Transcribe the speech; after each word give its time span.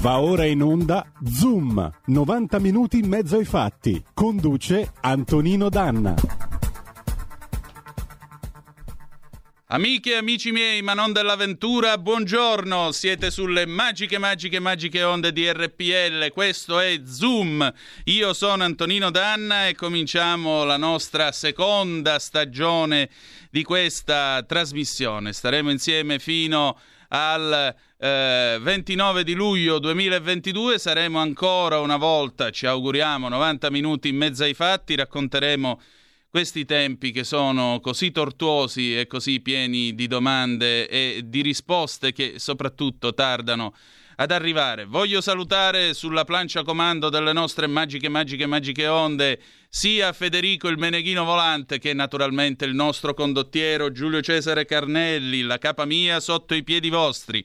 Va 0.00 0.20
ora 0.20 0.44
in 0.44 0.62
onda 0.62 1.04
Zoom, 1.24 1.90
90 2.04 2.60
minuti 2.60 2.98
in 2.98 3.08
mezzo 3.08 3.36
ai 3.36 3.44
fatti. 3.44 4.00
Conduce 4.14 4.92
Antonino 5.00 5.68
Danna. 5.68 6.14
Amiche 9.70 10.12
e 10.12 10.16
amici 10.16 10.52
miei, 10.52 10.82
ma 10.82 10.94
non 10.94 11.12
dell'avventura, 11.12 11.98
buongiorno, 11.98 12.92
siete 12.92 13.32
sulle 13.32 13.66
magiche, 13.66 14.18
magiche, 14.18 14.60
magiche 14.60 15.02
onde 15.02 15.32
di 15.32 15.50
RPL, 15.50 16.30
questo 16.32 16.78
è 16.78 17.00
Zoom, 17.04 17.70
io 18.04 18.32
sono 18.32 18.62
Antonino 18.62 19.10
Danna 19.10 19.66
e 19.66 19.74
cominciamo 19.74 20.64
la 20.64 20.78
nostra 20.78 21.32
seconda 21.32 22.18
stagione 22.18 23.10
di 23.50 23.62
questa 23.62 24.42
trasmissione, 24.46 25.34
staremo 25.34 25.70
insieme 25.70 26.18
fino 26.18 26.78
al 27.08 27.74
eh, 28.00 28.58
29 28.60 29.24
di 29.24 29.34
luglio 29.34 29.80
2022, 29.80 30.78
saremo 30.78 31.18
ancora 31.18 31.80
una 31.80 31.96
volta, 31.96 32.50
ci 32.50 32.64
auguriamo, 32.66 33.28
90 33.28 33.70
minuti 33.70 34.08
in 34.08 34.16
mezzo 34.16 34.44
ai 34.44 34.54
fatti, 34.54 34.94
racconteremo 34.94 35.80
questi 36.30 36.64
tempi 36.64 37.10
che 37.10 37.24
sono 37.24 37.80
così 37.80 38.12
tortuosi 38.12 38.96
e 38.96 39.06
così 39.06 39.40
pieni 39.40 39.94
di 39.94 40.06
domande 40.06 40.88
e 40.88 41.22
di 41.24 41.40
risposte 41.40 42.12
che 42.12 42.34
soprattutto 42.36 43.14
tardano 43.14 43.74
ad 44.20 44.30
arrivare. 44.32 44.84
Voglio 44.84 45.20
salutare 45.20 45.94
sulla 45.94 46.24
plancia 46.24 46.62
comando 46.62 47.08
delle 47.08 47.32
nostre 47.32 47.66
magiche, 47.66 48.08
magiche, 48.08 48.46
magiche 48.46 48.86
onde 48.86 49.40
sia 49.68 50.12
Federico 50.12 50.68
il 50.68 50.76
Meneghino 50.76 51.24
Volante 51.24 51.78
che 51.78 51.92
naturalmente 51.94 52.64
il 52.64 52.74
nostro 52.74 53.14
condottiero 53.14 53.92
Giulio 53.92 54.20
Cesare 54.20 54.64
Carnelli, 54.64 55.42
la 55.42 55.58
capa 55.58 55.84
mia 55.84 56.20
sotto 56.20 56.54
i 56.54 56.64
piedi 56.64 56.90
vostri. 56.90 57.44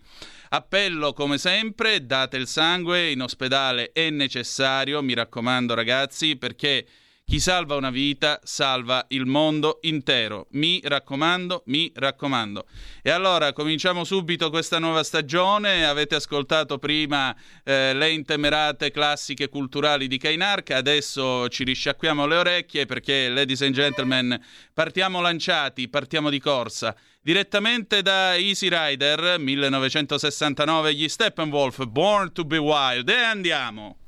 Appello 0.55 1.13
come 1.13 1.39
sempre, 1.39 2.05
date 2.05 2.37
il 2.37 2.45
sangue, 2.45 3.09
in 3.09 3.23
ospedale 3.23 3.91
è 3.91 4.11
necessario, 4.11 5.01
mi 5.01 5.15
raccomando 5.15 5.73
ragazzi, 5.73 6.35
perché 6.35 6.85
chi 7.33 7.39
salva 7.39 7.75
una 7.75 7.89
vita 7.89 8.39
salva 8.43 9.05
il 9.07 9.25
mondo 9.25 9.79
intero. 9.81 10.45
Mi 10.51 10.79
raccomando, 10.83 11.63
mi 11.65 11.91
raccomando. 11.95 12.67
E 13.01 13.09
allora 13.09 13.53
cominciamo 13.53 14.03
subito 14.03 14.51
questa 14.51 14.77
nuova 14.77 15.03
stagione. 15.03 15.83
Avete 15.83 16.13
ascoltato 16.13 16.77
prima 16.77 17.35
eh, 17.63 17.93
le 17.95 18.11
intemerate 18.11 18.91
classiche 18.91 19.49
culturali 19.49 20.07
di 20.07 20.19
Kainarca. 20.19 20.77
Adesso 20.77 21.49
ci 21.49 21.63
risciacquiamo 21.63 22.27
le 22.27 22.35
orecchie 22.35 22.85
perché, 22.85 23.29
ladies 23.29 23.63
and 23.63 23.73
gentlemen, 23.73 24.39
partiamo 24.71 25.19
lanciati, 25.19 25.87
partiamo 25.87 26.29
di 26.29 26.39
corsa. 26.39 26.95
Direttamente 27.19 28.03
da 28.03 28.35
Easy 28.35 28.67
Rider 28.69 29.39
1969, 29.39 30.93
gli 30.93 31.07
Steppenwolf, 31.07 31.85
Born 31.85 32.31
to 32.31 32.43
be 32.43 32.57
Wild. 32.57 33.09
E 33.09 33.15
andiamo! 33.15 34.02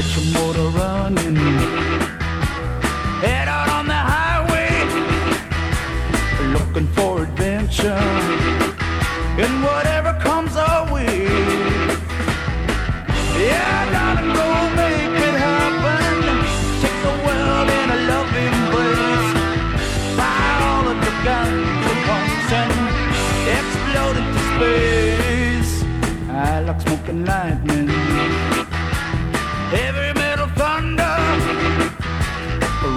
Get 0.00 0.16
your 0.16 0.28
motor 0.32 0.68
running. 0.78 1.36
Head 3.20 3.48
out 3.48 3.68
on 3.68 3.86
the 3.86 3.92
highway, 3.92 4.72
looking 6.54 6.88
for 6.94 7.24
adventure. 7.24 8.04
And 9.44 9.62
whatever 9.62 10.14
comes 10.22 10.56
our 10.56 10.90
way. 10.90 11.24
Yeah, 13.44 13.90
darling, 13.92 14.32
go 14.40 14.48
make 14.80 15.20
it 15.28 15.36
happen. 15.46 16.08
Take 16.80 16.98
the 17.04 17.14
world 17.26 17.68
in 17.68 17.86
a 17.90 18.00
loving 18.08 18.54
embrace. 18.62 19.30
Fire 20.16 20.60
all 20.70 20.86
of 20.92 20.96
your 20.96 21.18
guns 21.28 21.84
at 21.92 22.00
once 22.14 22.48
and 22.62 22.72
explode 23.58 24.16
into 24.22 24.40
space. 24.48 25.72
I 26.30 26.60
like 26.60 26.80
smoking 26.80 27.26
lightning. 27.26 27.59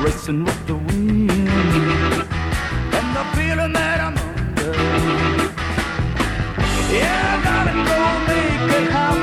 Racing 0.03 0.44
with 0.44 0.68
the 0.68 0.75
wind. 0.75 1.31
And 1.31 3.16
the 3.16 3.24
feeling 3.36 3.72
that 3.72 4.00
I'm 4.02 4.18
under. 4.18 4.74
Yeah, 6.91 7.41
darling, 7.46 7.86
go 7.86 8.00
make 8.28 8.81
it 8.81 8.92
happen 8.92 9.23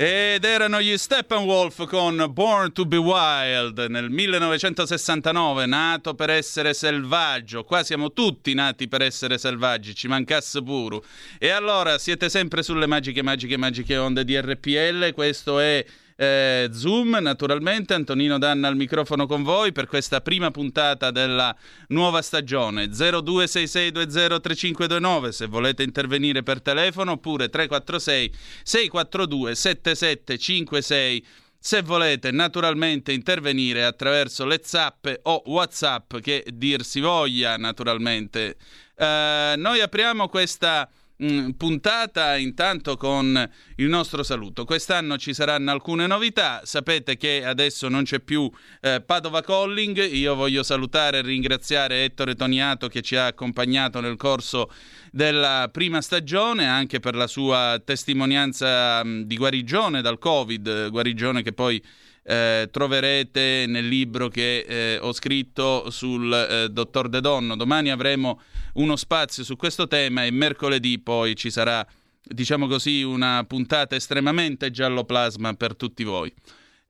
Ed 0.00 0.44
erano 0.44 0.80
gli 0.80 0.96
Steppenwolf 0.96 1.84
con 1.88 2.24
Born 2.30 2.70
to 2.72 2.84
be 2.84 2.98
Wild 2.98 3.84
nel 3.88 4.10
1969, 4.10 5.66
nato 5.66 6.14
per 6.14 6.30
essere 6.30 6.72
selvaggio. 6.72 7.64
Qua 7.64 7.82
siamo 7.82 8.12
tutti 8.12 8.54
nati 8.54 8.86
per 8.86 9.02
essere 9.02 9.38
selvaggi, 9.38 9.96
ci 9.96 10.06
mancasse 10.06 10.62
puro. 10.62 11.02
E 11.36 11.48
allora 11.48 11.98
siete 11.98 12.28
sempre 12.28 12.62
sulle 12.62 12.86
magiche, 12.86 13.24
magiche, 13.24 13.56
magiche 13.56 13.96
onde 13.96 14.24
di 14.24 14.40
RPL. 14.40 15.12
Questo 15.14 15.58
è 15.58 15.84
eh, 16.20 16.68
Zoom, 16.72 17.16
naturalmente. 17.20 17.94
Antonino 17.94 18.38
Danna 18.38 18.66
al 18.66 18.74
microfono 18.74 19.26
con 19.26 19.44
voi 19.44 19.70
per 19.70 19.86
questa 19.86 20.20
prima 20.20 20.50
puntata 20.50 21.12
della 21.12 21.54
nuova 21.88 22.22
stagione. 22.22 22.86
0266203529 22.86 25.28
se 25.28 25.46
volete 25.46 25.84
intervenire 25.84 26.42
per 26.42 26.60
telefono 26.60 27.12
oppure 27.12 27.48
346 27.48 28.34
642 28.64 29.54
7756 29.54 31.24
se 31.60 31.82
volete 31.82 32.30
naturalmente 32.30 33.10
intervenire 33.12 33.84
attraverso 33.84 34.44
le 34.44 34.60
zappe 34.62 35.18
o 35.24 35.42
whatsapp 35.46 36.18
che 36.18 36.46
dir 36.52 36.84
si 36.84 37.00
voglia 37.00 37.56
naturalmente 37.56 38.56
eh, 38.96 39.54
noi 39.56 39.80
apriamo 39.80 40.28
questa 40.28 40.88
Mm, 41.20 41.50
puntata 41.56 42.36
intanto 42.36 42.96
con 42.96 43.50
il 43.76 43.88
nostro 43.88 44.22
saluto. 44.22 44.64
Quest'anno 44.64 45.18
ci 45.18 45.34
saranno 45.34 45.72
alcune 45.72 46.06
novità, 46.06 46.60
sapete 46.62 47.16
che 47.16 47.44
adesso 47.44 47.88
non 47.88 48.04
c'è 48.04 48.20
più 48.20 48.48
eh, 48.80 49.00
Padova 49.00 49.42
Calling, 49.42 49.98
io 50.12 50.36
voglio 50.36 50.62
salutare 50.62 51.18
e 51.18 51.22
ringraziare 51.22 52.04
Ettore 52.04 52.36
Toniato 52.36 52.86
che 52.86 53.02
ci 53.02 53.16
ha 53.16 53.26
accompagnato 53.26 53.98
nel 53.98 54.14
corso 54.14 54.70
della 55.10 55.68
prima 55.72 56.00
stagione 56.02 56.68
anche 56.68 57.00
per 57.00 57.16
la 57.16 57.26
sua 57.26 57.82
testimonianza 57.84 59.02
mh, 59.02 59.08
mm, 59.08 59.22
di 59.22 59.36
guarigione 59.36 60.00
dal 60.00 60.20
Covid, 60.20 60.88
guarigione 60.88 61.42
che 61.42 61.52
poi 61.52 61.82
eh, 62.28 62.68
troverete 62.70 63.64
nel 63.66 63.88
libro 63.88 64.28
che 64.28 64.58
eh, 64.68 64.98
ho 65.00 65.14
scritto 65.14 65.88
sul 65.88 66.30
eh, 66.30 66.68
dottor 66.68 67.08
De 67.08 67.22
Donno. 67.22 67.56
Domani 67.56 67.90
avremo 67.90 68.42
uno 68.74 68.96
spazio 68.96 69.42
su 69.42 69.56
questo 69.56 69.88
tema 69.88 70.24
e 70.24 70.30
mercoledì 70.30 70.98
poi 70.98 71.34
ci 71.34 71.50
sarà, 71.50 71.86
diciamo 72.22 72.66
così, 72.66 73.02
una 73.02 73.44
puntata 73.48 73.96
estremamente 73.96 74.70
giallo 74.70 75.04
plasma 75.04 75.54
per 75.54 75.74
tutti 75.74 76.04
voi. 76.04 76.30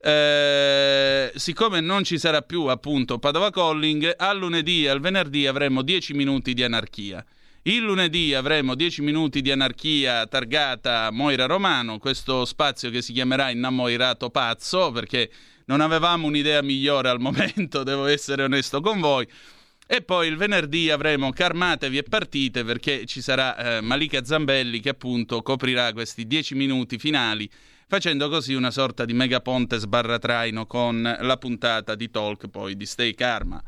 Eh, 0.01 1.31
siccome 1.35 1.79
non 1.79 2.03
ci 2.03 2.17
sarà 2.17 2.41
più 2.41 2.65
appunto 2.65 3.17
Padova 3.17 3.49
Calling, 3.49 4.13
al 4.17 4.37
lunedì 4.37 4.83
e 4.83 4.89
al 4.89 4.99
venerdì 4.99 5.47
avremo 5.47 5.83
10 5.83 6.13
minuti 6.15 6.53
di 6.53 6.63
anarchia. 6.63 7.25
Il 7.69 7.83
lunedì 7.83 8.33
avremo 8.33 8.73
10 8.73 9.03
minuti 9.03 9.41
di 9.41 9.51
anarchia 9.51 10.25
targata 10.25 11.11
Moira 11.11 11.45
Romano, 11.45 11.99
questo 11.99 12.43
spazio 12.43 12.89
che 12.89 13.03
si 13.03 13.13
chiamerà 13.13 13.51
Innamoirato 13.51 14.31
Pazzo, 14.31 14.91
perché 14.91 15.29
non 15.65 15.79
avevamo 15.79 16.25
un'idea 16.25 16.63
migliore 16.63 17.09
al 17.09 17.19
momento, 17.19 17.83
devo 17.85 18.07
essere 18.07 18.41
onesto 18.41 18.81
con 18.81 18.99
voi. 18.99 19.27
E 19.85 20.01
poi 20.01 20.29
il 20.29 20.35
venerdì 20.35 20.89
avremo 20.89 21.29
Carmatevi 21.29 21.99
e 21.99 22.01
partite 22.01 22.63
perché 22.63 23.05
ci 23.05 23.21
sarà 23.21 23.77
eh, 23.77 23.81
Malika 23.81 24.25
Zambelli 24.25 24.79
che 24.79 24.89
appunto 24.89 25.43
coprirà 25.43 25.93
questi 25.93 26.25
10 26.25 26.55
minuti 26.55 26.97
finali 26.97 27.47
facendo 27.87 28.29
così 28.29 28.55
una 28.55 28.71
sorta 28.71 29.05
di 29.05 29.13
megaponte 29.13 29.77
sbarratraino 29.77 30.65
con 30.65 31.17
la 31.21 31.37
puntata 31.37 31.93
di 31.93 32.09
talk 32.09 32.47
poi 32.47 32.75
di 32.75 32.87
Stay 32.87 33.13
Karma. 33.13 33.61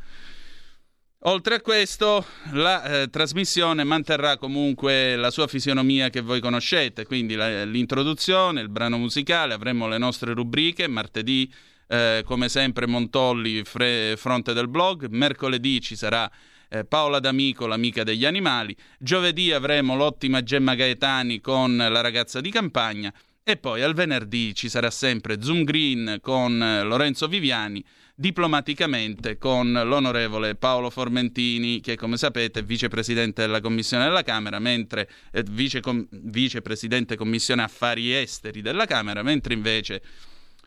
Oltre 1.26 1.54
a 1.54 1.62
questo, 1.62 2.26
la 2.54 2.84
eh, 2.84 3.10
trasmissione 3.12 3.84
manterrà 3.84 4.38
comunque 4.38 5.16
la 5.16 5.30
sua 5.30 5.46
fisionomia 5.46 6.10
che 6.10 6.22
voi 6.22 6.40
conoscete, 6.40 7.06
quindi 7.06 7.36
la, 7.36 7.64
l'introduzione, 7.64 8.62
il 8.62 8.70
brano 8.70 8.98
musicale, 8.98 9.54
avremo 9.54 9.88
le 9.88 10.00
nostre 10.00 10.34
rubriche, 10.34 10.88
martedì 10.88 11.52
eh, 11.86 12.24
come 12.26 12.50
sempre 12.50 12.88
Montolli, 12.88 13.64
fre- 13.64 14.16
fronte 14.18 14.54
del 14.54 14.68
blog, 14.68 15.10
mercoledì 15.10 15.80
ci 15.80 15.96
sarà 15.96 16.28
eh, 16.70 16.86
Paola 16.86 17.20
D'Amico, 17.20 17.68
l'amica 17.68 18.04
degli 18.04 18.26
animali, 18.26 18.76
giovedì 18.98 19.52
avremo 19.52 19.96
l'ottima 19.96 20.42
Gemma 20.42 20.74
Gaetani 20.74 21.40
con 21.40 21.78
la 21.78 22.02
ragazza 22.02 22.42
di 22.42 22.50
campagna 22.50 23.14
e 23.44 23.58
poi 23.58 23.84
al 23.84 23.94
venerdì 23.94 24.56
ci 24.56 24.70
sarà 24.70 24.90
sempre 24.90 25.40
Zoom 25.44 25.66
Green 25.66 26.18
con 26.20 26.64
eh, 26.64 26.82
Lorenzo 26.82 27.28
Viviani 27.28 27.84
diplomaticamente 28.22 29.40
con 29.40 29.72
l'onorevole 29.72 30.54
Paolo 30.54 30.92
Formentini, 30.92 31.82
che 31.82 31.98
come 31.98 32.18
sapete 32.18 32.60
è 32.60 32.64
vicepresidente 32.64 33.42
della 33.42 33.60
Commissione 33.60 34.04
della 34.04 34.22
Camera, 34.22 34.60
mentre 34.60 35.10
eh, 35.32 35.44
vice 35.50 35.82
com- 35.82 36.08
vicepresidente 36.10 37.16
Commissione 37.18 37.64
Affari 37.64 38.16
Esteri 38.16 38.62
della 38.62 38.86
Camera, 38.86 39.24
mentre 39.24 39.56
invece 39.56 40.04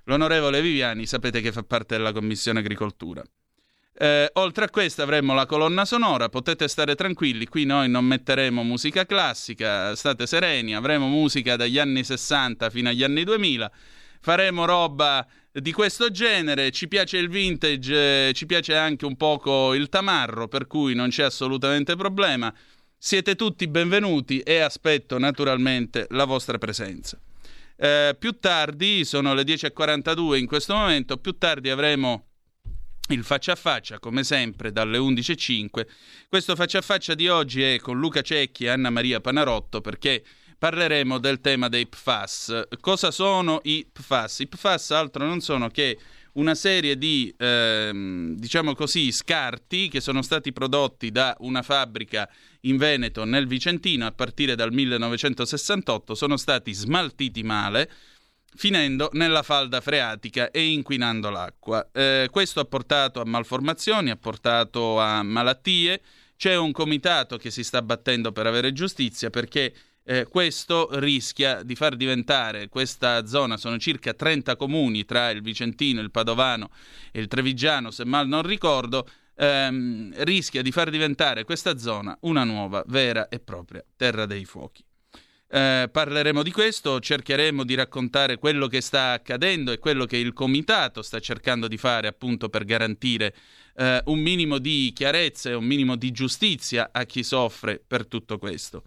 l'onorevole 0.05 0.61
Viviani 0.61 1.07
sapete 1.07 1.41
che 1.41 1.53
fa 1.53 1.63
parte 1.63 1.97
della 1.97 2.13
Commissione 2.13 2.59
Agricoltura. 2.59 3.23
Eh, 3.97 4.29
oltre 4.35 4.65
a 4.65 4.71
questo 4.71 5.03
avremo 5.03 5.33
la 5.33 5.47
colonna 5.47 5.85
sonora, 5.85 6.29
potete 6.29 6.67
stare 6.67 6.97
tranquilli, 6.97 7.47
qui 7.47 7.65
noi 7.65 7.89
non 7.89 8.05
metteremo 8.05 8.65
musica 8.65 9.07
classica, 9.07 9.95
state 9.95 10.27
sereni, 10.27 10.75
avremo 10.75 11.07
musica 11.07 11.55
dagli 11.55 11.79
anni 11.79 12.03
60 12.03 12.69
fino 12.71 12.89
agli 12.89 13.05
anni 13.05 13.23
2000, 13.23 13.71
faremo 14.19 14.65
roba 14.65 15.25
di 15.61 15.73
questo 15.73 16.11
genere, 16.11 16.73
ci 16.73 16.89
piace 16.89 17.17
il 17.17 17.29
vintage, 17.29 18.29
eh, 18.29 18.33
ci 18.33 18.45
piace 18.45 18.75
anche 18.75 19.07
un 19.07 19.17
poco 19.17 19.73
il 19.75 19.89
tamarro, 19.89 20.49
per 20.49 20.67
cui 20.67 20.95
non 20.95 21.11
c'è 21.11 21.23
assolutamente 21.23 21.95
problema. 21.95 22.53
Siete 22.99 23.37
tutti 23.37 23.69
benvenuti 23.69 24.41
e 24.41 24.59
aspetto 24.59 25.17
naturalmente 25.19 26.07
la 26.11 26.25
vostra 26.25 26.59
presenza. 26.59 27.21
Eh, 27.77 28.17
più 28.19 28.39
tardi, 28.41 29.05
sono 29.05 29.33
le 29.33 29.43
10.42 29.43 30.39
in 30.39 30.47
questo 30.47 30.75
momento, 30.75 31.19
più 31.19 31.39
tardi 31.39 31.71
avremo 31.71 32.27
il 33.09 33.23
faccia 33.23 33.53
a 33.53 33.57
faccia, 33.57 34.01
come 34.01 34.25
sempre, 34.25 34.73
dalle 34.73 34.99
11.05. 34.99 35.87
Questo 36.29 36.57
faccia 36.57 36.79
a 36.79 36.83
faccia 36.83 37.15
di 37.15 37.29
oggi 37.29 37.63
è 37.63 37.79
con 37.79 37.99
Luca 37.99 38.23
Cecchi 38.23 38.65
e 38.65 38.71
Anna 38.71 38.91
Maria 38.91 39.21
Panarotto 39.21 39.81
perché 39.81 40.25
parleremo 40.59 41.19
del 41.19 41.41
tema 41.41 41.69
dei 41.69 41.87
PFAS. 41.87 42.69
Cosa 42.81 43.11
sono 43.11 43.61
i 43.65 43.87
PFAS? 43.91 44.41
I 44.41 44.47
PFAS 44.47 44.91
altro 44.93 45.27
non 45.27 45.41
sono 45.41 45.69
che 45.69 45.99
una 46.35 46.55
serie 46.55 46.97
di, 46.97 47.33
ehm, 47.37 48.35
diciamo 48.37 48.75
così, 48.75 49.13
scarti 49.13 49.89
che 49.89 50.01
sono 50.01 50.23
stati 50.23 50.53
prodotti 50.53 51.11
da 51.11 51.37
una 51.41 51.63
fabbrica 51.63 52.29
in 52.63 52.77
Veneto 52.77 53.25
nel 53.25 53.47
Vicentino 53.47 54.07
a 54.07 54.13
partire 54.13 54.55
dal 54.55 54.73
1968, 54.73 56.15
sono 56.15 56.37
stati 56.37 56.73
smaltiti 56.73 57.43
male 57.43 57.91
finendo 58.57 59.11
nella 59.13 59.43
falda 59.43 59.81
freatica 59.81 60.51
e 60.51 60.65
inquinando 60.67 61.31
l'acqua. 61.31 61.89
Eh, 61.93 62.29
questo 62.31 62.61
ha 62.61 62.65
portato 62.65 63.21
a 63.21 63.25
malformazioni, 63.25 64.11
ha 64.11 64.17
portato 64.17 65.01
a 65.01 65.23
malattie. 65.23 66.01
C'è 66.37 66.57
un 66.57 66.73
comitato 66.73 67.37
che 67.37 67.51
si 67.51 67.63
sta 67.63 67.83
battendo 67.83 68.33
per 68.33 68.47
avere 68.47 68.73
giustizia 68.73 69.31
perché 69.31 69.73
eh, 70.05 70.27
questo 70.27 70.89
rischia 70.99 71.63
di 71.63 71.75
far 71.75 71.97
diventare 71.97 72.69
questa 72.69 73.27
zona, 73.27 73.57
sono 73.57 73.79
circa 73.79 74.13
30 74.13 74.57
comuni 74.57 75.05
tra 75.05 75.31
il 75.31 75.41
Vicentino, 75.41 76.01
il 76.01 76.11
Padovano 76.11 76.71
e 77.11 77.21
il 77.21 77.27
Trevigiano, 77.27 77.91
se 77.91 78.05
mal 78.05 78.29
non 78.29 78.43
ricordo, 78.43 79.09
ehm, 79.37 80.13
rischia 80.25 80.63
di 80.63 80.71
far 80.71 80.91
diventare 80.91 81.45
questa 81.45 81.79
zona 81.79 82.17
una 82.23 82.45
nuova, 82.45 82.85
vera 82.87 83.29
e 83.29 83.41
propria 83.41 83.83
terra 83.97 84.27
dei 84.27 84.45
fuochi. 84.45 84.85
Eh, 85.47 85.89
parleremo 85.91 86.43
di 86.43 86.51
questo, 86.51 86.99
cercheremo 86.99 87.65
di 87.65 87.75
raccontare 87.75 88.39
quello 88.39 88.67
che 88.67 88.81
sta 88.81 89.13
accadendo 89.13 89.71
e 89.71 89.79
quello 89.79 90.05
che 90.05 90.17
il 90.17 90.33
comitato 90.33 91.01
sta 91.01 91.21
cercando 91.21 91.69
di 91.69 91.77
fare 91.77 92.09
appunto 92.09 92.49
per 92.49 92.65
garantire 92.65 93.35
eh, 93.77 94.03
un 94.07 94.19
minimo 94.19 94.59
di 94.59 94.91
chiarezza 94.93 95.51
e 95.51 95.55
un 95.55 95.65
minimo 95.65 95.97
di 95.97 96.11
giustizia 96.11 96.91
a 96.93 97.05
chi 97.05 97.23
soffre 97.23 97.81
per 97.87 98.07
tutto 98.07 98.37
questo. 98.39 98.83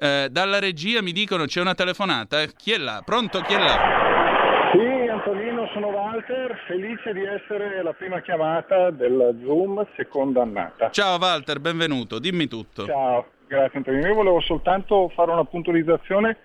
Eh, 0.00 0.28
dalla 0.30 0.60
regia 0.60 1.02
mi 1.02 1.10
dicono 1.10 1.46
c'è 1.46 1.60
una 1.60 1.74
telefonata. 1.74 2.44
Chi 2.56 2.72
è 2.72 2.78
là? 2.78 3.02
Pronto? 3.04 3.40
Chi 3.40 3.54
è 3.54 3.58
là? 3.58 4.70
Sì, 4.70 5.08
Antonino, 5.08 5.66
sono 5.72 5.88
Walter, 5.88 6.56
felice 6.68 7.12
di 7.12 7.24
essere 7.24 7.82
la 7.82 7.92
prima 7.94 8.20
chiamata 8.20 8.90
del 8.90 9.36
Zoom 9.42 9.84
seconda 9.96 10.42
annata. 10.42 10.90
Ciao 10.90 11.18
Walter, 11.18 11.58
benvenuto, 11.58 12.20
dimmi 12.20 12.46
tutto. 12.46 12.84
Ciao, 12.84 13.26
grazie 13.48 13.78
Antonino. 13.78 14.06
Io 14.06 14.14
volevo 14.14 14.40
soltanto 14.40 15.10
fare 15.16 15.32
una 15.32 15.44
puntualizzazione 15.44 16.36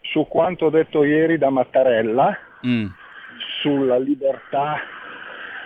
su 0.00 0.26
quanto 0.26 0.70
detto 0.70 1.04
ieri 1.04 1.36
da 1.36 1.50
Mattarella 1.50 2.38
mm. 2.66 2.86
sulla 3.60 3.98
libertà 3.98 4.80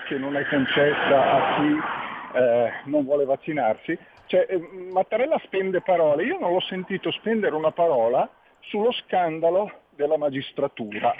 che 0.08 0.18
non 0.18 0.36
è 0.36 0.44
concessa 0.48 1.32
a 1.32 1.56
chi 1.56 2.38
eh, 2.38 2.70
non 2.86 3.04
vuole 3.04 3.24
vaccinarsi. 3.24 3.96
Cioè, 4.26 4.46
eh, 4.48 4.58
Mattarella 4.58 5.38
spende 5.44 5.80
parole, 5.80 6.24
io 6.24 6.38
non 6.38 6.52
l'ho 6.52 6.60
sentito 6.60 7.10
spendere 7.12 7.54
una 7.54 7.70
parola 7.70 8.28
sullo 8.60 8.92
scandalo 8.92 9.82
della 9.90 10.16
magistratura. 10.16 11.14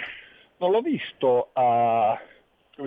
Non 0.57 0.71
l'ho 0.71 0.81
visto 0.81 1.49
a, 1.53 2.19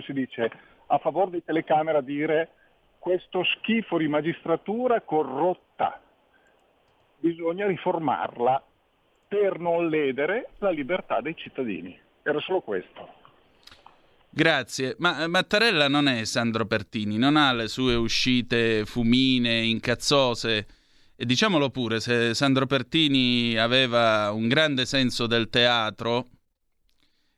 dice, 0.09 0.51
a 0.87 0.99
favore 0.99 1.31
di 1.31 1.45
telecamera 1.45 2.01
dire 2.01 2.51
questo 2.99 3.43
schifo 3.45 3.97
di 3.97 4.09
magistratura 4.09 5.01
corrotta, 5.01 6.01
bisogna 7.19 7.67
riformarla 7.67 8.63
per 9.27 9.59
non 9.59 9.89
ledere 9.89 10.51
la 10.59 10.71
libertà 10.71 11.21
dei 11.21 11.37
cittadini. 11.37 11.99
Era 12.23 12.41
solo 12.41 12.61
questo. 12.61 13.20
Grazie, 14.33 14.95
ma 15.01 15.27
Mattarella 15.27 15.89
non 15.89 16.07
è 16.07 16.25
Sandro 16.25 16.65
Pertini, 16.65 17.19
non 17.19 17.37
ha 17.37 17.53
le 17.53 17.67
sue 17.67 17.97
uscite 17.97 18.85
fumine, 18.87 19.65
incazzose. 19.65 20.67
E 21.17 21.27
diciamolo 21.27 21.71
pure, 21.71 21.99
se 21.99 22.33
Sandro 22.33 22.67
Pertini 22.67 23.57
aveva 23.57 24.31
un 24.31 24.47
grande 24.47 24.87
senso 24.87 25.27
del 25.27 25.51
teatro, 25.51 26.29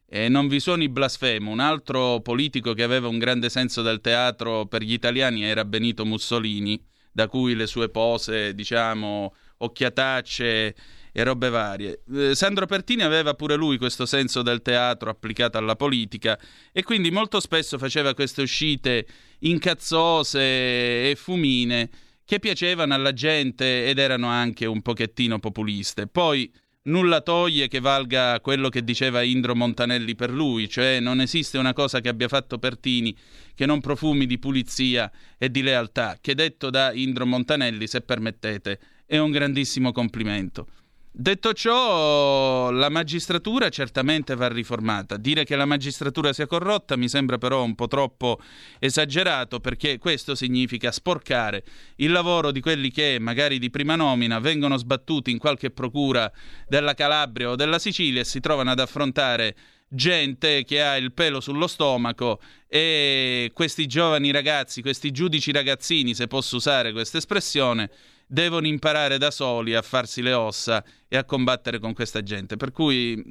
e 0.07 0.29
non 0.29 0.49
vi 0.49 0.61
suoni 0.61 0.91
blasfemo, 0.91 1.51
un 1.51 1.61
altro 1.61 2.21
politico 2.21 2.75
che 2.75 2.83
aveva 2.83 3.09
un 3.09 3.19
grande 3.19 3.49
senso 3.49 3.81
del 3.81 4.03
teatro 4.03 4.67
per 4.67 4.83
gli 4.83 4.93
italiani 4.93 5.43
era 5.45 5.65
Benito 5.65 6.05
Mussolini, 6.05 6.79
da 7.11 7.27
cui 7.27 7.55
le 7.55 7.67
sue 7.67 7.89
pose, 7.89 8.55
diciamo, 8.55 9.35
occhiatacce 9.57 10.75
e 11.13 11.23
robe 11.23 11.51
varie. 11.51 12.03
Eh, 12.13 12.35
Sandro 12.35 12.67
Pertini 12.67 13.03
aveva 13.03 13.35
pure 13.35 13.55
lui 13.55 13.77
questo 13.77 14.07
senso 14.07 14.43
del 14.43 14.63
teatro 14.63 15.11
applicato 15.11 15.59
alla 15.59 15.77
politica 15.77 16.39
e 16.73 16.83
quindi 16.83 17.11
molto 17.11 17.39
spesso 17.39 17.79
faceva 17.79 18.15
queste 18.15 18.43
uscite 18.43 19.07
incazzose 19.41 20.41
e 20.41 21.15
fumine 21.17 21.91
che 22.25 22.39
piacevano 22.39 22.95
alla 22.95 23.13
gente 23.13 23.87
ed 23.87 23.99
erano 23.99 24.29
anche 24.29 24.65
un 24.65 24.81
pochettino 24.81 25.39
populiste. 25.39 26.07
Poi 26.07 26.51
nulla 26.85 27.21
toglie 27.21 27.69
che 27.69 27.81
valga 27.81 28.41
quello 28.41 28.69
che 28.69 28.83
diceva 28.83 29.23
Indro 29.23 29.55
Montanelli 29.55 30.15
per 30.15 30.31
lui, 30.31 30.69
cioè 30.69 30.99
non 31.01 31.21
esiste 31.21 31.59
una 31.59 31.73
cosa 31.73 32.01
che 32.01 32.09
abbia 32.09 32.29
fatto 32.29 32.59
Pertini 32.59 33.15
che 33.55 33.67
non 33.67 33.81
profumi 33.81 34.27
di 34.27 34.39
pulizia 34.39 35.11
e 35.37 35.51
di 35.51 35.63
lealtà, 35.63 36.17
che 36.21 36.35
detto 36.35 36.71
da 36.71 36.93
Indro 36.93 37.27
Montanelli, 37.27 37.87
se 37.87 38.01
permettete, 38.01 38.81
è 39.05 39.19
un 39.19 39.31
grandissimo 39.31 39.93
complimento. 39.93 40.67
Detto 41.15 41.53
ciò, 41.53 42.71
la 42.71 42.89
magistratura 42.89 43.69
certamente 43.69 44.35
va 44.35 44.49
riformata. 44.49 45.19
Dire 45.19 45.45
che 45.45 45.57
la 45.57 45.67
magistratura 45.67 46.33
sia 46.33 46.47
corrotta 46.47 46.97
mi 46.97 47.07
sembra 47.07 47.37
però 47.37 47.63
un 47.63 47.75
po' 47.75 47.87
troppo 47.87 48.41
esagerato 48.79 49.61
perché 49.61 49.99
questo 49.99 50.35
significa 50.35 50.91
sporcare 50.91 51.65
il 51.97 52.13
lavoro 52.13 52.51
di 52.51 52.61
quelli 52.61 52.91
che 52.91 53.19
magari 53.21 53.59
di 53.59 53.69
prima 53.69 53.95
nomina 53.95 54.39
vengono 54.39 54.79
sbattuti 54.79 55.31
in 55.31 55.37
qualche 55.37 55.71
procura 55.71 56.33
della 56.67 56.95
Calabria 56.95 57.51
o 57.51 57.57
della 57.57 57.79
Sicilia 57.79 58.23
e 58.23 58.25
si 58.25 58.41
trovano 58.41 58.71
ad 58.71 58.81
affrontare 58.81 59.55
gente 59.87 60.65
che 60.65 60.83
ha 60.83 60.97
il 60.97 61.13
pelo 61.13 61.41
sullo 61.41 61.67
stomaco 61.67 62.41
e 62.67 63.51
questi 63.53 63.87
giovani 63.87 64.31
ragazzi, 64.31 64.81
questi 64.81 65.11
giudici 65.11 65.53
ragazzini, 65.53 66.15
se 66.15 66.27
posso 66.27 66.57
usare 66.57 66.93
questa 66.93 67.19
espressione, 67.19 67.91
devono 68.33 68.67
imparare 68.67 69.19
da 69.19 69.31
soli 69.31 69.75
a 69.75 69.83
farsi 69.83 70.23
le 70.23 70.33
ossa 70.33 70.83
e 71.07 71.19
a 71.19 71.25
combattere 71.25 71.79
con 71.79 71.93
questa 71.93 72.23
gente. 72.23 72.57
Per 72.57 72.73
cui 72.73 73.23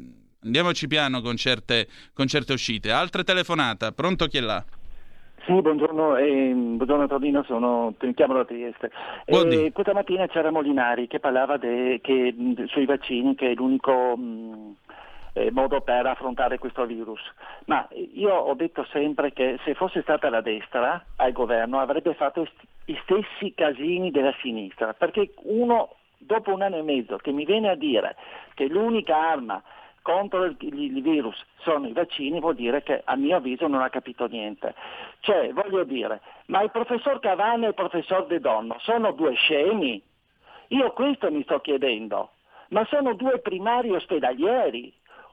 andiamoci 0.44 0.86
piano 0.88 1.22
con 1.22 1.36
certe, 1.38 1.88
con 2.14 2.28
certe 2.28 2.54
uscite. 2.54 2.92
Altra 2.92 3.24
telefonata, 3.24 3.92
pronto 3.94 4.28
chi 4.28 4.38
è 4.38 4.42
là? 4.42 4.64
Sì, 5.44 5.60
buongiorno, 5.60 6.18
eh, 6.18 6.52
buongiorno 6.54 7.08
Torino, 7.08 7.44
sono, 7.44 7.96
mi 8.00 8.14
chiamo 8.14 8.36
da 8.36 8.46
Trieste. 8.46 8.92
Eh, 9.26 9.72
questa 9.74 9.94
mattina 9.94 10.28
c'era 10.28 10.52
Molinari 10.52 11.08
che 11.08 11.20
parlava 11.20 11.58
de, 11.58 12.00
che, 12.04 12.36
sui 12.68 12.86
vaccini, 12.86 13.34
che 13.34 13.50
è 13.50 13.54
l'unico 13.56 14.16
mh, 14.16 14.76
eh, 15.34 15.52
modo 15.52 15.82
per 15.82 16.06
affrontare 16.06 16.58
questo 16.58 16.86
virus. 16.86 17.22
Ma 17.66 17.88
io 18.14 18.34
ho 18.34 18.54
detto 18.54 18.86
sempre 18.92 19.32
che 19.34 19.60
se 19.64 19.74
fosse 19.74 20.02
stata 20.02 20.30
la 20.30 20.42
destra 20.42 21.04
al 21.18 21.32
governo 21.32 21.80
avrebbe 21.80 22.14
fatto 22.14 22.48
gli 22.86 22.98
stessi 23.04 23.54
casini 23.54 24.12
della 24.12 24.34
sinistra, 24.42 24.94
perché 24.94 25.34
uno 25.44 25.96
dopo 26.18 26.54
un 26.54 26.62
anno 26.62 26.78
e 26.78 26.84
mezzo 26.84 27.18
che 27.18 27.32
mi 27.32 27.46
viene 27.46 27.70
a 27.70 27.76
dire 27.76 28.16
che 28.54 28.68
l'unica 28.68 29.18
arma 29.18 29.62
contro 30.02 30.46
il, 30.46 31.02
virus 31.02 31.44
sono 31.60 31.88
i 31.88 31.94
vaccini 31.94 32.40
vuol 32.40 32.56
dire 32.56 32.82
che 32.82 33.02
a 33.04 33.16
mio 33.16 33.38
avviso 33.38 33.68
non 33.68 33.82
ha 33.82 33.90
capito 33.90 34.26
niente. 34.28 34.74
Cioè, 35.20 35.52
voglio 35.54 35.84
dire, 35.84 36.22
ma 36.48 36.62
il 36.62 36.72
professor 36.72 37.20
Cavani 37.20 37.66
e 37.66 37.70
il 37.70 37.74
professor 37.74 38.26
De 38.26 38.40
Donno 38.40 38.78
sono 38.80 39.12
due 39.12 39.34
scemi? 39.34 40.02
Io 40.70 40.92
questo 40.94 41.30
mi 41.30 41.44
sto 41.44 41.60
chiedendo, 41.60 42.32
ma 42.70 42.86
sono 42.86 43.14
due 43.14 43.40
primari 43.40 43.92
ospedalieri 43.92 44.92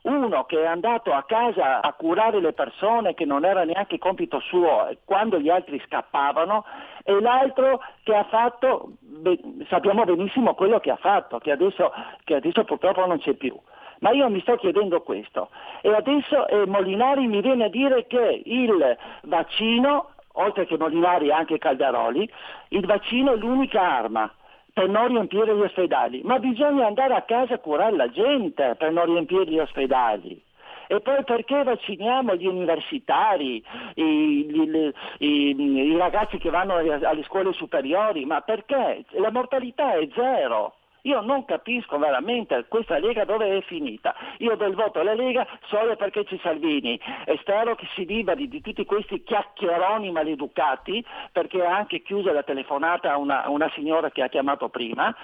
uno 0.09 0.45
che 0.45 0.63
è 0.63 0.67
andato 0.67 1.13
a 1.13 1.25
casa 1.25 1.81
a 1.81 1.93
curare 1.93 2.41
le 2.41 2.53
persone 2.53 3.15
che 3.15 3.25
non 3.25 3.45
era 3.45 3.65
neanche 3.65 3.99
compito 3.99 4.41
suo 4.41 4.89
quando 5.05 5.39
gli 5.39 5.49
altri 5.49 5.81
scappavano 5.87 6.65
e 7.05 7.21
l'altro 7.21 7.81
che 8.03 8.15
ha 8.15 8.25
fatto, 8.25 8.93
beh, 9.01 9.41
sappiamo 9.69 10.05
benissimo 10.05 10.55
quello 10.55 10.81
che 10.81 10.91
ha 10.91 10.97
fatto, 10.97 11.39
che 11.39 11.53
adesso, 11.53 11.93
che 12.25 12.37
adesso 12.37 12.65
purtroppo 12.65 13.07
non 13.07 13.19
c'è 13.19 13.35
più. 13.35 13.59
Ma 14.01 14.11
io 14.11 14.29
mi 14.31 14.41
sto 14.41 14.57
chiedendo 14.57 15.03
questo 15.03 15.51
e 15.81 15.93
adesso 15.93 16.47
eh, 16.47 16.67
Molinari 16.67 17.27
mi 17.27 17.41
viene 17.41 17.65
a 17.65 17.69
dire 17.69 18.07
che 18.07 18.43
il 18.45 18.97
vaccino, 19.23 20.11
oltre 20.35 20.67
che 20.67 20.79
Molinari 20.79 21.33
anche 21.33 21.59
Caldaroli, 21.59 22.31
il 22.69 22.87
vaccino 22.87 23.33
è 23.33 23.37
l'unica 23.37 23.81
arma 23.81 24.33
per 24.79 24.89
non 24.89 25.09
riempire 25.09 25.57
gli 25.57 25.61
ospedali, 25.61 26.21
ma 26.23 26.39
bisogna 26.39 26.87
andare 26.87 27.13
a 27.13 27.23
casa 27.23 27.55
a 27.55 27.59
curare 27.59 27.97
la 27.97 28.09
gente 28.11 28.77
per 28.79 28.93
non 28.93 29.07
riempire 29.07 29.45
gli 29.45 29.59
ospedali. 29.59 30.41
E 30.87 31.01
poi 31.01 31.25
perché 31.25 31.65
vacciniamo 31.65 32.37
gli 32.37 32.47
universitari, 32.47 33.61
i, 33.95 34.47
i, 34.49 34.93
i, 35.19 35.61
i 35.61 35.97
ragazzi 35.97 36.39
che 36.39 36.51
vanno 36.51 36.77
alle 36.77 37.25
scuole 37.25 37.53
superiori? 37.55 38.25
Ma 38.25 38.41
perché? 38.43 39.05
La 39.15 39.33
mortalità 39.33 39.95
è 39.95 40.09
zero. 40.15 40.77
Io 41.03 41.21
non 41.21 41.45
capisco 41.45 41.99
veramente 41.99 42.67
questa 42.69 42.99
Lega 42.99 43.25
dove 43.25 43.57
è 43.57 43.63
finita. 43.63 44.15
Io 44.39 44.57
do 44.57 44.65
il 44.67 44.75
voto 44.75 45.01
alla 45.01 45.15
Lega 45.15 45.47
solo 45.67 45.97
perché 45.97 46.25
c'è 46.25 46.39
Salvini 46.43 47.01
e 47.25 47.37
spero 47.41 47.75
che 47.75 47.87
si 47.95 48.05
liberi 48.05 48.49
di 48.49 48.61
tutti 48.61 48.85
questi 48.85 49.23
chiacchieroni 49.23 50.11
maleducati 50.11 51.05
perché 51.33 51.65
ha 51.65 51.77
anche 51.77 52.03
chiuso 52.03 52.33
la 52.33 52.43
telefonata 52.43 53.13
a 53.13 53.19
una, 53.19 53.49
una 53.49 53.71
signora 53.75 54.11
che 54.11 54.23
ha 54.23 54.29
chiamato 54.29 54.69
prima 54.69 55.15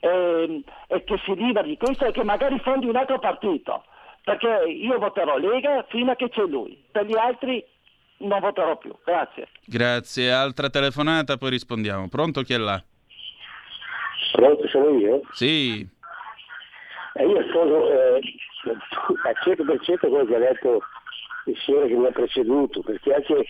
e, 0.00 0.08
ehm, 0.08 0.62
e 0.88 1.04
che 1.04 1.18
si 1.24 1.34
liberi 1.34 1.70
di 1.70 1.76
questo 1.76 2.04
e 2.04 2.12
che 2.12 2.24
magari 2.24 2.58
fondi 2.60 2.86
un 2.86 2.96
altro 2.96 3.18
partito 3.18 3.84
perché 4.24 4.64
io 4.68 4.98
voterò 4.98 5.36
Lega 5.36 5.84
fino 5.88 6.12
a 6.12 6.14
che 6.14 6.28
c'è 6.28 6.42
lui, 6.42 6.80
per 6.90 7.06
gli 7.06 7.16
altri 7.16 7.64
non 8.18 8.40
voterò 8.40 8.76
più. 8.76 8.94
Grazie. 9.04 9.48
Grazie. 9.64 10.32
Altra 10.32 10.70
telefonata, 10.70 11.36
poi 11.36 11.50
rispondiamo. 11.50 12.08
Pronto 12.08 12.42
chi 12.42 12.52
è 12.54 12.58
là? 12.58 12.82
Pronto, 14.32 14.66
sono 14.68 14.98
io? 14.98 15.20
Sì. 15.32 15.86
Eh, 17.14 17.26
io 17.26 17.42
sono 17.52 17.88
eh, 17.88 18.20
al 19.24 19.36
100% 19.44 19.98
quello 19.98 20.24
che 20.24 20.34
ha 20.34 20.38
detto 20.38 20.80
il 21.46 21.56
signore 21.58 21.88
che 21.88 21.94
mi 21.94 22.06
ha 22.06 22.10
preceduto, 22.12 22.80
perché 22.80 23.12
anche, 23.12 23.44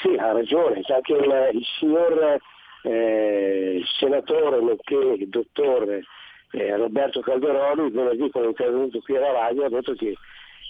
sì, 0.00 0.14
ha 0.16 0.32
ragione, 0.32 0.82
anche 0.86 1.12
il, 1.12 1.50
il 1.52 1.64
signor 1.78 2.38
eh, 2.82 3.82
senatore, 3.98 4.60
nonché 4.60 4.94
il 4.94 5.28
dottore 5.28 6.04
eh, 6.52 6.76
Roberto 6.76 7.20
Calderoli, 7.20 7.90
venerdì 7.90 8.30
quando 8.30 8.50
è 8.50 8.52
intervenuto 8.52 9.00
qui 9.00 9.16
alla 9.16 9.32
radio, 9.32 9.64
ha 9.64 9.68
detto 9.68 9.94
che 9.94 10.14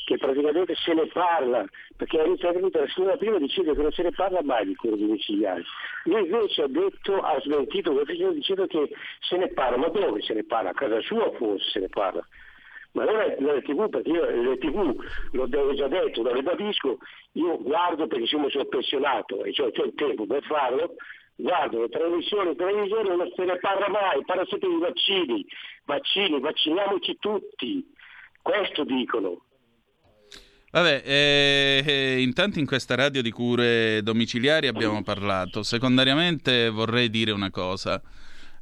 che 0.07 0.19
praticamente 0.19 0.77
se 0.77 0.95
ne 0.95 1.07
parla, 1.09 1.65
perché 1.97 2.21
all'intervento 2.21 2.79
la 2.79 2.87
signora 2.87 3.17
prima 3.17 3.39
decide 3.39 3.75
che 3.75 3.83
non 3.83 3.91
se 3.91 4.05
ne 4.05 4.13
parla 4.13 4.41
mai 4.41 4.65
di 4.65 4.77
cure 4.77 4.97
domiciliari. 4.97 5.65
Lui 6.05 6.21
invece 6.21 6.63
ha 6.63 6.69
detto, 6.69 7.21
ha 7.21 7.41
smentito 7.41 7.93
questo 7.93 8.31
dicendo 8.31 8.69
che 8.69 8.89
se 9.19 9.37
ne 9.37 9.49
parla, 9.49 9.77
ma 9.77 9.89
dove 9.89 10.23
se 10.23 10.33
ne 10.35 10.45
parla? 10.45 10.71
A 10.71 10.75
casa 10.75 11.01
sua 11.01 11.33
forse 11.33 11.71
se 11.71 11.81
ne 11.81 11.89
parla. 11.89 12.25
Ma 12.93 13.03
non 13.03 13.17
è 13.17 13.37
nelle 13.41 13.63
tv, 13.63 13.89
perché 13.89 14.11
io 14.11 14.25
le 14.31 14.59
tv, 14.59 14.97
l'ho 15.33 15.75
già 15.75 15.89
detto, 15.89 16.23
lo 16.23 16.33
ribadisco, 16.33 16.99
io 17.33 17.61
guardo 17.61 18.07
perché 18.07 18.27
sono 18.27 18.47
pensionato 18.69 19.43
e 19.43 19.53
ho 19.59 19.67
il 19.67 19.95
tempo 19.97 20.25
per 20.25 20.45
farlo, 20.45 20.95
guardo 21.35 21.81
le 21.81 21.89
trasmissioni, 21.89 22.51
le 22.51 22.55
televisioni 22.55 23.09
non 23.09 23.29
se 23.35 23.45
ne 23.45 23.59
parla 23.59 23.89
mai, 23.89 24.25
parla 24.25 24.47
sempre 24.47 24.69
di 24.69 24.79
vaccini, 24.79 25.45
vaccini, 25.85 26.39
vacciniamoci 26.39 27.17
tutti, 27.19 27.93
questo 28.41 28.85
dicono. 28.85 29.41
Vabbè, 30.77 31.05
eh, 31.07 31.83
eh, 31.87 32.21
intanto 32.21 32.59
in 32.59 32.67
questa 32.67 32.95
radio 32.95 33.23
di 33.23 33.31
cure 33.31 34.03
domiciliari 34.03 34.67
abbiamo 34.67 35.03
parlato. 35.03 35.63
Secondariamente 35.63 36.69
vorrei 36.69 37.09
dire 37.09 37.31
una 37.31 37.51
cosa. 37.51 37.99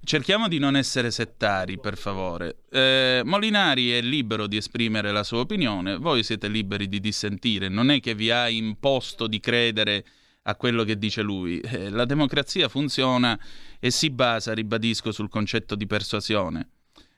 Cerchiamo 0.01 0.47
di 0.47 0.59
non 0.59 0.77
essere 0.77 1.11
settari, 1.11 1.77
per 1.81 1.97
favore. 1.97 2.59
Eh, 2.71 3.23
Molinari 3.25 3.91
è 3.91 4.01
libero 4.01 4.47
di 4.47 4.57
esprimere 4.57 5.11
la 5.11 5.25
sua 5.25 5.41
opinione, 5.41 5.97
voi 5.97 6.23
siete 6.23 6.47
liberi 6.47 6.89
di 6.89 7.01
dissentire, 7.01 7.69
non 7.69 7.91
è 7.91 7.99
che 7.99 8.15
vi 8.15 8.31
ha 8.31 8.49
imposto 8.49 9.27
di 9.27 9.41
credere 9.41 10.05
a 10.43 10.55
quello 10.55 10.85
che 10.85 10.97
dice 10.97 11.21
lui. 11.21 11.59
Eh, 11.59 11.91
la 11.91 12.05
democrazia 12.05 12.69
funziona 12.69 13.37
e 13.81 13.91
si 13.91 14.11
basa, 14.11 14.55
ribadisco, 14.55 15.11
sul 15.11 15.29
concetto 15.29 15.75
di 15.75 15.87
persuasione. 15.89 16.69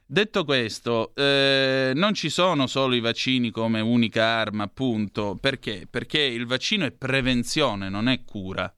Detto 0.09 0.45
questo, 0.45 1.13
eh, 1.17 1.91
non 1.93 2.15
ci 2.15 2.31
sono 2.31 2.69
solo 2.69 2.95
i 2.95 3.01
vaccini 3.01 3.51
come 3.51 3.81
unica 3.81 4.25
arma, 4.25 4.63
appunto. 4.63 5.37
Perché? 5.41 5.89
Perché 5.91 6.21
il 6.21 6.47
vaccino 6.47 6.85
è 6.85 6.93
prevenzione, 6.93 7.89
non 7.89 8.07
è 8.09 8.23
cura. 8.23 8.73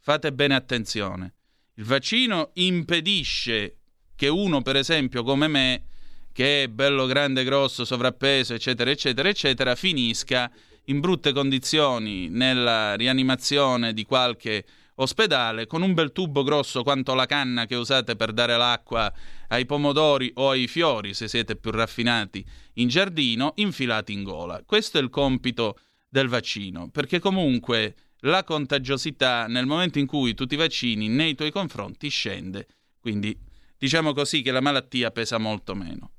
Fate 0.00 0.32
bene 0.32 0.56
attenzione. 0.56 1.34
Il 1.74 1.84
vaccino 1.84 2.50
impedisce 2.54 3.76
che 4.16 4.26
uno, 4.26 4.60
per 4.60 4.74
esempio, 4.74 5.22
come 5.22 5.46
me, 5.46 5.84
che 6.32 6.64
è 6.64 6.68
bello 6.68 7.06
grande, 7.06 7.44
grosso, 7.44 7.84
sovrappeso, 7.84 8.52
eccetera, 8.52 8.90
eccetera, 8.90 9.28
eccetera, 9.28 9.76
finisca 9.76 10.50
in 10.86 10.98
brutte 10.98 11.32
condizioni 11.32 12.28
nella 12.28 12.96
rianimazione 12.96 13.92
di 13.92 14.04
qualche 14.04 14.64
ospedale 14.96 15.66
con 15.66 15.82
un 15.82 15.94
bel 15.94 16.12
tubo 16.12 16.42
grosso 16.42 16.82
quanto 16.82 17.14
la 17.14 17.26
canna 17.26 17.66
che 17.66 17.74
usate 17.74 18.16
per 18.16 18.32
dare 18.32 18.56
l'acqua 18.56 19.12
ai 19.48 19.66
pomodori 19.66 20.30
o 20.34 20.50
ai 20.50 20.66
fiori, 20.66 21.14
se 21.14 21.28
siete 21.28 21.56
più 21.56 21.70
raffinati, 21.70 22.44
in 22.74 22.88
giardino, 22.88 23.52
infilati 23.56 24.12
in 24.12 24.22
gola. 24.22 24.62
Questo 24.64 24.98
è 24.98 25.00
il 25.00 25.10
compito 25.10 25.78
del 26.08 26.28
vaccino, 26.28 26.90
perché 26.90 27.18
comunque 27.18 27.94
la 28.20 28.44
contagiosità 28.44 29.46
nel 29.46 29.66
momento 29.66 29.98
in 29.98 30.06
cui 30.06 30.34
tu 30.34 30.46
ti 30.46 30.56
vaccini 30.56 31.08
nei 31.08 31.34
tuoi 31.34 31.50
confronti 31.50 32.08
scende. 32.08 32.66
Quindi 32.98 33.36
diciamo 33.78 34.12
così 34.12 34.42
che 34.42 34.50
la 34.50 34.60
malattia 34.60 35.10
pesa 35.10 35.38
molto 35.38 35.74
meno. 35.74 36.12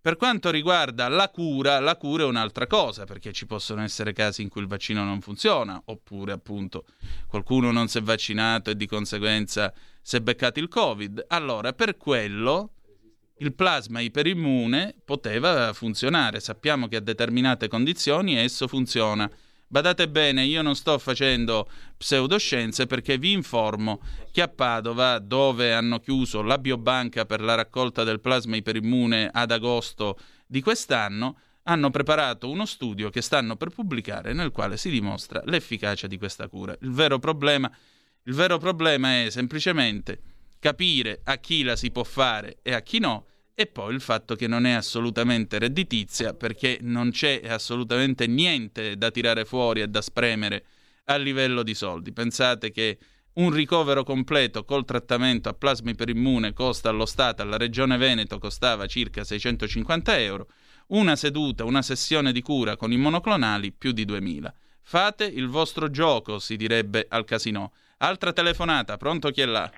Per 0.00 0.16
quanto 0.16 0.50
riguarda 0.50 1.08
la 1.08 1.28
cura, 1.28 1.80
la 1.80 1.96
cura 1.96 2.22
è 2.22 2.26
un'altra 2.26 2.66
cosa, 2.66 3.04
perché 3.04 3.32
ci 3.32 3.46
possono 3.46 3.82
essere 3.82 4.12
casi 4.12 4.42
in 4.42 4.48
cui 4.48 4.62
il 4.62 4.68
vaccino 4.68 5.04
non 5.04 5.20
funziona, 5.20 5.80
oppure 5.86 6.32
appunto 6.32 6.84
qualcuno 7.26 7.72
non 7.72 7.88
si 7.88 7.98
è 7.98 8.02
vaccinato 8.02 8.70
e 8.70 8.76
di 8.76 8.86
conseguenza 8.86 9.72
si 10.00 10.16
è 10.16 10.20
beccato 10.20 10.60
il 10.60 10.68
Covid. 10.68 11.24
Allora, 11.28 11.72
per 11.72 11.96
quello 11.96 12.74
il 13.38 13.54
plasma 13.54 14.00
iperimmune 14.00 14.94
poteva 15.04 15.72
funzionare. 15.72 16.40
Sappiamo 16.40 16.88
che 16.88 16.96
a 16.96 17.00
determinate 17.00 17.68
condizioni 17.68 18.36
esso 18.36 18.68
funziona. 18.68 19.30
Badate 19.70 20.08
bene, 20.08 20.44
io 20.44 20.62
non 20.62 20.74
sto 20.74 20.98
facendo 20.98 21.68
pseudoscienze 21.98 22.86
perché 22.86 23.18
vi 23.18 23.32
informo 23.32 24.00
che 24.32 24.40
a 24.40 24.48
Padova, 24.48 25.18
dove 25.18 25.74
hanno 25.74 26.00
chiuso 26.00 26.40
la 26.40 26.56
biobanca 26.56 27.26
per 27.26 27.42
la 27.42 27.54
raccolta 27.54 28.02
del 28.02 28.20
plasma 28.20 28.56
iperimmune 28.56 29.28
ad 29.30 29.50
agosto 29.50 30.18
di 30.46 30.62
quest'anno, 30.62 31.38
hanno 31.64 31.90
preparato 31.90 32.48
uno 32.48 32.64
studio 32.64 33.10
che 33.10 33.20
stanno 33.20 33.56
per 33.56 33.68
pubblicare 33.68 34.32
nel 34.32 34.52
quale 34.52 34.78
si 34.78 34.88
dimostra 34.88 35.42
l'efficacia 35.44 36.06
di 36.06 36.16
questa 36.16 36.48
cura. 36.48 36.74
Il 36.80 36.92
vero 36.92 37.18
problema, 37.18 37.70
il 38.22 38.32
vero 38.32 38.56
problema 38.56 39.22
è 39.22 39.28
semplicemente 39.28 40.20
capire 40.58 41.20
a 41.24 41.36
chi 41.36 41.62
la 41.62 41.76
si 41.76 41.90
può 41.90 42.04
fare 42.04 42.60
e 42.62 42.72
a 42.72 42.80
chi 42.80 43.00
no 43.00 43.26
e 43.60 43.66
poi 43.66 43.92
il 43.92 44.00
fatto 44.00 44.36
che 44.36 44.46
non 44.46 44.66
è 44.66 44.70
assolutamente 44.70 45.58
redditizia 45.58 46.32
perché 46.32 46.78
non 46.80 47.10
c'è 47.10 47.40
assolutamente 47.44 48.28
niente 48.28 48.96
da 48.96 49.10
tirare 49.10 49.44
fuori 49.44 49.80
e 49.80 49.88
da 49.88 50.00
spremere 50.00 50.64
a 51.06 51.16
livello 51.16 51.64
di 51.64 51.74
soldi. 51.74 52.12
Pensate 52.12 52.70
che 52.70 52.98
un 53.32 53.50
ricovero 53.50 54.04
completo 54.04 54.64
col 54.64 54.84
trattamento 54.84 55.48
a 55.48 55.54
plasma 55.54 55.90
iperimmune 55.90 56.52
costa 56.52 56.90
allo 56.90 57.04
Stato, 57.04 57.42
alla 57.42 57.56
Regione 57.56 57.96
Veneto 57.96 58.38
costava 58.38 58.86
circa 58.86 59.24
650 59.24 60.20
euro, 60.20 60.46
una 60.90 61.16
seduta, 61.16 61.64
una 61.64 61.82
sessione 61.82 62.30
di 62.30 62.42
cura 62.42 62.76
con 62.76 62.92
i 62.92 62.96
monoclonali 62.96 63.72
più 63.72 63.90
di 63.90 64.04
2000. 64.04 64.54
Fate 64.82 65.24
il 65.24 65.48
vostro 65.48 65.90
gioco, 65.90 66.38
si 66.38 66.54
direbbe 66.54 67.06
al 67.08 67.24
casino. 67.24 67.72
Altra 67.96 68.32
telefonata, 68.32 68.96
pronto 68.96 69.30
chi 69.30 69.40
è 69.40 69.46
là? 69.46 69.68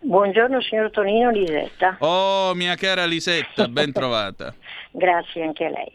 Buongiorno 0.00 0.60
signor 0.60 0.90
Tonino 0.90 1.30
Lisetta. 1.30 1.96
Oh, 2.00 2.54
mia 2.54 2.74
cara 2.76 3.04
Lisetta, 3.04 3.66
ben 3.68 3.92
trovata. 3.92 4.54
Grazie 4.90 5.42
anche 5.42 5.64
a 5.64 5.70
lei. 5.70 5.92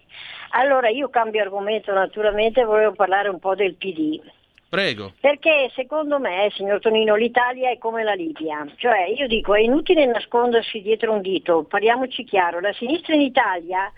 Allora, 0.52 0.90
io 0.90 1.10
cambio 1.10 1.42
argomento 1.42 1.94
naturalmente, 1.94 2.64
volevo 2.64 2.94
parlare 2.94 3.30
un 3.30 3.40
po' 3.40 3.56
del 3.56 3.76
PD. 3.76 4.20
Prego. 4.68 5.14
Perché 5.20 5.70
secondo 5.76 6.20
me, 6.20 6.50
signor 6.56 6.80
Tonino, 6.80 7.16
l'Italia 7.16 7.70
è 7.70 7.78
come 7.78 8.04
la 8.04 8.14
Libia. 8.14 8.66
Cioè, 8.78 9.14
io 9.18 9.28
dico, 9.28 9.54
è 9.54 9.60
inutile 9.60 10.06
nascondersi 10.06 10.82
dietro 10.82 11.12
un 11.12 11.22
dito, 11.22 11.64
parliamoci 11.64 12.24
chiaro, 12.24 12.60
la 12.60 12.74
sinistra 12.74 13.14
in 13.14 13.22
Italia 13.22 13.92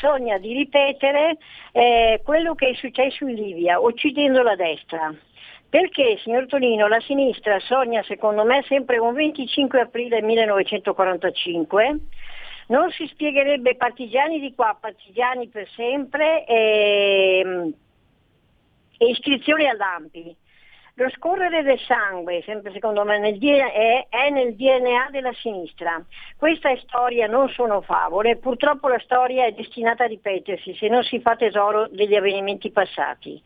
sogna 0.00 0.36
di 0.38 0.52
ripetere 0.52 1.38
eh, 1.72 2.20
quello 2.24 2.54
che 2.54 2.68
è 2.68 2.74
successo 2.74 3.26
in 3.26 3.34
Libia, 3.34 3.80
uccidendo 3.80 4.42
la 4.42 4.54
destra. 4.54 5.14
Perché, 5.70 6.18
signor 6.22 6.46
Tonino, 6.46 6.88
la 6.88 7.00
sinistra 7.00 7.60
sogna 7.60 8.02
secondo 8.04 8.42
me 8.42 8.64
sempre 8.66 8.96
un 8.96 9.12
25 9.12 9.80
aprile 9.80 10.22
1945, 10.22 11.98
non 12.68 12.90
si 12.90 13.06
spiegherebbe 13.08 13.76
partigiani 13.76 14.40
di 14.40 14.54
qua, 14.54 14.76
partigiani 14.80 15.48
per 15.48 15.68
sempre 15.76 16.46
e, 16.46 17.72
e 18.96 19.06
iscrizioni 19.10 19.68
all'AMPI. 19.68 20.36
Lo 20.94 21.10
scorrere 21.10 21.62
del 21.62 21.78
sangue, 21.80 22.42
sempre 22.42 22.72
secondo 22.72 23.04
me, 23.04 23.18
nel 23.18 23.38
DNA, 23.38 24.08
è 24.08 24.30
nel 24.30 24.56
DNA 24.56 25.10
della 25.10 25.32
sinistra. 25.34 26.02
Questa 26.36 26.70
è 26.70 26.76
storia, 26.82 27.26
non 27.26 27.50
sono 27.50 27.82
favole, 27.82 28.36
purtroppo 28.36 28.88
la 28.88 28.98
storia 29.00 29.44
è 29.44 29.52
destinata 29.52 30.04
a 30.04 30.08
ripetersi 30.08 30.74
se 30.74 30.88
non 30.88 31.04
si 31.04 31.20
fa 31.20 31.36
tesoro 31.36 31.86
degli 31.88 32.16
avvenimenti 32.16 32.70
passati 32.70 33.40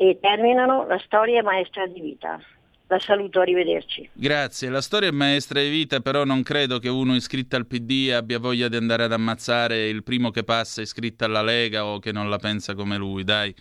e 0.00 0.18
terminano 0.18 0.86
la 0.86 0.98
storia 1.04 1.42
maestra 1.42 1.86
di 1.86 2.00
vita. 2.00 2.40
La 2.86 2.98
saluto, 2.98 3.40
arrivederci. 3.40 4.08
Grazie, 4.14 4.70
la 4.70 4.80
storia 4.80 5.10
è 5.10 5.12
maestra 5.12 5.60
di 5.60 5.68
vita, 5.68 6.00
però 6.00 6.24
non 6.24 6.42
credo 6.42 6.78
che 6.78 6.88
uno 6.88 7.14
iscritto 7.14 7.54
al 7.56 7.66
PD 7.66 8.10
abbia 8.10 8.38
voglia 8.38 8.68
di 8.68 8.76
andare 8.76 9.04
ad 9.04 9.12
ammazzare 9.12 9.88
il 9.88 10.02
primo 10.02 10.30
che 10.30 10.42
passa 10.42 10.80
iscritto 10.80 11.26
alla 11.26 11.42
Lega 11.42 11.84
o 11.84 11.98
che 11.98 12.12
non 12.12 12.30
la 12.30 12.38
pensa 12.38 12.74
come 12.74 12.96
lui, 12.96 13.24
dai. 13.24 13.54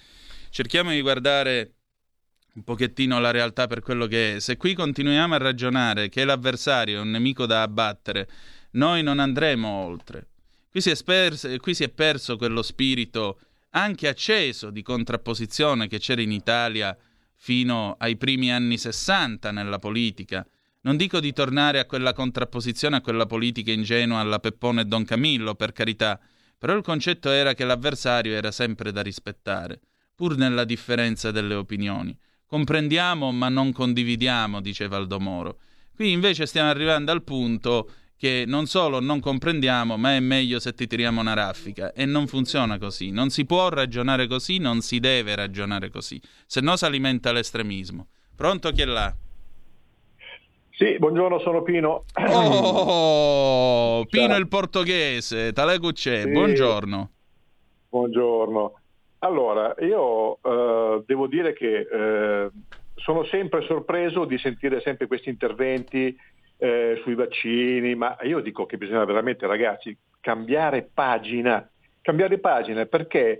Cerchiamo 0.50 0.92
di 0.92 1.02
guardare 1.02 1.74
un 2.54 2.64
pochettino 2.64 3.20
la 3.20 3.32
realtà 3.32 3.68
per 3.68 3.82
quello 3.82 4.08
che 4.08 4.36
è. 4.36 4.40
Se 4.40 4.56
qui 4.56 4.74
continuiamo 4.74 5.36
a 5.36 5.40
ragionare 5.40 6.08
che 6.08 6.24
l'avversario 6.24 7.00
è 7.00 7.02
un 7.02 7.12
nemico 7.12 7.46
da 7.46 7.64
abbattere, 7.64 8.30
noi 8.72 9.04
non 9.04 9.20
andremo 9.20 9.68
oltre. 9.68 10.28
Qui 10.72 10.80
si 10.80 10.90
è, 10.90 10.96
sperso, 10.96 11.54
qui 11.58 11.74
si 11.74 11.84
è 11.84 11.90
perso 11.90 12.38
quello 12.38 12.62
spirito 12.62 13.40
anche 13.72 14.08
acceso 14.08 14.70
di 14.70 14.82
contrapposizione 14.82 15.88
che 15.88 16.00
c'era 16.00 16.22
in 16.22 16.32
Italia 16.32 16.98
fino 17.36 17.96
ai 18.00 18.18
primi 18.18 18.52
anni 18.52 18.78
60 18.78 19.52
nella 19.52 19.80
politica. 19.80 20.46
Non 20.82 20.98
dico 20.98 21.20
di 21.20 21.34
tornare 21.34 21.80
a 21.80 21.86
quella 21.86 22.14
contrapposizione, 22.14 22.98
a 22.98 23.02
quella 23.02 23.26
politica 23.26 23.72
ingenua 23.72 24.20
alla 24.20 24.40
Peppone 24.40 24.82
e 24.82 24.86
Don 24.86 25.06
Camillo, 25.06 25.56
per 25.56 25.72
carità, 25.72 26.20
però 26.58 26.76
il 26.76 26.84
concetto 26.84 27.30
era 27.30 27.54
che 27.54 27.64
l'avversario 27.64 28.34
era 28.34 28.52
sempre 28.52 28.92
da 28.92 29.02
rispettare, 29.02 29.80
pur 30.16 30.36
nella 30.36 30.66
differenza 30.66 31.32
delle 31.32 31.54
opinioni. 31.54 32.18
Comprendiamo 32.46 33.32
ma 33.32 33.48
non 33.48 33.72
condividiamo, 33.72 34.60
diceva 34.60 34.98
Aldo 34.98 35.20
Moro. 35.20 35.60
Qui 35.96 36.12
invece 36.12 36.46
stiamo 36.46 36.70
arrivando 36.70 37.12
al 37.12 37.24
punto 37.24 37.92
che 38.20 38.44
non 38.46 38.66
solo 38.66 39.00
non 39.00 39.22
comprendiamo, 39.22 39.96
ma 39.96 40.14
è 40.14 40.20
meglio 40.20 40.60
se 40.60 40.74
ti 40.74 40.88
tiriamo 40.88 41.22
una 41.22 41.34
raffica. 41.34 41.94
E 41.94 42.06
non 42.06 42.28
funziona 42.28 42.78
così. 42.78 43.12
Non 43.12 43.30
si 43.30 43.46
può 43.46 43.70
ragionare 43.70 44.28
così, 44.28 44.58
non 44.58 44.82
si 44.82 45.00
deve 45.00 45.36
ragionare 45.36 45.90
così, 45.90 46.22
se 46.46 46.60
no 46.60 46.76
si 46.76 46.84
alimenta 46.84 47.32
l'estremismo. 47.32 48.08
Pronto 48.36 48.72
chi 48.72 48.82
è 48.82 48.86
là? 48.86 49.16
Sì, 50.72 50.98
buongiorno, 51.00 51.40
sono 51.40 51.64
Pino. 51.64 52.04
Oh, 52.28 54.06
Pino 54.06 54.36
il 54.36 54.50
portoghese, 54.50 55.54
tale 55.54 55.80
c'è, 55.80 56.22
sì. 56.24 56.30
buongiorno. 56.30 57.12
Buongiorno. 57.88 58.74
Allora, 59.20 59.76
io 59.80 60.40
eh, 60.42 61.04
devo 61.06 61.28
dire 61.28 61.54
che 61.54 61.88
eh, 61.90 62.50
sono 62.96 63.24
sempre 63.26 63.66
sorpreso 63.66 64.26
di 64.26 64.38
sentire 64.38 64.82
sempre 64.82 65.08
questi 65.08 65.30
interventi 65.30 66.16
eh, 66.60 67.00
sui 67.02 67.16
vaccini, 67.16 67.96
ma 67.96 68.18
io 68.22 68.42
dico 68.42 68.66
che 68.66 68.78
bisogna 68.78 69.06
veramente, 69.06 69.48
ragazzi, 69.48 69.98
cambiare 70.20 70.88
pagina, 70.94 71.68
cambiare 72.02 72.38
pagina 72.38 72.86
perché 72.86 73.40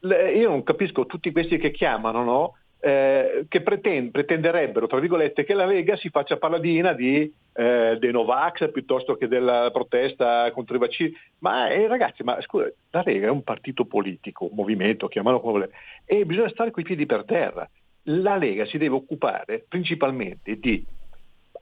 io 0.00 0.48
non 0.48 0.62
capisco 0.62 1.06
tutti 1.06 1.32
questi 1.32 1.58
che 1.58 1.70
chiamano, 1.70 2.22
no? 2.22 2.54
eh, 2.84 3.46
che 3.48 3.62
pretend- 3.62 4.10
pretenderebbero, 4.10 4.86
tra 4.86 5.00
virgolette, 5.00 5.44
che 5.44 5.54
la 5.54 5.64
Lega 5.64 5.96
si 5.96 6.10
faccia 6.10 6.36
paladina 6.36 6.92
di, 6.92 7.32
eh, 7.54 7.96
dei 7.98 8.12
Novax 8.12 8.70
piuttosto 8.70 9.16
che 9.16 9.26
della 9.26 9.70
protesta 9.72 10.50
contro 10.52 10.76
i 10.76 10.78
vaccini. 10.78 11.10
Ma 11.38 11.70
eh, 11.70 11.86
ragazzi, 11.86 12.22
ma 12.22 12.38
scusa, 12.42 12.70
la 12.90 13.02
Lega 13.02 13.28
è 13.28 13.30
un 13.30 13.42
partito 13.42 13.86
politico, 13.86 14.44
un 14.44 14.54
movimento, 14.54 15.08
chiamalo 15.08 15.40
come 15.40 15.52
vuole, 15.52 15.70
e 16.04 16.26
bisogna 16.26 16.50
stare 16.50 16.70
coi 16.70 16.84
piedi 16.84 17.06
per 17.06 17.24
terra. 17.24 17.66
La 18.08 18.36
Lega 18.36 18.66
si 18.66 18.76
deve 18.76 18.96
occupare 18.96 19.64
principalmente 19.66 20.58
di 20.58 20.84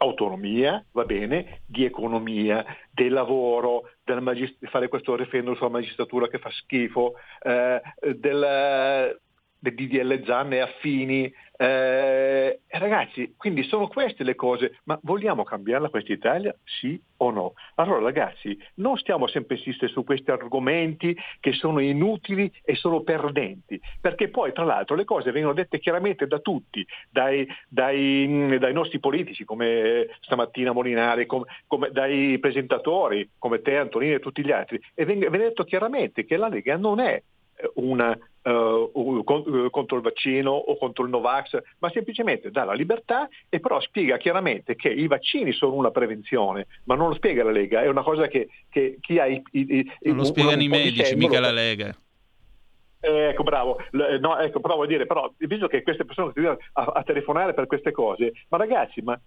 autonomia, 0.02 0.84
va 0.92 1.04
bene, 1.04 1.62
di 1.66 1.84
economia, 1.84 2.64
del 2.90 3.12
lavoro, 3.12 3.90
del 4.04 4.20
magist- 4.20 4.66
fare 4.66 4.88
questo 4.88 5.14
referendum 5.16 5.54
sulla 5.54 5.70
magistratura 5.70 6.28
che 6.28 6.38
fa 6.38 6.50
schifo, 6.50 7.14
eh, 7.42 7.80
del, 8.16 9.18
del 9.58 9.74
DDL 9.74 10.24
Zan 10.24 10.52
e 10.52 10.60
affini. 10.60 11.32
Eh, 11.54 12.60
ragazzi, 12.68 13.34
quindi 13.36 13.62
sono 13.62 13.86
queste 13.86 14.24
le 14.24 14.34
cose, 14.34 14.78
ma 14.84 14.98
vogliamo 15.02 15.44
cambiarla 15.44 15.90
questa 15.90 16.12
Italia? 16.12 16.54
Sì 16.64 17.00
o 17.18 17.30
no? 17.30 17.52
Allora 17.76 18.00
ragazzi, 18.00 18.58
non 18.76 18.96
stiamo 18.96 19.26
sempre 19.26 19.54
a 19.54 19.58
insistere 19.58 19.92
su 19.92 20.02
questi 20.02 20.30
argomenti 20.30 21.16
che 21.40 21.52
sono 21.52 21.78
inutili 21.80 22.50
e 22.64 22.74
sono 22.74 23.02
perdenti, 23.02 23.80
perché 24.00 24.28
poi 24.28 24.52
tra 24.52 24.64
l'altro 24.64 24.96
le 24.96 25.04
cose 25.04 25.30
vengono 25.30 25.54
dette 25.54 25.78
chiaramente 25.78 26.26
da 26.26 26.38
tutti, 26.38 26.84
dai, 27.10 27.46
dai, 27.68 28.58
dai 28.58 28.72
nostri 28.72 28.98
politici 28.98 29.44
come 29.44 30.08
stamattina 30.20 30.72
Molinari, 30.72 31.26
come, 31.26 31.44
come, 31.66 31.90
dai 31.90 32.38
presentatori 32.38 33.28
come 33.38 33.60
te 33.60 33.76
Antonino 33.76 34.14
e 34.14 34.20
tutti 34.20 34.44
gli 34.44 34.50
altri, 34.50 34.80
e 34.94 35.04
viene 35.04 35.38
detto 35.38 35.64
chiaramente 35.64 36.24
che 36.24 36.36
la 36.36 36.48
Lega 36.48 36.76
non 36.76 36.98
è 36.98 37.22
una, 37.74 38.16
uh, 38.42 39.24
contro 39.24 39.96
il 39.96 40.02
vaccino 40.02 40.50
o 40.50 40.76
contro 40.76 41.04
il 41.04 41.10
Novax, 41.10 41.60
ma 41.78 41.90
semplicemente 41.90 42.50
dà 42.50 42.64
la 42.64 42.72
libertà 42.72 43.28
e 43.48 43.60
però 43.60 43.80
spiega 43.80 44.16
chiaramente 44.16 44.74
che 44.74 44.88
i 44.88 45.06
vaccini 45.06 45.52
sono 45.52 45.74
una 45.74 45.90
prevenzione, 45.90 46.66
ma 46.84 46.94
non 46.94 47.08
lo 47.08 47.14
spiega 47.14 47.44
la 47.44 47.50
Lega, 47.50 47.82
è 47.82 47.88
una 47.88 48.02
cosa 48.02 48.26
che, 48.26 48.48
che 48.68 48.98
chi 49.00 49.18
ha 49.18 49.26
i, 49.26 49.42
i, 49.52 49.78
i 49.78 49.90
Non 50.02 50.16
lo 50.16 50.24
spiegano 50.24 50.62
i 50.62 50.68
medici, 50.68 51.16
mica 51.16 51.40
la 51.40 51.50
Lega. 51.50 51.94
ecco, 53.00 53.42
bravo. 53.42 53.78
No, 53.90 54.38
ecco, 54.38 54.60
provo 54.60 54.84
a 54.84 54.86
dire, 54.86 55.06
però, 55.06 55.32
visto 55.38 55.66
che 55.66 55.82
queste 55.82 56.04
persone 56.04 56.26
continuano 56.32 56.58
a, 56.74 56.84
a, 56.84 57.02
telefonare 57.02 57.52
per 57.52 57.66
queste 57.66 57.90
cose, 57.90 58.32
ma 58.48 58.58
ragazzi, 58.58 59.00
ma 59.02 59.18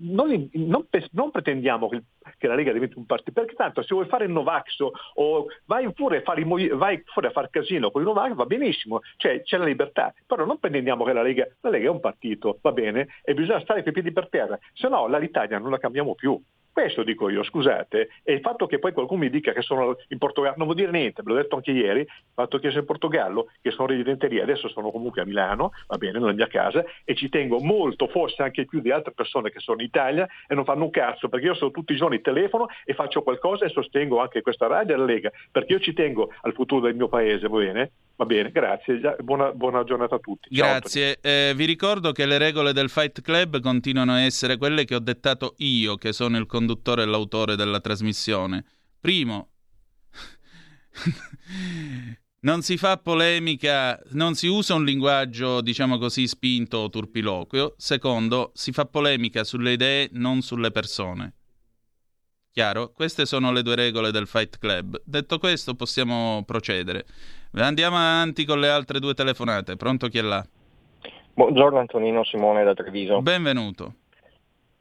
non, 0.00 0.48
non, 0.52 0.86
non 1.12 1.30
pretendiamo 1.30 1.88
che, 1.88 2.02
che, 2.38 2.46
la 2.46 2.54
Lega 2.54 2.72
diventi 2.72 2.98
un 2.98 3.06
partito, 3.06 3.32
perché 3.32 3.54
tanto 3.54 3.82
se 3.82 3.94
vuoi 3.94 4.06
fare 4.06 4.24
il 4.24 4.30
Novax 4.30 4.76
o 5.14 5.46
vai 5.64 5.90
pure 5.92 6.18
a 6.18 6.22
fare, 6.22 6.44
vai 6.44 7.02
fuori 7.06 7.28
a 7.28 7.30
fare 7.30 7.48
casino 7.50 7.90
con 7.90 8.02
il 8.02 8.08
Novax 8.08 8.34
va 8.34 8.46
benissimo, 8.46 9.00
cioè 9.16 9.42
c'è 9.42 9.56
la 9.56 9.64
libertà, 9.64 10.14
però 10.26 10.44
non 10.44 10.58
pretendiamo 10.58 11.04
che 11.04 11.12
la 11.12 11.22
Lega, 11.22 11.46
la 11.60 11.70
Lega 11.70 11.86
è 11.86 11.90
un 11.90 12.00
partito, 12.00 12.58
va 12.60 12.72
bene, 12.72 13.08
e 13.22 13.34
bisogna 13.34 13.60
stare 13.60 13.80
con 13.80 13.90
i 13.90 13.94
piedi 13.94 14.12
per 14.12 14.28
terra, 14.28 14.58
se 14.72 14.88
no 14.88 15.06
l'Italia 15.18 15.58
non 15.58 15.70
la 15.70 15.78
cambiamo 15.78 16.14
più. 16.14 16.40
Questo 16.72 17.02
dico 17.02 17.28
io, 17.28 17.42
scusate, 17.42 18.08
e 18.22 18.32
il 18.32 18.40
fatto 18.40 18.66
che 18.66 18.78
poi 18.78 18.92
qualcuno 18.92 19.20
mi 19.20 19.30
dica 19.30 19.52
che 19.52 19.60
sono 19.60 19.96
in 20.08 20.16
Portogallo, 20.16 20.54
non 20.56 20.64
vuol 20.64 20.78
dire 20.78 20.90
niente, 20.90 21.22
ve 21.22 21.30
l'ho 21.30 21.36
detto 21.36 21.56
anche 21.56 21.70
ieri, 21.70 22.00
il 22.00 22.08
fatto 22.32 22.58
che 22.58 22.68
sono 22.68 22.80
in 22.80 22.86
Portogallo, 22.86 23.50
che 23.60 23.70
sono 23.70 23.88
residente 23.88 24.26
lì, 24.26 24.40
adesso 24.40 24.68
sono 24.70 24.90
comunque 24.90 25.20
a 25.20 25.26
Milano, 25.26 25.72
va 25.86 25.98
bene, 25.98 26.18
nella 26.18 26.32
mia 26.32 26.46
casa, 26.46 26.82
e 27.04 27.14
ci 27.14 27.28
tengo 27.28 27.60
molto, 27.60 28.06
forse 28.06 28.42
anche 28.42 28.64
più 28.64 28.80
di 28.80 28.90
altre 28.90 29.12
persone 29.12 29.50
che 29.50 29.60
sono 29.60 29.80
in 29.80 29.86
Italia 29.86 30.26
e 30.48 30.54
non 30.54 30.64
fanno 30.64 30.84
un 30.84 30.90
cazzo, 30.90 31.28
perché 31.28 31.46
io 31.46 31.54
sono 31.54 31.70
tutti 31.70 31.92
i 31.92 31.96
giorni 31.96 32.16
in 32.16 32.22
telefono 32.22 32.68
e 32.86 32.94
faccio 32.94 33.22
qualcosa 33.22 33.66
e 33.66 33.68
sostengo 33.68 34.20
anche 34.20 34.40
questa 34.40 34.66
radio 34.66 34.94
e 34.94 34.98
la 34.98 35.04
Lega, 35.04 35.30
perché 35.50 35.74
io 35.74 35.80
ci 35.80 35.92
tengo 35.92 36.32
al 36.40 36.54
futuro 36.54 36.86
del 36.86 36.94
mio 36.94 37.08
paese, 37.08 37.48
va 37.48 37.58
bene? 37.58 37.90
Va 38.14 38.26
bene, 38.26 38.50
grazie, 38.50 39.00
buona, 39.20 39.52
buona 39.52 39.84
giornata 39.84 40.16
a 40.16 40.18
tutti. 40.18 40.48
Grazie, 40.50 41.18
eh, 41.20 41.54
vi 41.56 41.64
ricordo 41.64 42.12
che 42.12 42.24
le 42.24 42.38
regole 42.38 42.72
del 42.72 42.88
Fight 42.88 43.20
Club 43.20 43.60
continuano 43.60 44.12
a 44.12 44.20
essere 44.20 44.58
quelle 44.58 44.84
che 44.84 44.94
ho 44.94 45.00
dettato 45.00 45.54
io, 45.58 45.96
che 45.96 46.12
sono 46.12 46.36
il 46.36 46.46
conduttore 46.62 47.02
e 47.02 47.06
l'autore 47.06 47.56
della 47.56 47.80
trasmissione. 47.80 48.64
Primo, 49.00 49.48
non 52.42 52.62
si 52.62 52.76
fa 52.76 52.96
polemica, 52.98 54.00
non 54.10 54.34
si 54.34 54.46
usa 54.46 54.74
un 54.74 54.84
linguaggio, 54.84 55.60
diciamo 55.60 55.98
così, 55.98 56.28
spinto 56.28 56.78
o 56.78 56.88
turpiloquio. 56.88 57.74
Secondo, 57.76 58.52
si 58.54 58.70
fa 58.70 58.86
polemica 58.86 59.42
sulle 59.42 59.72
idee, 59.72 60.08
non 60.12 60.40
sulle 60.42 60.70
persone. 60.70 61.34
Chiaro? 62.52 62.92
Queste 62.92 63.24
sono 63.26 63.50
le 63.50 63.62
due 63.62 63.74
regole 63.74 64.12
del 64.12 64.26
Fight 64.26 64.58
Club. 64.58 65.00
Detto 65.04 65.38
questo, 65.38 65.74
possiamo 65.74 66.44
procedere. 66.46 67.06
Andiamo 67.54 67.96
avanti 67.96 68.44
con 68.44 68.60
le 68.60 68.68
altre 68.68 69.00
due 69.00 69.14
telefonate. 69.14 69.76
Pronto 69.76 70.08
chi 70.08 70.18
è 70.18 70.22
là? 70.22 70.46
Buongiorno 71.34 71.78
Antonino 71.78 72.22
Simone 72.24 72.62
da 72.62 72.74
Treviso. 72.74 73.22
Benvenuto. 73.22 73.94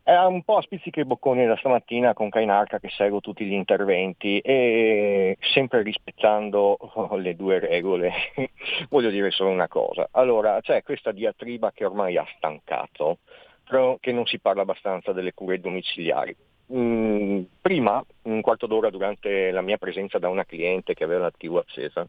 È 0.04 0.16
un 0.16 0.44
po' 0.44 0.58
a 0.58 0.62
spizzichi 0.64 1.02
e 1.02 1.06
bocconi 1.06 1.46
da 1.46 1.56
stamattina 1.58 2.14
con 2.14 2.30
Kainarca 2.30 2.80
che 2.80 2.90
seguo 2.90 3.20
tutti 3.20 3.46
gli 3.46 3.54
interventi 3.54 4.40
e 4.40 5.38
sempre 5.54 5.84
rispettando 5.84 6.78
le 7.18 7.36
due 7.36 7.60
regole 7.60 8.12
voglio 8.90 9.12
dire 9.12 9.30
solo 9.30 9.52
una 9.52 9.68
cosa. 9.68 10.08
Allora, 10.12 10.60
c'è 10.62 10.82
questa 10.82 11.12
diatriba 11.12 11.72
che 11.72 11.86
ormai 11.86 12.18
ha 12.18 12.26
stancato, 12.36 13.20
però 13.64 13.98
che 14.00 14.12
non 14.12 14.26
si 14.26 14.40
parla 14.40 14.64
abbastanza 14.64 15.12
delle 15.12 15.34
cure 15.34 15.60
domiciliari. 15.60 16.36
Mm, 16.74 17.44
prima, 17.62 18.04
un 18.24 18.42
quarto 18.42 18.66
d'ora 18.66 18.90
durante 18.90 19.52
la 19.52 19.62
mia 19.62 19.78
presenza 19.78 20.18
da 20.18 20.30
una 20.30 20.46
cliente 20.46 20.94
che 20.94 21.04
aveva 21.04 21.24
la 21.24 21.32
TV 21.32 21.58
accesa, 21.58 22.08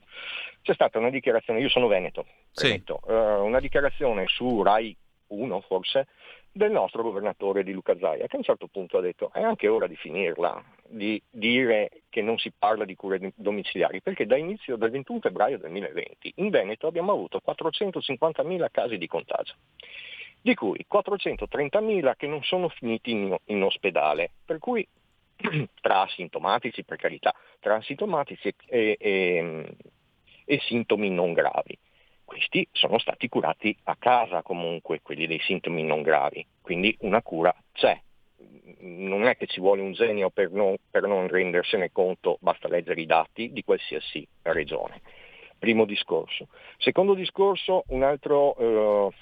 c'è 0.63 0.73
stata 0.73 0.99
una 0.99 1.11
dichiarazione, 1.11 1.61
io 1.61 1.69
sono 1.69 1.89
Veneto, 1.89 2.27
sì. 2.53 2.81
uh, 2.87 3.13
una 3.13 3.59
dichiarazione 3.59 4.27
su 4.29 4.63
Rai 4.63 4.97
1 5.33 5.61
forse, 5.63 6.07
del 6.53 6.71
nostro 6.71 7.03
governatore 7.03 7.65
di 7.65 7.73
Luca 7.73 7.97
Zaia, 7.99 8.27
che 8.27 8.37
a 8.37 8.39
un 8.39 8.45
certo 8.45 8.67
punto 8.67 8.99
ha 8.99 9.01
detto 9.01 9.31
è 9.33 9.43
anche 9.43 9.69
ora 9.69 9.87
di 9.87 9.97
finirla, 9.97 10.63
di 10.87 11.21
dire 11.31 12.03
che 12.11 12.21
non 12.21 12.37
si 12.39 12.53
parla 12.57 12.85
di 12.85 12.95
cure 12.95 13.33
domiciliari, 13.35 14.03
perché 14.03 14.27
da 14.27 14.37
inizio 14.37 14.77
del 14.77 14.91
21 14.91 15.21
febbraio 15.21 15.59
2020 15.59 16.35
in 16.37 16.51
Veneto 16.51 16.87
abbiamo 16.87 17.13
avuto 17.13 17.41
450.000 17.45 18.67
casi 18.71 18.99
di 18.99 19.07
contagio 19.07 19.55
di 20.43 20.55
cui 20.55 20.85
430.000 20.93 22.15
che 22.17 22.27
non 22.27 22.43
sono 22.43 22.69
finiti 22.69 23.13
in, 23.13 23.35
in 23.45 23.63
ospedale, 23.63 24.31
per 24.45 24.59
cui 24.59 24.87
tra 25.81 26.03
asintomatici, 26.03 26.85
per 26.85 26.99
carità, 26.99 27.33
tra 27.61 27.77
asintomatici 27.77 28.53
e, 28.67 28.97
e, 28.99 29.77
e, 30.45 30.59
sintomi 30.61 31.11
non 31.11 31.33
gravi. 31.33 31.79
Questi 32.33 32.67
sono 32.73 32.99
stati 32.99 33.29
curati 33.29 33.77
a 33.85 33.97
casa 33.99 34.41
comunque, 34.41 35.03
quelli 35.03 35.27
dei 35.27 35.39
sintomi 35.41 35.83
non 35.83 36.01
gravi, 36.01 36.45
quindi 36.63 36.97
una 37.01 37.21
cura 37.21 37.55
c'è. 37.73 38.01
Non 38.79 39.25
è 39.25 39.37
che 39.37 39.47
ci 39.47 39.61
vuole 39.61 39.83
un 39.83 39.93
genio 39.93 40.31
per 40.31 40.51
non, 40.51 40.77
per 40.91 41.03
non 41.07 41.29
rendersene 41.29 41.93
conto, 41.93 42.39
basta 42.41 42.69
leggere 42.69 43.03
i 43.03 43.07
dati 43.07 43.53
di 43.53 43.63
qualsiasi 43.63 44.27
regione. 44.45 45.03
Primo 45.59 45.85
discorso. 45.85 46.49
Secondo 46.79 47.13
discorso, 47.13 47.85
un 47.89 48.03
altro... 48.03 48.57
Eh, 48.57 49.15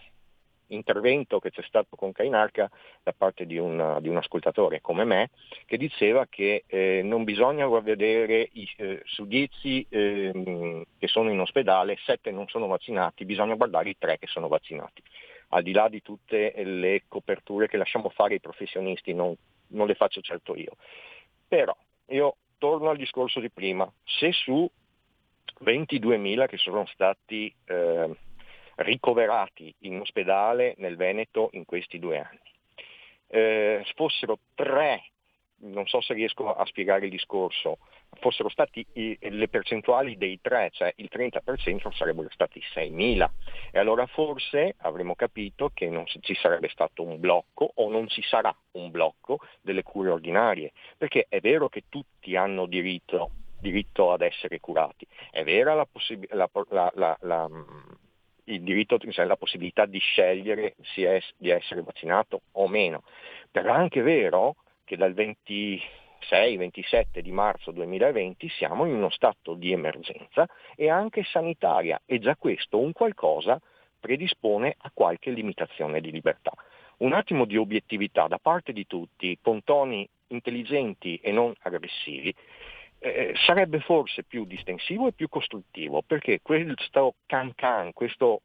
intervento 0.70 1.38
che 1.38 1.50
c'è 1.50 1.62
stato 1.62 1.96
con 1.96 2.12
Kainarca 2.12 2.70
da 3.02 3.12
parte 3.12 3.46
di 3.46 3.59
un, 3.59 3.98
di 4.00 4.09
un 4.09 4.16
ascoltatore 4.16 4.80
come 4.80 5.04
me 5.04 5.30
che 5.66 5.76
diceva 5.76 6.26
che 6.28 6.64
eh, 6.66 7.02
non 7.04 7.24
bisogna 7.24 7.66
vedere 7.80 8.48
i, 8.52 8.68
eh, 8.76 9.02
su 9.04 9.26
10 9.26 9.87
eh, 9.88 10.87
che 10.98 11.06
sono 11.06 11.30
in 11.30 11.40
ospedale, 11.40 11.96
7 12.04 12.30
non 12.30 12.46
sono 12.48 12.66
vaccinati, 12.66 13.24
bisogna 13.24 13.54
guardare 13.54 13.90
i 13.90 13.96
3 13.98 14.18
che 14.18 14.26
sono 14.26 14.48
vaccinati. 14.48 15.02
Al 15.52 15.62
di 15.62 15.72
là 15.72 15.88
di 15.88 16.00
tutte 16.00 16.52
le 16.62 17.04
coperture 17.09 17.66
che 17.66 17.76
lasciamo 17.76 18.09
fare 18.11 18.35
ai 18.35 18.40
professionisti, 18.40 19.12
non, 19.12 19.35
non 19.68 19.87
le 19.87 19.94
faccio 19.94 20.20
certo 20.20 20.54
io. 20.54 20.76
Però 21.48 21.76
io 22.09 22.37
torno 22.59 22.90
al 22.90 22.96
discorso 22.96 23.40
di 23.40 23.50
prima, 23.50 23.90
se 24.04 24.33
su 24.33 24.70
22.000 25.64 26.46
che 26.46 26.56
sono 26.56 26.87
stati 26.87 27.52
eh, 27.64 28.16
ricoverati 28.80 29.74
in 29.80 30.00
ospedale 30.00 30.74
nel 30.78 30.96
Veneto 30.96 31.50
in 31.52 31.64
questi 31.64 31.98
due 31.98 32.18
anni. 32.18 32.38
Eh, 33.26 33.84
fossero 33.94 34.38
tre, 34.54 35.04
non 35.58 35.86
so 35.86 36.00
se 36.00 36.14
riesco 36.14 36.52
a 36.52 36.64
spiegare 36.64 37.04
il 37.04 37.10
discorso, 37.10 37.78
fossero 38.18 38.48
stati 38.48 38.84
i, 38.94 39.16
le 39.20 39.48
percentuali 39.48 40.16
dei 40.16 40.40
tre, 40.40 40.70
cioè 40.72 40.92
il 40.96 41.08
30% 41.12 41.92
sarebbero 41.92 42.28
stati 42.30 42.60
6.000 42.74 43.28
e 43.70 43.78
allora 43.78 44.06
forse 44.06 44.74
avremmo 44.78 45.14
capito 45.14 45.70
che 45.72 45.88
non 45.88 46.06
ci 46.06 46.34
sarebbe 46.34 46.68
stato 46.70 47.02
un 47.02 47.20
blocco 47.20 47.70
o 47.74 47.90
non 47.90 48.08
ci 48.08 48.22
sarà 48.22 48.54
un 48.72 48.90
blocco 48.90 49.38
delle 49.60 49.82
cure 49.82 50.10
ordinarie, 50.10 50.72
perché 50.96 51.26
è 51.28 51.40
vero 51.40 51.68
che 51.68 51.84
tutti 51.88 52.34
hanno 52.34 52.66
diritto, 52.66 53.30
diritto 53.60 54.12
ad 54.12 54.22
essere 54.22 54.58
curati, 54.58 55.06
è 55.30 55.44
vera 55.44 55.74
la, 55.74 55.86
possib- 55.86 56.32
la, 56.32 56.48
la, 56.94 57.16
la 57.20 57.48
il 58.54 58.62
diritto, 58.62 58.98
cioè 58.98 59.24
la 59.24 59.36
possibilità 59.36 59.86
di 59.86 59.98
scegliere 59.98 60.74
è, 60.94 61.20
di 61.36 61.50
essere 61.50 61.82
vaccinato 61.82 62.42
o 62.52 62.68
meno. 62.68 63.02
Però 63.50 63.72
è 63.72 63.76
anche 63.76 64.02
vero 64.02 64.56
che 64.84 64.96
dal 64.96 65.12
26-27 65.12 67.20
di 67.20 67.32
marzo 67.32 67.70
2020 67.70 68.48
siamo 68.48 68.84
in 68.84 68.94
uno 68.94 69.10
stato 69.10 69.54
di 69.54 69.72
emergenza 69.72 70.46
e 70.74 70.90
anche 70.90 71.24
sanitaria 71.24 72.00
e 72.04 72.18
già 72.18 72.36
questo 72.36 72.78
un 72.78 72.92
qualcosa 72.92 73.60
predispone 73.98 74.74
a 74.78 74.90
qualche 74.92 75.30
limitazione 75.30 76.00
di 76.00 76.10
libertà. 76.10 76.52
Un 76.98 77.12
attimo 77.12 77.44
di 77.44 77.56
obiettività 77.56 78.26
da 78.26 78.38
parte 78.38 78.72
di 78.72 78.86
tutti, 78.86 79.38
con 79.40 79.64
toni 79.64 80.06
intelligenti 80.28 81.16
e 81.16 81.32
non 81.32 81.52
aggressivi, 81.60 82.34
eh, 83.00 83.32
sarebbe 83.46 83.80
forse 83.80 84.24
più 84.24 84.44
distensivo 84.44 85.08
e 85.08 85.12
più 85.12 85.28
costruttivo, 85.28 86.02
perché 86.02 86.40
questo 86.42 87.14
can-can, 87.26 87.92
questo 87.92 88.42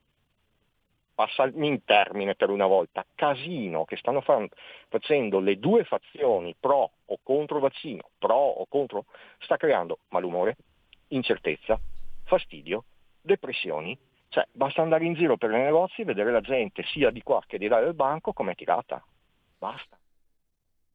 passarmi 1.13 1.67
in 1.67 1.83
termine 1.85 2.35
per 2.35 2.49
una 2.49 2.65
volta, 2.65 3.05
casino 3.15 3.85
che 3.85 3.97
stanno 3.97 4.21
fa- 4.21 4.45
facendo 4.89 5.39
le 5.39 5.59
due 5.59 5.83
fazioni 5.83 6.55
pro 6.59 6.91
o 7.05 7.19
contro 7.21 7.59
vaccino, 7.59 8.09
pro 8.17 8.35
o 8.35 8.65
contro, 8.67 9.05
sta 9.39 9.57
creando 9.57 9.99
malumore, 10.09 10.57
incertezza, 11.09 11.79
fastidio, 12.23 12.83
depressioni, 13.21 13.97
Cioè, 14.27 14.47
basta 14.51 14.81
andare 14.81 15.05
in 15.05 15.13
giro 15.13 15.37
per 15.37 15.51
i 15.51 15.53
negozi 15.53 16.01
e 16.01 16.03
vedere 16.03 16.31
la 16.31 16.41
gente 16.41 16.83
sia 16.83 17.09
di 17.09 17.21
qua 17.21 17.41
che 17.47 17.57
di 17.57 17.67
là 17.67 17.79
del 17.79 17.93
banco 17.93 18.33
come 18.33 18.53
tirata. 18.53 19.01
Basta. 19.57 19.97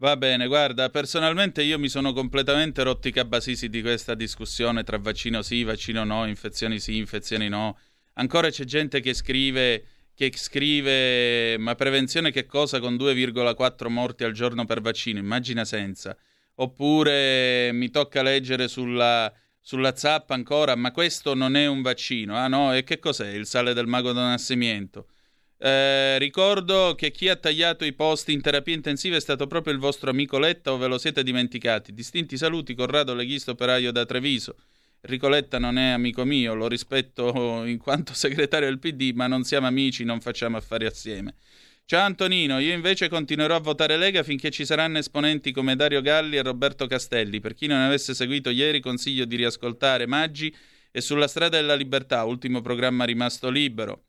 Va 0.01 0.17
bene, 0.17 0.47
guarda, 0.47 0.89
personalmente 0.89 1.63
io 1.63 1.79
mi 1.79 1.91
sono 1.91 2.15
completamente 2.15 2.83
rotti 2.83 3.09
i 3.09 3.13
cabasisi 3.13 3.69
di 3.69 3.83
questa 3.83 4.15
discussione 4.15 4.83
tra 4.83 4.97
vaccino 4.97 5.43
sì, 5.43 5.63
vaccino 5.63 6.05
no, 6.05 6.27
infezioni 6.27 6.81
sì, 6.81 6.97
infezioni 6.97 7.51
no. 7.51 7.79
Ancora 8.15 8.49
c'è 8.49 8.65
gente 8.65 9.01
che 9.01 9.13
scrive 9.13 9.85
che 10.15 10.33
scrive 10.35 11.59
ma 11.59 11.75
prevenzione 11.75 12.31
che 12.31 12.47
cosa 12.47 12.81
con 12.81 12.95
2,4 12.95 13.89
morti 13.89 14.25
al 14.25 14.33
giorno 14.33 14.65
per 14.65 14.81
vaccino, 14.81 15.19
immagina 15.19 15.67
senza. 15.67 16.17
Oppure 16.55 17.71
mi 17.73 17.91
tocca 17.91 18.23
leggere 18.23 18.69
sulla, 18.69 19.31
sulla 19.61 19.95
zappa 19.95 20.33
ancora, 20.33 20.77
ma 20.77 20.93
questo 20.93 21.35
non 21.35 21.57
è 21.57 21.67
un 21.67 21.83
vaccino. 21.83 22.37
Ah 22.37 22.49
no, 22.49 22.75
e 22.75 22.85
che 22.85 22.99
cos'è 22.99 23.29
il 23.33 23.45
sale 23.45 23.75
del 23.75 23.87
mago 23.87 24.13
da 24.13 24.29
nascimento? 24.29 25.09
Eh, 25.63 26.17
ricordo 26.19 26.95
che 26.97 27.11
chi 27.11 27.29
ha 27.29 27.37
tagliato 27.37 27.85
i 27.85 27.93
posti 27.93 28.33
in 28.33 28.41
terapia 28.41 28.75
intensiva 28.75 29.17
è 29.17 29.21
stato 29.21 29.47
proprio 29.47 29.75
il 29.75 29.79
vostro 29.79 30.09
amico 30.09 30.39
Letta 30.39 30.73
o 30.73 30.79
ve 30.79 30.87
lo 30.87 30.97
siete 30.97 31.23
dimenticati. 31.23 31.93
Distinti 31.93 32.39
saluti, 32.39 32.75
Corrado 32.75 33.15
Leghisto 33.15 33.51
Operaio 33.51 33.93
da 33.93 34.07
Treviso. 34.07 34.57
Ricoletta 35.03 35.59
non 35.59 35.77
è 35.77 35.91
amico 35.91 36.25
mio, 36.25 36.55
lo 36.55 36.67
rispetto 36.67 37.65
in 37.69 37.77
quanto 37.77 38.15
segretario 38.15 38.69
del 38.69 38.79
PD, 38.79 39.13
ma 39.15 39.27
non 39.27 39.45
siamo 39.45 39.67
amici, 39.67 40.03
non 40.03 40.23
facciamo 40.23 40.57
affari 40.57 40.87
assieme. 40.87 41.35
Ciao 41.85 42.07
Antonino, 42.07 42.59
io 42.59 42.73
invece 42.73 43.09
continuerò 43.09 43.57
a 43.57 43.61
votare 43.61 43.99
Lega 43.99 44.23
finché 44.23 44.51
ci 44.51 44.65
saranno 44.65 44.97
esponenti 44.97 45.53
come 45.53 45.77
Dario 45.77 46.01
Galli 46.01 46.37
e 46.37 46.43
Roberto 46.43 46.87
Castelli. 46.87 47.39
Per 47.41 47.53
chi 47.53 47.67
non 47.67 47.81
avesse 47.81 48.15
seguito 48.15 48.49
ieri, 48.49 48.81
consiglio 48.81 49.27
di 49.27 49.37
riascoltare 49.37 50.07
Maggi 50.07 50.55
e 50.91 51.01
Sulla 51.03 51.29
strada 51.29 51.59
della 51.59 51.75
libertà, 51.75 52.25
ultimo 52.25 52.63
programma 52.63 53.05
rimasto 53.05 53.51
libero. 53.51 54.05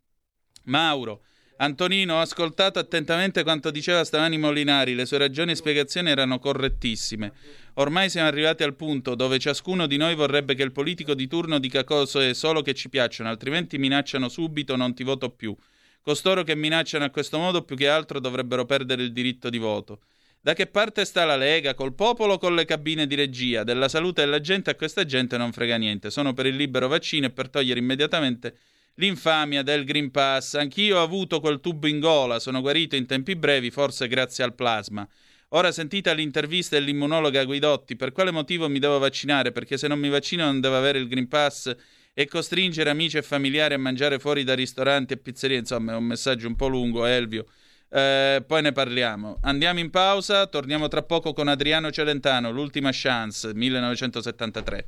Mauro, 0.66 1.24
Antonino, 1.62 2.16
ho 2.16 2.22
ascoltato 2.22 2.80
attentamente 2.80 3.44
quanto 3.44 3.70
diceva 3.70 4.04
stamani 4.04 4.40
Molinari, 4.40 4.96
le 4.96 5.06
sue 5.06 5.20
ragioni 5.20 5.52
e 5.52 5.56
spiegazioni 5.56 6.10
erano 6.10 6.40
correttissime. 6.40 7.34
Ormai 7.76 8.10
siamo 8.10 8.28
arrivati 8.28 8.64
al 8.64 8.74
punto 8.74 9.14
dove 9.14 9.38
ciascuno 9.38 9.86
di 9.86 9.96
noi 9.96 10.16
vorrebbe 10.16 10.56
che 10.56 10.64
il 10.64 10.72
politico 10.72 11.14
di 11.14 11.28
turno 11.28 11.60
dica 11.60 11.84
cose 11.84 12.34
solo 12.34 12.64
che 12.64 12.74
ci 12.74 12.90
piacciono, 12.90 13.30
altrimenti 13.30 13.78
minacciano 13.78 14.28
subito 14.28 14.76
non 14.76 14.96
ti 14.96 15.04
voto 15.04 15.30
più. 15.30 15.56
Costoro 16.02 16.42
che 16.42 16.56
minacciano 16.56 17.06
a 17.06 17.12
questo 17.12 17.38
modo 17.38 17.62
più 17.62 17.76
che 17.76 17.88
altro 17.88 18.20
dovrebbero 18.20 18.66
perdere 18.66 19.04
il 19.04 19.12
diritto 19.12 19.52
di 19.52 19.60
voto. 19.60 20.00
Da 20.42 20.54
che 20.54 20.66
parte 20.66 21.06
sta 21.06 21.26
la 21.26 21.36
Lega? 21.36 21.76
Col 21.76 21.94
popolo 21.94 22.34
o 22.34 22.38
con 22.40 22.56
le 22.56 22.66
cabine 22.66 23.06
di 23.06 23.14
regia? 23.14 23.64
Della 23.64 23.88
salute 23.88 24.24
della 24.24 24.42
gente 24.42 24.72
a 24.72 24.76
questa 24.76 25.06
gente 25.06 25.38
non 25.38 25.52
frega 25.52 25.78
niente. 25.78 26.10
Sono 26.10 26.34
per 26.34 26.48
il 26.48 26.56
libero 26.56 26.88
vaccino 26.88 27.28
e 27.28 27.30
per 27.30 27.50
togliere 27.50 27.80
immediatamente 27.80 28.56
L'infamia 28.96 29.64
del 29.64 29.84
Green 29.86 30.12
Pass. 30.12 30.56
Anch'io 30.56 30.98
ho 30.98 31.04
avuto 31.04 31.40
quel 31.40 31.60
tubo 31.60 31.88
in 31.88 32.00
gola, 32.00 32.40
sono 32.40 32.62
guarito 32.62 32.96
in 32.96 33.06
tempi 33.06 33.36
brevi, 33.36 33.72
forse 33.72 34.08
grazie 34.08 34.44
al 34.44 34.54
plasma. 34.54 35.08
Ora 35.54 35.72
sentite 35.72 36.14
l'intervista 36.14 36.78
dell'immunologa 36.78 37.44
Guidotti, 37.44 37.96
per 37.96 38.14
quale 38.14 38.32
motivo 38.32 38.70
mi 38.70 38.80
devo 38.80 39.00
vaccinare? 39.00 39.52
Perché 39.52 39.78
se 39.78 39.88
non 39.88 40.00
mi 40.00 40.08
vaccino 40.08 40.46
non 40.46 40.62
devo 40.62 40.78
avere 40.78 41.00
il 41.00 41.08
Green 41.08 41.28
Pass 41.28 41.76
e 42.14 42.26
costringere 42.28 42.90
amici 42.90 43.18
e 43.18 43.22
familiari 43.22 43.74
a 43.74 43.80
mangiare 43.80 44.20
fuori 44.20 44.44
da 44.44 44.54
ristoranti 44.54 45.14
e 45.14 45.18
pizzerie. 45.18 45.58
Insomma, 45.58 45.94
è 45.94 45.96
un 45.96 46.06
messaggio 46.06 46.48
un 46.48 46.56
po' 46.56 46.68
lungo, 46.68 47.06
Elvio. 47.06 47.46
Eh, 47.90 48.44
poi 48.48 48.62
ne 48.62 48.72
parliamo. 48.72 49.40
Andiamo 49.42 49.80
in 49.80 49.90
pausa, 49.90 50.48
torniamo 50.48 50.88
tra 50.88 51.04
poco 51.04 51.34
con 51.34 51.50
Adriano 51.50 51.92
Celentano, 51.92 52.52
l'ultima 52.52 52.90
chance, 52.94 53.54
1973. 53.54 54.88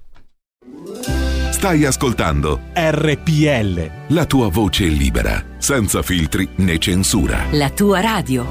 Stai 1.63 1.85
ascoltando 1.85 2.59
RPL. 2.73 3.89
La 4.07 4.25
tua 4.25 4.49
voce 4.49 4.83
libera, 4.83 5.41
senza 5.59 6.01
filtri 6.01 6.45
né 6.55 6.77
censura. 6.77 7.45
La 7.51 7.69
tua 7.69 8.01
radio. 8.01 8.45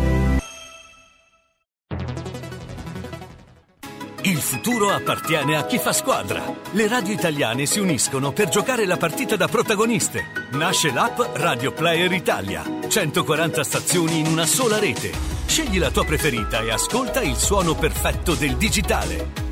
Il 4.22 4.38
futuro 4.38 4.88
appartiene 4.88 5.58
a 5.58 5.66
chi 5.66 5.76
fa 5.76 5.92
squadra. 5.92 6.42
Le 6.70 6.88
radio 6.88 7.12
italiane 7.12 7.66
si 7.66 7.80
uniscono 7.80 8.32
per 8.32 8.48
giocare 8.48 8.86
la 8.86 8.96
partita 8.96 9.36
da 9.36 9.46
protagoniste. 9.46 10.48
Nasce 10.52 10.90
l'app 10.90 11.20
Radio 11.34 11.70
Player 11.72 12.10
Italia. 12.12 12.64
140 12.88 13.62
stazioni 13.62 14.20
in 14.20 14.26
una 14.26 14.46
sola 14.46 14.78
rete. 14.78 15.12
Scegli 15.44 15.78
la 15.78 15.90
tua 15.90 16.06
preferita 16.06 16.62
e 16.62 16.70
ascolta 16.70 17.20
il 17.20 17.36
suono 17.36 17.74
perfetto 17.74 18.32
del 18.32 18.56
digitale. 18.56 19.51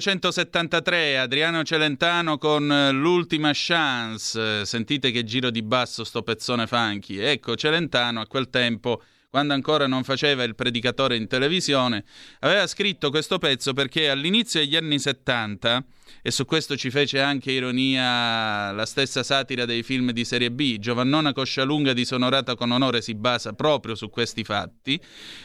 1973, 0.00 1.18
Adriano 1.18 1.62
Celentano 1.62 2.38
con 2.38 2.72
eh, 2.72 2.90
L'ultima 2.90 3.50
chance. 3.52 4.64
Sentite 4.64 5.10
che 5.10 5.24
giro 5.24 5.50
di 5.50 5.60
basso 5.60 6.04
sto 6.04 6.22
pezzone 6.22 6.66
funky. 6.66 7.18
Ecco, 7.18 7.54
Celentano 7.54 8.22
a 8.22 8.26
quel 8.26 8.48
tempo 8.48 9.02
quando 9.28 9.52
ancora 9.52 9.86
non 9.86 10.02
faceva 10.02 10.42
il 10.42 10.56
predicatore 10.56 11.16
in 11.16 11.28
televisione, 11.28 12.04
aveva 12.40 12.66
scritto 12.66 13.10
questo 13.10 13.38
pezzo 13.38 13.72
perché 13.74 14.10
all'inizio 14.10 14.58
degli 14.58 14.74
anni 14.74 14.98
70 14.98 15.84
e 16.22 16.30
su 16.30 16.44
questo 16.44 16.76
ci 16.76 16.90
fece 16.90 17.20
anche 17.20 17.50
ironia 17.52 18.72
la 18.72 18.86
stessa 18.86 19.22
satira 19.22 19.64
dei 19.64 19.82
film 19.82 20.10
di 20.12 20.24
serie 20.24 20.50
B. 20.50 20.78
Giovannona 20.78 21.32
Coscialunga 21.32 21.92
disonorata 21.92 22.54
con 22.54 22.70
onore 22.70 23.00
si 23.00 23.14
basa 23.14 23.52
proprio 23.52 23.94
su 23.94 24.10
questi 24.10 24.44
fatti. 24.44 25.00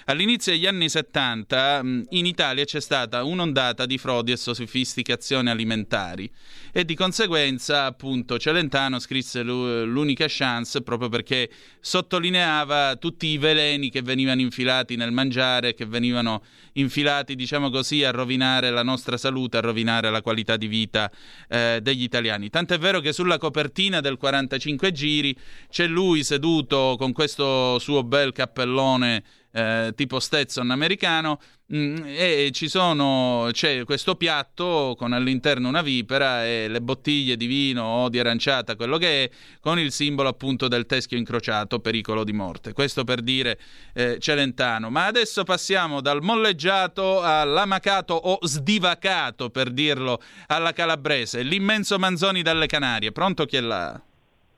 All'inizio 0.06 0.52
degli 0.52 0.66
anni 0.66 0.90
70 0.90 1.82
in 2.10 2.26
Italia 2.26 2.66
c'è 2.66 2.82
stata 2.82 3.24
un'ondata 3.24 3.86
di 3.86 3.98
frodi 3.98 4.32
e 4.32 4.38
sofisticazioni 4.38 5.50
alimentari 5.50 6.30
e 6.72 6.84
di 6.84 6.96
conseguenza 6.96 7.86
appunto 7.86 8.38
Celentano 8.38 9.00
scrisse 9.00 9.44
l'unica 9.44 10.26
chance 10.28 10.82
proprio 10.82 11.10
perché 11.10 11.50
sottolineava 11.80 12.98
tutti 12.98 13.28
i 13.28 13.38
veleni 13.38 13.90
che 13.90 14.02
venivano 14.02 14.42
infilati 14.42 14.96
nel 14.96 15.12
mangiare, 15.12 15.74
che 15.74 15.86
venivano 15.86 16.44
infilati 16.74 17.36
diciamo 17.36 17.70
così 17.70 18.04
a 18.04 18.12
rovinare 18.12 18.72
la 18.72 18.84
nostra 18.84 19.18
salute, 19.18 19.58
a 19.58 19.62
rovinare 19.62 20.10
la 20.10 20.22
qualità 20.22 20.58
di 20.58 20.65
vita 20.68 21.12
eh, 21.48 21.80
degli 21.82 22.04
italiani. 22.04 22.50
Tant'è 22.50 22.78
vero 22.78 23.00
che 23.00 23.14
sulla 23.14 23.38
copertina 23.38 24.02
del 24.02 24.18
45 24.18 24.92
giri 24.92 25.36
c'è 25.70 25.88
lui 25.88 26.24
seduto 26.24 26.96
con 26.98 27.12
questo 27.12 27.80
suo 27.80 28.04
bel 28.04 28.32
cappellone 28.32 29.24
eh, 29.56 29.94
tipo 29.96 30.20
Stetson 30.20 30.70
americano 30.70 31.40
mm, 31.74 32.04
e 32.06 32.50
ci 32.52 32.68
sono, 32.68 33.48
c'è 33.54 33.86
questo 33.86 34.16
piatto 34.16 34.96
con 34.98 35.14
all'interno 35.14 35.70
una 35.70 35.82
vipera 35.82 36.46
e 36.46 36.68
le 36.68 36.82
bottiglie 36.82 37.38
di 37.38 37.46
vino 37.46 37.84
o 37.84 38.10
di 38.10 38.20
aranciata, 38.20 38.76
quello 38.76 38.98
che 38.98 39.24
è, 39.24 39.30
con 39.62 39.80
il 39.80 39.94
simbolo 39.94 40.28
appunto 40.28 40.68
del 40.68 40.86
teschio 40.86 41.18
incrociato, 41.18 41.80
pericolo 41.80 42.26
di 42.26 42.34
morte. 42.34 42.74
Questo 42.74 43.06
per 43.06 43.22
dire 43.22 43.58
eh, 43.94 44.20
Celentano. 44.20 44.90
Ma 44.90 45.06
adesso 45.06 45.46
passiamo 45.46 46.02
dal 46.02 46.22
molleggiato 46.22 47.22
all'amacato 47.22 48.14
o 48.14 48.40
sdivacato, 48.42 49.50
per 49.50 49.70
dirlo 49.70 50.20
alla 50.48 50.74
calabrese, 50.74 51.44
l'immenso 51.44 51.98
Manzoni 51.98 52.42
dalle 52.42 52.66
Canarie. 52.66 53.14
Pronto 53.14 53.46
chi 53.46 53.56
è 53.56 53.62
là? 53.62 54.02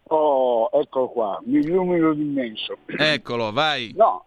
Oh, 0.09 0.69
eccolo 0.71 1.09
qua, 1.09 1.39
mi 1.45 1.59
illumino 1.59 2.13
d'immenso. 2.13 2.77
Eccolo, 2.85 3.51
vai. 3.51 3.93
No, 3.95 4.23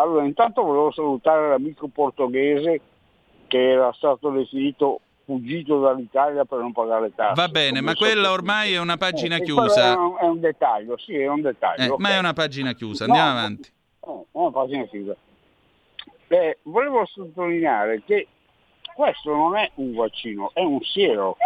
allora, 0.00 0.24
intanto 0.24 0.62
volevo 0.62 0.90
salutare 0.92 1.48
l'amico 1.48 1.88
portoghese 1.88 2.80
che 3.48 3.70
era 3.70 3.92
stato 3.92 4.30
definito 4.30 5.00
fuggito 5.24 5.80
dall'Italia 5.80 6.44
per 6.44 6.60
non 6.60 6.72
pagare 6.72 7.02
le 7.02 7.14
tasse. 7.14 7.34
Va 7.34 7.48
bene, 7.48 7.80
ma 7.80 7.94
quella 7.94 8.30
ormai 8.30 8.72
è 8.72 8.78
una 8.78 8.96
pagina 8.96 9.36
Eh, 9.36 9.42
chiusa. 9.42 9.92
È 9.92 9.96
un, 9.96 10.16
è 10.18 10.24
un 10.24 10.40
dettaglio, 10.40 10.96
sì, 10.96 11.16
è 11.16 11.26
un 11.28 11.42
dettaglio. 11.42 11.82
Eh, 11.82 11.88
ok. 11.88 11.98
Ma 11.98 12.10
è 12.10 12.18
una 12.18 12.32
pagina 12.32 12.72
chiusa, 12.72 13.06
No, 13.06 13.12
andiamo 13.12 13.38
avanti. 13.38 13.72
Oh, 14.00 14.26
una 14.30 14.50
pagina 14.50 14.84
chiusa. 14.84 15.16
Eh, 16.28 16.58
volevo 16.62 17.04
sottolineare 17.06 18.02
che 18.06 18.26
questo 18.94 19.34
non 19.34 19.56
è 19.56 19.70
un 19.74 19.94
vaccino, 19.94 20.50
è 20.54 20.60
un 20.62 20.80
siero, 20.82 21.36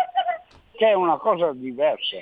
che 0.73 0.89
è 0.89 0.95
una 0.95 1.17
cosa 1.17 1.53
diversa. 1.53 2.17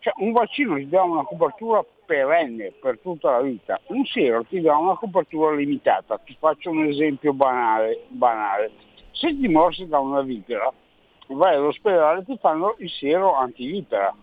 Cioè, 0.00 0.12
un 0.16 0.32
vaccino 0.32 0.76
ti 0.76 0.88
dà 0.88 1.02
una 1.02 1.22
copertura 1.24 1.84
perenne 2.12 2.72
per 2.78 2.98
tutta 3.00 3.30
la 3.30 3.40
vita, 3.40 3.80
un 3.86 4.04
siero 4.04 4.44
ti 4.44 4.60
dà 4.60 4.76
una 4.76 4.96
copertura 4.96 5.54
limitata. 5.54 6.18
Ti 6.18 6.36
faccio 6.38 6.68
un 6.68 6.84
esempio 6.84 7.32
banale. 7.32 8.04
banale. 8.08 8.70
Se 9.12 9.28
ti 9.28 9.48
morsica 9.48 9.98
una 9.98 10.20
vipera, 10.20 10.70
vai 11.28 11.54
all'ospedale 11.54 12.20
e 12.20 12.24
ti 12.24 12.36
fanno 12.38 12.74
il 12.78 12.90
siero 12.90 13.34
antivipera. 13.34 14.14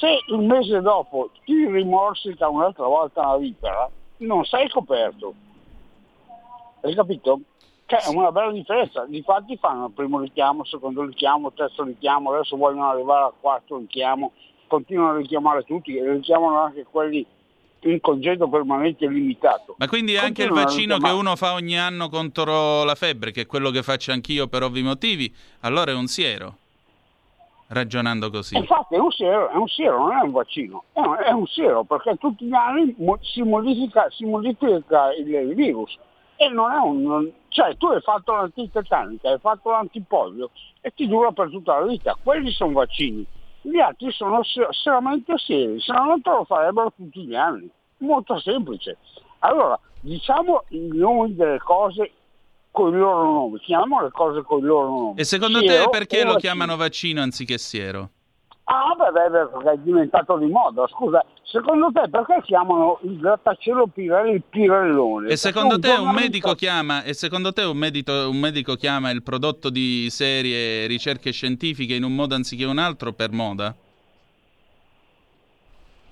Se 0.00 0.18
il 0.28 0.40
mese 0.40 0.80
dopo 0.80 1.30
ti 1.44 1.66
rimorsica 1.66 2.48
un'altra 2.48 2.86
volta 2.86 3.26
una 3.26 3.36
vipera, 3.36 3.90
non 4.18 4.44
sei 4.44 4.68
coperto. 4.70 5.34
Hai 6.80 6.94
capito? 6.94 7.40
Cioè, 7.86 8.00
è 8.00 8.08
una 8.16 8.32
bella 8.32 8.50
differenza. 8.50 9.04
Difatti 9.06 9.58
fanno 9.58 9.86
il 9.86 9.92
primo 9.92 10.20
richiamo, 10.20 10.64
secondo 10.64 11.04
richiamo, 11.04 11.52
terzo 11.52 11.82
richiamo, 11.82 12.32
adesso 12.32 12.56
vogliono 12.56 12.88
arrivare 12.88 13.24
al 13.24 13.32
quarto 13.40 13.76
richiamo, 13.76 14.32
continuano 14.66 15.14
a 15.14 15.16
richiamare 15.18 15.62
tutti, 15.64 15.96
e 15.96 16.12
richiamano 16.12 16.60
anche 16.60 16.86
quelli 16.90 17.24
in 17.80 18.00
congedo 18.00 18.48
permanente 18.48 19.06
limitato. 19.06 19.74
Ma 19.78 19.88
quindi 19.88 20.16
anche 20.16 20.42
il 20.44 20.50
vaccino 20.50 20.98
che 20.98 21.10
uno 21.10 21.36
fa 21.36 21.52
ogni 21.52 21.78
anno 21.78 22.08
contro 22.08 22.82
la 22.84 22.94
febbre, 22.94 23.30
che 23.30 23.42
è 23.42 23.46
quello 23.46 23.70
che 23.70 23.82
faccio 23.82 24.12
anch'io 24.12 24.46
per 24.48 24.62
ovvi 24.62 24.82
motivi, 24.82 25.32
allora 25.60 25.90
è 25.90 25.94
un 25.94 26.06
siero. 26.06 26.56
Ragionando 27.66 28.30
così. 28.30 28.56
Infatti 28.56 28.94
è 28.94 28.98
un 28.98 29.10
siero, 29.10 29.48
è 29.48 29.56
un 29.56 29.66
siero, 29.66 29.98
non 29.98 30.12
è 30.12 30.20
un 30.20 30.32
vaccino, 30.32 30.84
è 30.92 31.00
un, 31.00 31.16
è 31.16 31.30
un 31.30 31.46
siero 31.46 31.82
perché 31.82 32.16
tutti 32.18 32.44
gli 32.44 32.52
anni 32.52 32.94
mo- 32.98 33.18
si 33.22 33.40
modifica, 33.42 34.06
si 34.10 34.26
modifica 34.26 35.12
il, 35.14 35.26
il 35.26 35.54
virus 35.54 35.98
e 36.36 36.48
non 36.48 36.70
è 36.70 36.76
un... 36.76 37.02
non- 37.02 37.32
cioè 37.48 37.74
tu 37.78 37.86
hai 37.86 38.02
fatto 38.02 38.32
l'antitetanica, 38.32 39.30
hai 39.30 39.38
fatto 39.38 39.70
l'antipolio 39.70 40.50
e 40.82 40.92
ti 40.94 41.08
dura 41.08 41.32
per 41.32 41.48
tutta 41.48 41.78
la 41.78 41.86
vita, 41.86 42.16
quelli 42.22 42.50
sono 42.52 42.72
vaccini, 42.72 43.24
gli 43.64 43.78
altri 43.78 44.10
sono 44.12 44.40
solamente 44.70 45.36
seri, 45.38 45.80
se 45.80 45.92
no 45.92 46.04
non 46.04 46.20
te 46.20 46.30
lo 46.30 46.44
farebbero 46.44 46.92
tutti 46.94 47.24
gli 47.26 47.34
anni, 47.34 47.68
molto 47.98 48.38
semplice. 48.38 48.98
Allora, 49.40 49.78
diciamo 50.00 50.64
i 50.68 50.88
nomi 50.92 51.34
delle 51.34 51.58
cose 51.58 52.12
con 52.70 52.92
i 52.92 52.98
loro 52.98 53.24
nomi, 53.24 53.58
chiamiamo 53.60 54.02
le 54.02 54.10
cose 54.10 54.42
con 54.42 54.58
i 54.58 54.62
loro 54.62 54.88
nomi. 54.88 55.20
E 55.20 55.24
secondo 55.24 55.60
Siero 55.60 55.84
te 55.84 55.90
perché 55.90 56.18
lo 56.18 56.32
vaccino. 56.32 56.40
chiamano 56.40 56.76
vaccino 56.76 57.22
anziché 57.22 57.56
siero? 57.56 58.10
Ah, 58.66 58.94
beh, 58.96 59.10
beh, 59.12 59.30
beh, 59.30 59.46
perché 59.52 59.70
è 59.72 59.78
diventato 59.78 60.38
di 60.38 60.46
moda. 60.46 60.86
Scusa, 60.88 61.22
secondo 61.42 61.90
te 61.92 62.08
perché 62.08 62.40
chiamano 62.42 62.98
il 63.02 63.18
grattacielo 63.18 63.88
Pirelli 63.88 64.32
il 64.32 64.42
Pirellone? 64.48 65.28
E 65.28 65.36
secondo 65.36 65.78
te 65.78 65.90
un 65.90 66.12
medico 66.12 66.54
chiama, 66.54 67.02
e 67.02 67.12
secondo 67.12 67.52
te 67.52 67.62
un 67.62 67.76
medico, 67.76 68.12
un 68.28 68.38
medico 68.38 68.74
chiama 68.74 69.10
il 69.10 69.22
prodotto 69.22 69.68
di 69.68 70.08
serie 70.08 70.86
ricerche 70.86 71.30
scientifiche 71.30 71.94
in 71.94 72.04
un 72.04 72.14
modo 72.14 72.34
anziché 72.34 72.64
un 72.64 72.78
altro 72.78 73.12
per 73.12 73.32
moda? 73.32 73.74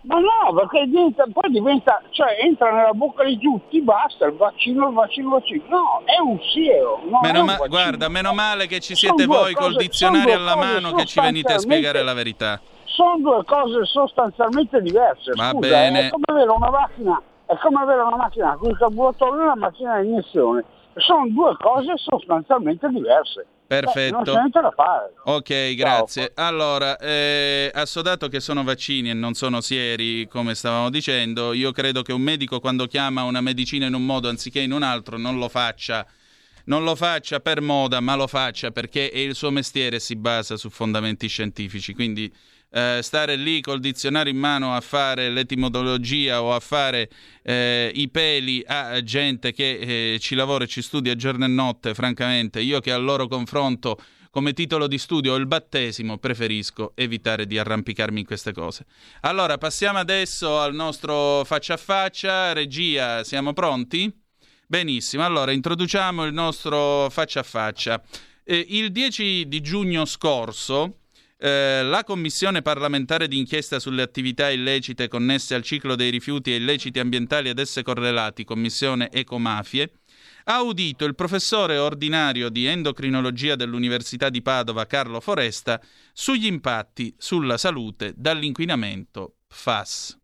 Ma 0.05 0.19
no, 0.19 0.53
perché 0.55 0.87
diventa- 0.87 1.25
poi 1.33 1.51
diventa, 1.51 2.03
cioè 2.11 2.39
entra 2.43 2.73
nella 2.73 2.93
bocca 2.93 3.23
di 3.25 3.39
tutti, 3.39 3.81
basta, 3.83 4.27
il 4.27 4.33
vaccino, 4.33 4.89
il 4.89 4.95
vaccino, 4.95 5.29
il 5.29 5.33
vaccino. 5.35 5.65
No, 5.69 6.03
è 6.05 6.19
un 6.19 6.39
siero. 6.53 7.01
non 7.05 7.21
è 7.25 7.33
Meno 7.33 7.45
ma- 7.45 7.57
guarda, 7.69 8.09
meno 8.09 8.33
male 8.33 8.67
che 8.67 8.81
ci 8.81 8.97
siete 8.97 9.27
voi 9.27 9.55
col 9.55 9.77
dizionario 9.77 10.35
alla 10.35 10.57
mano 10.57 10.93
che 10.93 11.05
ci 11.05 11.21
venite 11.21 11.53
a 11.53 11.59
spiegare 11.59 12.03
la 12.03 12.15
verità. 12.15 12.61
Sono 12.85 13.19
due 13.19 13.45
cose 13.45 13.85
sostanzialmente 13.85 14.83
diverse. 14.83 15.33
Va 15.35 15.51
Scusa, 15.51 15.69
bene. 15.69 16.09
È 16.09 16.11
come 16.11 16.25
avere 16.27 16.51
una 16.51 16.71
macchina, 16.71 17.23
è 17.47 17.57
come 17.59 17.81
avere 17.81 18.01
una 18.01 18.17
macchina 18.17 18.57
con 18.57 18.71
il 18.71 18.77
carburatore 18.77 19.41
e 19.41 19.45
una 19.45 19.57
macchina 19.57 19.93
a 19.93 20.03
iniezione. 20.03 20.65
Sono 20.97 21.27
due 21.29 21.57
cose 21.59 21.95
sostanzialmente 21.97 22.89
diverse. 22.89 23.47
Eh, 23.73 24.11
non 24.11 24.25
Perfetto. 24.25 24.73
fare. 24.75 25.15
Ok, 25.25 25.75
grazie. 25.75 26.33
Allora, 26.35 26.99
eh, 26.99 27.71
assodato 27.73 28.29
che 28.29 28.41
sono 28.41 28.63
vaccini 28.63 29.11
e 29.11 29.15
non 29.15 29.33
sono 29.33 29.61
sieri, 29.63 30.29
come 30.29 30.55
stavamo 30.55 30.91
dicendo, 30.91 31.55
io 31.55 31.73
credo 31.73 32.03
che 32.03 32.13
un 32.13 32.21
medico 32.21 32.61
quando 32.61 32.87
chiama 32.87 33.23
una 33.23 33.41
medicina 33.41 33.87
in 33.87 33.95
un 33.95 34.05
modo 34.05 34.29
anziché 34.29 34.61
in 34.61 34.73
un 34.73 34.83
altro 34.83 35.17
non 35.17 35.39
lo 35.39 35.49
faccia. 35.49 36.07
Non 36.65 36.85
lo 36.85 36.95
faccia 36.95 37.41
per 37.41 37.61
moda, 37.61 37.99
ma 37.99 38.15
lo 38.15 38.29
faccia 38.29 38.71
perché 38.71 39.11
è 39.11 39.19
il 39.19 39.35
suo 39.35 39.51
mestiere 39.51 39.99
si 39.99 40.15
basa 40.15 40.57
su 40.57 40.71
fondamenti 40.71 41.27
scientifici. 41.27 41.93
Quindi 41.93 42.33
eh, 42.73 43.01
stare 43.03 43.37
lì 43.37 43.61
col 43.61 43.81
dizionario 43.81 44.33
in 44.33 44.39
mano 44.39 44.75
a 44.75 44.81
fare 44.81 45.29
l'etimologia 45.29 46.43
o 46.43 46.55
a 46.55 46.61
fare 46.61 47.11
eh, 47.43 47.93
i 47.95 48.09
peli 48.09 48.63
a 48.67 49.03
gente 49.03 49.53
che 49.53 50.15
eh, 50.15 50.19
ci 50.19 50.35
lavora 50.35 50.65
e 50.65 50.67
ci 50.69 50.81
studia 50.81 51.15
giorno 51.15 51.45
e 51.45 51.49
notte, 51.49 51.95
francamente, 51.95 52.61
io 52.61 52.81
che 52.81 52.91
al 52.91 53.05
loro 53.05 53.29
confronto 53.29 53.99
come 54.31 54.55
titolo 54.55 54.87
di 54.87 54.97
studio 54.97 55.35
ho 55.35 55.37
il 55.37 55.47
battesimo, 55.47 56.17
preferisco 56.17 56.93
evitare 56.95 57.47
di 57.47 57.59
arrampicarmi 57.59 58.21
in 58.21 58.25
queste 58.25 58.53
cose. 58.55 58.87
Allora, 59.21 59.59
passiamo 59.59 59.99
adesso 59.99 60.59
al 60.59 60.73
nostro 60.73 61.45
faccia 61.45 61.75
a 61.75 61.77
faccia. 61.77 62.55
Regia, 62.55 63.25
siamo 63.25 63.53
pronti? 63.53 64.11
Benissimo, 64.67 65.23
allora 65.23 65.53
introduciamo 65.53 66.25
il 66.25 66.33
nostro 66.33 67.11
faccia 67.11 67.41
a 67.41 67.43
faccia. 67.43 68.03
Eh, 68.43 68.65
il 68.71 68.91
10 68.91 69.47
di 69.47 69.61
giugno 69.61 70.07
scorso 70.07 71.02
eh, 71.45 71.83
la 71.83 72.05
Commissione 72.05 72.63
parlamentare 72.63 73.27
d'inchiesta 73.27 73.81
sulle 73.81 74.03
attività 74.03 74.49
illecite 74.49 75.09
connesse 75.09 75.57
al 75.57 75.63
ciclo 75.63 75.97
dei 75.97 76.09
rifiuti 76.09 76.53
e 76.53 76.57
illeciti 76.57 77.01
ambientali 77.01 77.49
ad 77.49 77.59
esse 77.59 77.83
correlati, 77.83 78.45
Commissione 78.45 79.11
Ecomafie, 79.11 79.91
ha 80.45 80.63
udito 80.63 81.05
il 81.05 81.17
professore 81.17 81.79
ordinario 81.79 82.49
di 82.49 82.67
endocrinologia 82.67 83.57
dell'Università 83.57 84.29
di 84.29 84.41
Padova, 84.41 84.87
Carlo 84.87 85.19
Foresta, 85.19 85.81
sugli 86.13 86.47
impatti 86.47 87.13
sulla 87.19 87.59
salute 87.59 88.13
dall'inquinamento 88.17 89.39
PFAS. 89.49 90.21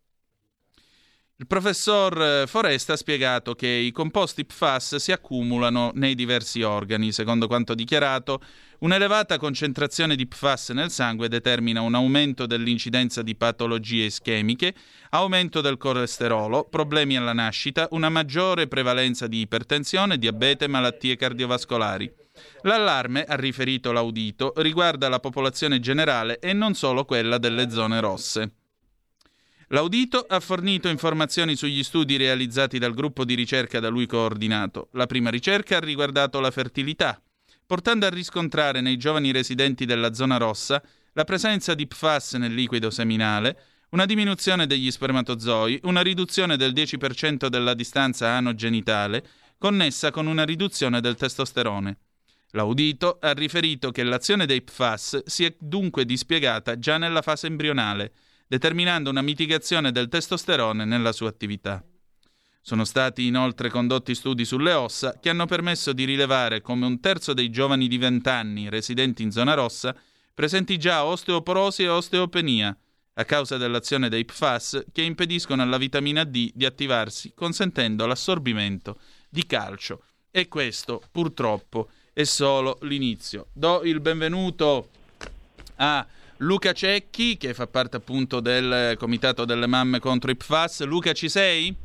Il 1.35 1.47
professor 1.47 2.21
eh, 2.21 2.47
Foresta 2.47 2.93
ha 2.93 2.97
spiegato 2.97 3.55
che 3.55 3.65
i 3.65 3.93
composti 3.93 4.43
PFAS 4.43 4.97
si 4.97 5.13
accumulano 5.13 5.91
nei 5.93 6.13
diversi 6.13 6.63
organi. 6.63 7.13
Secondo 7.13 7.47
quanto 7.47 7.75
dichiarato, 7.75 8.41
un'elevata 8.79 9.37
concentrazione 9.37 10.15
di 10.15 10.27
PFAS 10.27 10.69
nel 10.69 10.91
sangue 10.91 11.27
determina 11.27 11.81
un 11.81 11.95
aumento 11.95 12.45
dell'incidenza 12.45 13.21
di 13.21 13.35
patologie 13.35 14.05
ischemiche, 14.05 14.73
aumento 15.09 15.61
del 15.61 15.77
colesterolo, 15.77 16.65
problemi 16.65 17.17
alla 17.17 17.33
nascita, 17.33 17.87
una 17.91 18.09
maggiore 18.09 18.67
prevalenza 18.67 19.27
di 19.27 19.39
ipertensione, 19.41 20.17
diabete 20.17 20.65
e 20.65 20.67
malattie 20.67 21.15
cardiovascolari. 21.15 22.11
L'allarme, 22.61 23.23
ha 23.23 23.35
riferito 23.35 23.91
l'audito, 23.91 24.53
riguarda 24.57 25.09
la 25.09 25.19
popolazione 25.19 25.79
generale 25.79 26.39
e 26.39 26.53
non 26.53 26.73
solo 26.73 27.05
quella 27.05 27.37
delle 27.37 27.69
zone 27.69 27.99
rosse. 27.99 28.53
L'audito 29.71 30.25
ha 30.27 30.39
fornito 30.39 30.87
informazioni 30.87 31.55
sugli 31.55 31.83
studi 31.83 32.17
realizzati 32.17 32.79
dal 32.79 32.95
gruppo 32.95 33.23
di 33.23 33.35
ricerca 33.35 33.79
da 33.79 33.89
lui 33.89 34.07
coordinato. 34.07 34.89
La 34.93 35.05
prima 35.05 35.29
ricerca 35.29 35.77
ha 35.77 35.79
riguardato 35.79 36.39
la 36.39 36.49
fertilità, 36.49 37.21
portando 37.69 38.07
a 38.07 38.09
riscontrare 38.09 38.81
nei 38.81 38.97
giovani 38.97 39.31
residenti 39.31 39.85
della 39.85 40.15
zona 40.15 40.37
rossa 40.37 40.81
la 41.13 41.23
presenza 41.23 41.75
di 41.75 41.85
PFAS 41.85 42.33
nel 42.33 42.51
liquido 42.51 42.89
seminale, 42.89 43.59
una 43.91 44.07
diminuzione 44.07 44.65
degli 44.65 44.89
spermatozoi, 44.89 45.81
una 45.83 46.01
riduzione 46.01 46.57
del 46.57 46.73
10% 46.73 47.45
della 47.45 47.75
distanza 47.75 48.29
anogenitale, 48.29 49.23
connessa 49.59 50.09
con 50.09 50.25
una 50.25 50.45
riduzione 50.45 50.99
del 50.99 51.15
testosterone. 51.15 51.97
L'audito 52.53 53.19
ha 53.21 53.33
riferito 53.33 53.91
che 53.91 54.01
l'azione 54.01 54.47
dei 54.47 54.63
PFAS 54.63 55.25
si 55.25 55.45
è 55.45 55.55
dunque 55.59 56.05
dispiegata 56.05 56.79
già 56.79 56.97
nella 56.97 57.21
fase 57.21 57.45
embrionale, 57.45 58.13
determinando 58.47 59.11
una 59.11 59.21
mitigazione 59.21 59.91
del 59.91 60.07
testosterone 60.07 60.85
nella 60.85 61.11
sua 61.11 61.29
attività. 61.29 61.83
Sono 62.61 62.83
stati 62.85 63.25
inoltre 63.25 63.69
condotti 63.69 64.13
studi 64.13 64.45
sulle 64.45 64.73
ossa 64.73 65.17
che 65.19 65.29
hanno 65.29 65.45
permesso 65.45 65.93
di 65.93 66.03
rilevare 66.03 66.61
come 66.61 66.85
un 66.85 66.99
terzo 66.99 67.33
dei 67.33 67.49
giovani 67.49 67.87
di 67.87 67.97
20 67.97 68.29
anni 68.29 68.69
residenti 68.69 69.23
in 69.23 69.31
zona 69.31 69.53
rossa 69.53 69.95
presenti 70.39 70.77
già 70.77 71.03
osteoporosi 71.03 71.83
e 71.83 71.89
osteopenia, 71.89 72.73
a 73.15 73.25
causa 73.25 73.57
dell'azione 73.57 74.07
dei 74.07 74.23
PFAS 74.23 74.85
che 74.93 75.01
impediscono 75.01 75.61
alla 75.61 75.77
vitamina 75.77 76.23
D 76.23 76.51
di 76.53 76.63
attivarsi, 76.63 77.33
consentendo 77.35 78.05
l'assorbimento 78.05 79.01
di 79.27 79.45
calcio. 79.45 80.03
E 80.31 80.47
questo, 80.47 81.01
purtroppo, 81.11 81.89
è 82.13 82.23
solo 82.23 82.77
l'inizio. 82.83 83.47
Do 83.51 83.81
il 83.83 83.99
benvenuto 83.99 84.87
a 85.75 86.07
Luca 86.37 86.71
Cecchi, 86.71 87.35
che 87.35 87.53
fa 87.53 87.67
parte 87.67 87.97
appunto 87.97 88.39
del 88.39 88.95
comitato 88.97 89.43
delle 89.43 89.67
mamme 89.67 89.99
contro 89.99 90.31
i 90.31 90.37
PFAS. 90.37 90.85
Luca, 90.85 91.11
ci 91.11 91.27
sei? 91.27 91.75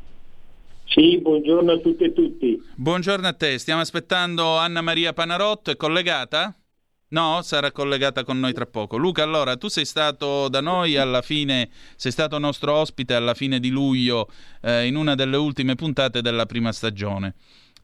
Sì, 0.86 1.18
buongiorno 1.20 1.72
a 1.72 1.78
tutti 1.78 2.04
e 2.04 2.12
tutti. 2.12 2.62
Buongiorno 2.76 3.26
a 3.26 3.32
te, 3.32 3.58
stiamo 3.58 3.80
aspettando 3.80 4.56
Anna 4.56 4.80
Maria 4.80 5.12
Panarotto, 5.12 5.70
è 5.70 5.76
collegata? 5.76 6.56
No, 7.08 7.42
sarà 7.42 7.70
collegata 7.70 8.24
con 8.24 8.40
noi 8.40 8.52
tra 8.52 8.66
poco. 8.66 8.96
Luca, 8.96 9.22
allora, 9.22 9.56
tu 9.56 9.68
sei 9.68 9.84
stato 9.84 10.48
da 10.48 10.60
noi 10.60 10.96
alla 10.96 11.22
fine, 11.22 11.70
sei 11.94 12.10
stato 12.10 12.38
nostro 12.38 12.74
ospite 12.74 13.14
alla 13.14 13.34
fine 13.34 13.60
di 13.60 13.70
luglio 13.70 14.28
eh, 14.62 14.86
in 14.86 14.96
una 14.96 15.14
delle 15.14 15.36
ultime 15.36 15.76
puntate 15.76 16.22
della 16.22 16.44
prima 16.46 16.72
stagione. 16.72 17.34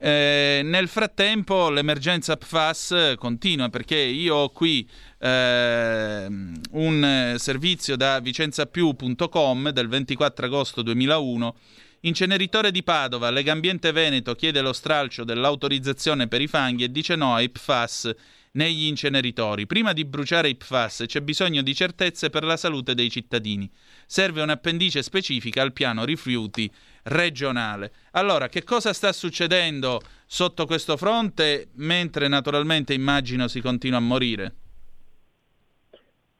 Eh, 0.03 0.63
nel 0.65 0.89
frattempo 0.89 1.69
l'emergenza 1.69 2.37
PFAS 2.37 3.15
continua 3.17 3.69
perché 3.69 3.99
io 3.99 4.35
ho 4.35 4.49
qui 4.49 4.89
eh, 5.19 6.27
un 6.71 7.35
servizio 7.37 7.97
da 7.97 8.19
vicenzapiù.com 8.19 9.69
del 9.71 9.89
24 9.89 10.47
agosto 10.47 10.81
2001 10.81 11.55
Inceneritore 12.03 12.71
di 12.71 12.83
Padova, 12.83 13.29
Legambiente 13.29 13.93
Veneto 13.93 14.35
chiede 14.35 14.63
lo 14.63 14.73
stralcio 14.73 15.23
dell'autorizzazione 15.23 16.29
per 16.29 16.41
i 16.41 16.47
fanghi 16.47 16.85
e 16.85 16.91
dice 16.91 17.15
no 17.15 17.35
ai 17.35 17.51
PFAS 17.51 18.15
negli 18.53 18.87
inceneritori. 18.87 19.67
Prima 19.67 19.93
di 19.93 20.07
bruciare 20.07 20.49
i 20.49 20.57
PFAS 20.57 21.05
c'è 21.07 21.21
bisogno 21.21 21.61
di 21.61 21.75
certezze 21.75 22.31
per 22.31 22.45
la 22.45 22.57
salute 22.57 22.95
dei 22.95 23.11
cittadini. 23.11 23.71
Serve 24.07 24.41
un'appendice 24.41 25.03
specifica 25.03 25.61
al 25.61 25.75
piano 25.75 26.07
rifiuti 26.07 26.71
regionale. 27.03 27.93
Allora, 28.13 28.49
che 28.49 28.65
cosa 28.65 28.95
sta 28.95 29.13
succedendo 29.13 30.01
sotto 30.25 30.65
questo 30.65 30.97
fronte 30.97 31.69
mentre 31.75 32.29
naturalmente 32.29 32.95
immagino 32.95 33.47
si 33.47 33.61
continua 33.61 33.99
a 33.99 34.01
morire? 34.01 34.55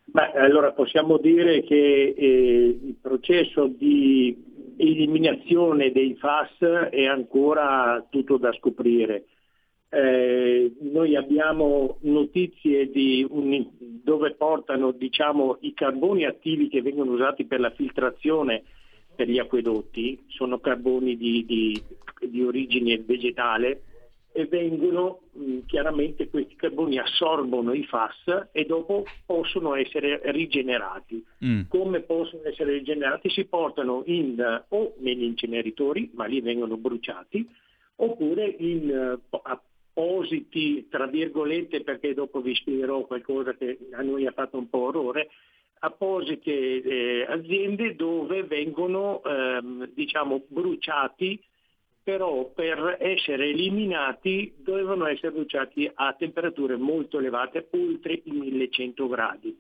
Beh, 0.05 0.33
allora 0.39 0.73
possiamo 0.73 1.19
dire 1.19 1.63
che 1.63 2.15
eh, 2.17 2.79
il 2.83 2.97
processo 3.01 3.67
di 3.69 4.49
eliminazione 4.81 5.93
dei 5.93 6.17
FAS 6.17 6.89
è 6.91 7.05
ancora 7.05 8.07
tutto 8.09 8.39
da 8.39 8.53
scoprire. 8.55 9.27
Eh, 9.93 10.73
noi 10.81 11.17
abbiamo 11.17 11.99
notizie 12.03 12.89
un, 13.29 13.69
dove 13.79 14.35
portano 14.35 14.93
diciamo, 14.93 15.59
i 15.61 15.75
carboni 15.75 16.25
attivi 16.25 16.69
che 16.69 16.81
vengono 16.81 17.13
usati 17.13 17.45
per 17.45 17.61
la 17.61 17.71
filtrazione 17.71 18.63
per 19.15 19.29
gli 19.29 19.39
acquedotti, 19.39 20.19
sono 20.29 20.61
carboni 20.61 21.17
di, 21.17 21.45
di, 21.45 21.83
di 22.27 22.43
origine 22.43 22.99
vegetale 22.99 23.83
e 24.33 24.47
vengono 24.47 25.21
mh, 25.33 25.59
chiaramente 25.67 26.29
questi 26.29 26.55
carboni 26.55 26.99
assorbono 26.99 27.73
i 27.73 27.85
FAS 27.85 28.51
e 28.53 28.65
dopo 28.65 29.05
possono 29.27 29.75
essere 29.75 30.21
rigenerati. 30.25 31.25
Mm. 31.45 31.63
Come 31.69 32.01
possono 32.01 32.43
essere 32.45 32.73
rigenerati? 32.73 33.29
Si 33.31 33.45
portano 33.47 34.03
in, 34.07 34.65
o 34.69 34.95
negli 34.99 35.25
inceneritori, 35.25 36.11
ma 36.15 36.27
lì 36.27 36.41
vengono 36.41 36.77
bruciati, 36.77 37.49
oppure 37.97 38.55
in 38.59 39.21
uh, 39.29 39.41
appositi, 39.43 40.87
tra 40.89 41.07
virgolette, 41.07 41.83
perché 41.83 42.15
dopo 42.15 42.41
vi 42.41 42.55
spiegherò 42.55 43.05
qualcosa 43.07 43.55
che 43.55 43.79
a 43.93 44.03
noi 44.03 44.27
ha 44.27 44.33
fatto 44.33 44.59
un 44.59 44.69
po' 44.69 44.87
orrore, 44.87 45.29
apposite 45.81 46.53
eh, 46.83 47.27
aziende 47.29 47.97
dove 47.97 48.45
vengono 48.45 49.23
ehm, 49.25 49.91
diciamo, 49.95 50.43
bruciati 50.47 51.41
però 52.11 52.47
per 52.47 52.97
essere 52.99 53.51
eliminati 53.51 54.53
dovevano 54.57 55.07
essere 55.07 55.31
bruciati 55.31 55.89
a 55.95 56.13
temperature 56.15 56.77
molto 56.77 57.21
elevate, 57.21 57.69
oltre 57.71 58.21
i 58.25 58.33
1100 58.33 59.07
gradi. 59.07 59.57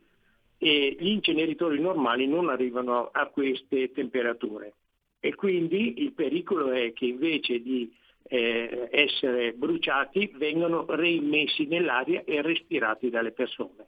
E 0.59 0.97
gli 0.99 1.11
inceneritori 1.11 1.79
normali 1.79 2.27
non 2.27 2.49
arrivano 2.49 3.11
a 3.13 3.27
queste 3.27 3.93
temperature. 3.93 4.73
E 5.21 5.37
quindi 5.37 6.03
il 6.03 6.13
pericolo 6.13 6.73
è 6.73 6.93
che 6.93 7.05
invece 7.05 7.63
di 7.63 7.89
eh, 8.25 8.89
essere 8.91 9.53
bruciati 9.53 10.33
vengano 10.35 10.87
reimmessi 10.89 11.67
nell'aria 11.67 12.25
e 12.25 12.43
respirati 12.43 13.11
dalle 13.11 13.31
persone. 13.31 13.87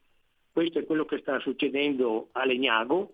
Questo 0.53 0.79
è 0.79 0.85
quello 0.85 1.05
che 1.05 1.19
sta 1.19 1.41
succedendo 1.41 2.29
a 2.31 2.45
Legnago, 2.45 3.13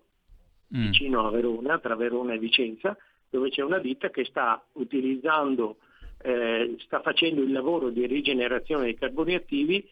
mm. 0.77 0.85
vicino 0.85 1.25
a 1.25 1.31
Verona, 1.31 1.79
tra 1.79 1.95
Verona 1.95 2.33
e 2.33 2.37
Vicenza, 2.37 2.95
dove 3.29 3.49
c'è 3.49 3.61
una 3.61 3.79
ditta 3.79 4.09
che 4.09 4.25
sta 4.25 4.63
utilizzando, 4.73 5.77
eh, 6.21 6.75
sta 6.79 7.01
facendo 7.01 7.41
il 7.41 7.51
lavoro 7.51 7.89
di 7.89 8.05
rigenerazione 8.05 8.83
dei 8.83 8.95
carboni 8.95 9.35
attivi 9.35 9.87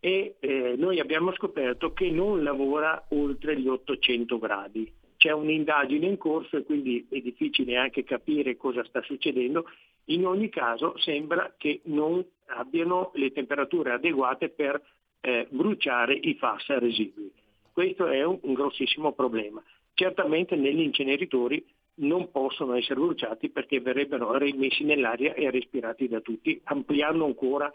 e 0.00 0.36
eh, 0.38 0.74
noi 0.76 1.00
abbiamo 1.00 1.32
scoperto 1.32 1.92
che 1.92 2.10
non 2.10 2.42
lavora 2.42 3.06
oltre 3.10 3.58
gli 3.58 3.68
800 3.68 4.38
gradi. 4.38 4.92
C'è 5.16 5.32
un'indagine 5.32 6.06
in 6.06 6.16
corso 6.16 6.56
e 6.56 6.62
quindi 6.62 7.04
è 7.10 7.18
difficile 7.18 7.76
anche 7.76 8.04
capire 8.04 8.56
cosa 8.56 8.84
sta 8.84 9.02
succedendo. 9.02 9.64
In 10.06 10.24
ogni 10.26 10.48
caso 10.48 10.96
sembra 10.98 11.54
che 11.56 11.80
non 11.84 12.24
abbiano 12.46 13.10
le 13.14 13.32
temperature 13.32 13.90
adeguate 13.92 14.48
per 14.48 14.80
eh, 15.20 15.46
bruciare 15.50 16.14
i 16.14 16.34
FAS 16.34 16.66
residui. 16.78 17.32
Questo 17.72 18.06
è 18.06 18.24
un, 18.24 18.38
un 18.42 18.54
grossissimo 18.54 19.12
problema. 19.12 19.62
Certamente 19.92 20.54
negli 20.54 20.80
inceneritori 20.80 21.64
non 21.98 22.30
possono 22.30 22.74
essere 22.74 23.00
bruciati 23.00 23.48
perché 23.48 23.80
verrebbero 23.80 24.36
rimessi 24.36 24.84
nell'aria 24.84 25.34
e 25.34 25.50
respirati 25.50 26.08
da 26.08 26.20
tutti, 26.20 26.60
ampliando 26.64 27.24
ancora, 27.24 27.72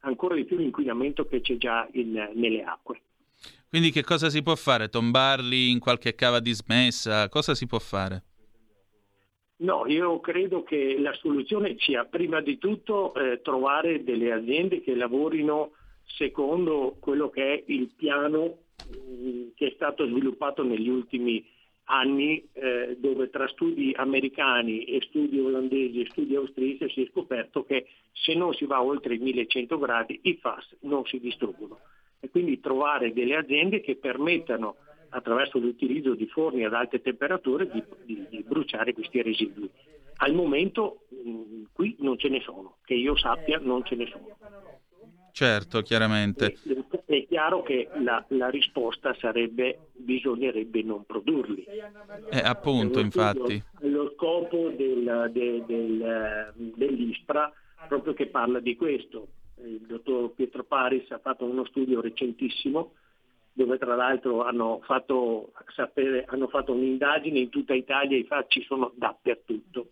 ancora 0.00 0.34
di 0.34 0.44
più 0.44 0.56
l'inquinamento 0.56 1.26
che 1.26 1.40
c'è 1.40 1.56
già 1.56 1.88
in, 1.92 2.30
nelle 2.34 2.62
acque. 2.62 3.00
Quindi 3.68 3.90
che 3.90 4.02
cosa 4.02 4.30
si 4.30 4.42
può 4.42 4.54
fare? 4.54 4.88
Tombarli 4.88 5.70
in 5.70 5.78
qualche 5.78 6.14
cava 6.14 6.40
dismessa? 6.40 7.28
Cosa 7.28 7.54
si 7.54 7.66
può 7.66 7.78
fare? 7.78 8.22
No, 9.56 9.84
io 9.86 10.20
credo 10.20 10.62
che 10.62 10.96
la 10.98 11.12
soluzione 11.14 11.76
sia 11.78 12.04
prima 12.04 12.40
di 12.40 12.58
tutto 12.58 13.12
eh, 13.14 13.40
trovare 13.42 14.04
delle 14.04 14.32
aziende 14.32 14.80
che 14.80 14.94
lavorino 14.94 15.72
secondo 16.04 16.96
quello 17.00 17.28
che 17.28 17.54
è 17.54 17.64
il 17.66 17.90
piano 17.94 18.58
mh, 18.88 19.26
mm, 19.26 19.48
che 19.54 19.66
è 19.66 19.72
stato 19.74 20.06
sviluppato 20.06 20.62
negli 20.62 20.88
ultimi 20.88 21.32
anni 21.32 21.56
anni 21.88 22.46
eh, 22.52 22.96
dove 22.98 23.30
tra 23.30 23.48
studi 23.48 23.92
americani 23.96 24.84
e 24.84 25.00
studi 25.02 25.38
olandesi 25.38 26.00
e 26.00 26.06
studi 26.10 26.34
austriaci 26.34 26.88
si 26.90 27.02
è 27.02 27.08
scoperto 27.10 27.64
che 27.64 27.86
se 28.12 28.34
non 28.34 28.52
si 28.54 28.66
va 28.66 28.82
oltre 28.82 29.14
i 29.14 29.18
1100 29.18 29.78
gradi 29.78 30.18
i 30.24 30.36
FAS 30.40 30.76
non 30.80 31.04
si 31.04 31.18
distruggono. 31.18 31.78
E 32.20 32.30
quindi 32.30 32.60
trovare 32.60 33.12
delle 33.12 33.36
aziende 33.36 33.80
che 33.80 33.96
permettano 33.96 34.76
attraverso 35.10 35.58
l'utilizzo 35.58 36.14
di 36.14 36.26
forni 36.26 36.64
ad 36.64 36.74
alte 36.74 37.00
temperature 37.00 37.70
di, 37.70 37.82
di, 38.04 38.26
di 38.28 38.42
bruciare 38.42 38.92
questi 38.92 39.22
residui. 39.22 39.70
Al 40.16 40.34
momento 40.34 41.06
mh, 41.08 41.62
qui 41.72 41.96
non 42.00 42.18
ce 42.18 42.28
ne 42.28 42.40
sono, 42.40 42.76
che 42.84 42.94
io 42.94 43.16
sappia 43.16 43.58
non 43.58 43.84
ce 43.84 43.94
ne 43.94 44.06
sono. 44.06 44.36
Certo, 45.38 45.82
chiaramente. 45.82 46.56
È 47.04 47.26
chiaro 47.28 47.62
che 47.62 47.88
la, 48.00 48.24
la 48.30 48.48
risposta 48.48 49.14
sarebbe 49.20 49.90
bisognerebbe 49.92 50.82
non 50.82 51.04
produrli. 51.06 51.64
Eh, 52.28 52.40
appunto, 52.40 52.98
infatti. 52.98 53.62
Lo 53.82 54.12
scopo 54.16 54.70
del, 54.70 55.30
del, 55.32 55.62
del, 55.64 56.52
dell'ISPRA 56.74 57.52
proprio 57.86 58.14
che 58.14 58.26
parla 58.26 58.58
di 58.58 58.74
questo. 58.74 59.28
Il 59.62 59.86
dottor 59.86 60.32
Pietro 60.32 60.64
Paris 60.64 61.08
ha 61.12 61.20
fatto 61.20 61.44
uno 61.44 61.64
studio 61.66 62.00
recentissimo 62.00 62.94
dove 63.52 63.78
tra 63.78 63.94
l'altro 63.94 64.42
hanno 64.42 64.80
fatto, 64.82 65.52
sapere, 65.72 66.24
hanno 66.26 66.48
fatto 66.48 66.72
un'indagine 66.72 67.38
in 67.38 67.48
tutta 67.48 67.74
Italia, 67.74 68.18
i 68.18 68.24
fatti 68.24 68.60
sono 68.62 68.90
dappertutto 68.96 69.90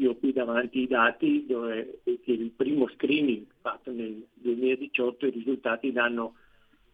io 0.00 0.12
ho 0.12 0.16
qui 0.16 0.32
davanti 0.32 0.80
i 0.80 0.86
dati 0.86 1.44
dove 1.46 2.00
il 2.04 2.50
primo 2.56 2.88
screening 2.88 3.44
fatto 3.60 3.90
nel 3.92 4.26
2018 4.32 5.26
i 5.26 5.30
risultati 5.30 5.92
danno 5.92 6.34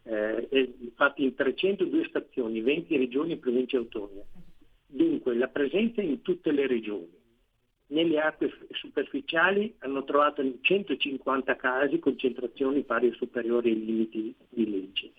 eh, 0.02 0.74
fatti 0.94 1.22
in 1.22 1.34
302 1.34 2.06
stazioni, 2.08 2.60
20 2.60 2.96
regioni 2.96 3.32
e 3.32 3.36
province 3.36 3.76
autonome. 3.76 4.24
Dunque 4.86 5.34
la 5.34 5.46
presenza 5.46 6.02
in 6.02 6.20
tutte 6.22 6.50
le 6.50 6.66
regioni. 6.66 7.14
Nelle 7.88 8.18
acque 8.18 8.52
superficiali 8.70 9.72
hanno 9.78 10.02
trovato 10.02 10.42
in 10.42 10.54
150 10.60 11.54
casi 11.54 12.00
concentrazioni 12.00 12.82
pari 12.82 13.08
o 13.08 13.14
superiori 13.14 13.70
ai 13.70 13.84
limiti 13.84 14.34
di 14.48 14.68
legge. 14.68 15.12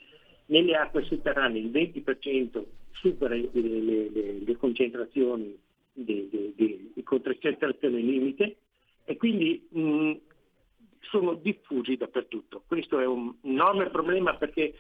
Nelle 0.48 0.76
acque 0.76 1.04
sotterranee 1.04 1.62
il 1.62 1.72
20% 1.72 2.64
supera 2.92 3.36
le, 3.36 3.50
le, 3.54 4.10
le, 4.10 4.40
le 4.46 4.56
concentrazioni 4.58 5.58
di, 6.04 6.28
di, 6.30 6.54
di, 6.56 6.92
di 6.94 7.04
concentrazione 7.04 8.00
limite 8.00 8.58
e 9.04 9.18
quindi 9.18 9.68
mh, 9.70 10.14
sono 11.02 11.34
diffusi 11.34 11.96
dappertutto. 11.96 12.64
Questo 12.68 13.00
è 13.00 13.06
un 13.06 13.34
enorme 13.42 13.90
problema 13.90 14.36
perché 14.36 14.76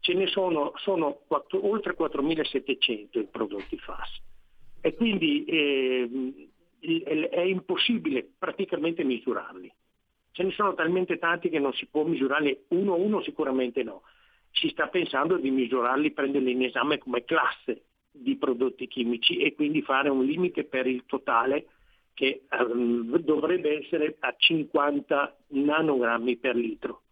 ce 0.00 0.14
ne 0.14 0.26
sono, 0.28 0.72
sono 0.76 1.20
4, 1.26 1.66
oltre 1.66 1.96
4.700 1.96 3.18
i 3.18 3.28
prodotti 3.30 3.76
FAS 3.78 4.20
e 4.80 4.94
quindi 4.94 5.44
eh, 5.44 6.48
è 7.30 7.40
impossibile 7.40 8.28
praticamente 8.38 9.02
misurarli. 9.02 9.72
Ce 10.30 10.42
ne 10.42 10.52
sono 10.52 10.74
talmente 10.74 11.18
tanti 11.18 11.48
che 11.48 11.58
non 11.58 11.72
si 11.72 11.86
può 11.86 12.04
misurarli 12.04 12.66
uno 12.68 12.92
a 12.92 12.96
uno, 12.96 13.22
sicuramente 13.22 13.82
no. 13.82 14.02
Si 14.50 14.68
sta 14.68 14.86
pensando 14.88 15.38
di 15.38 15.50
misurarli, 15.50 16.12
prenderli 16.12 16.52
in 16.52 16.64
esame 16.64 16.98
come 16.98 17.24
classe 17.24 17.82
di 18.18 18.36
prodotti 18.36 18.86
chimici 18.86 19.38
e 19.38 19.54
quindi 19.54 19.82
fare 19.82 20.08
un 20.08 20.24
limite 20.24 20.64
per 20.64 20.86
il 20.86 21.04
totale 21.06 21.66
che 22.14 22.44
um, 22.50 23.18
dovrebbe 23.18 23.84
essere 23.84 24.16
a 24.20 24.34
50 24.36 25.36
nanogrammi 25.48 26.36
per 26.36 26.56
litro. 26.56 27.02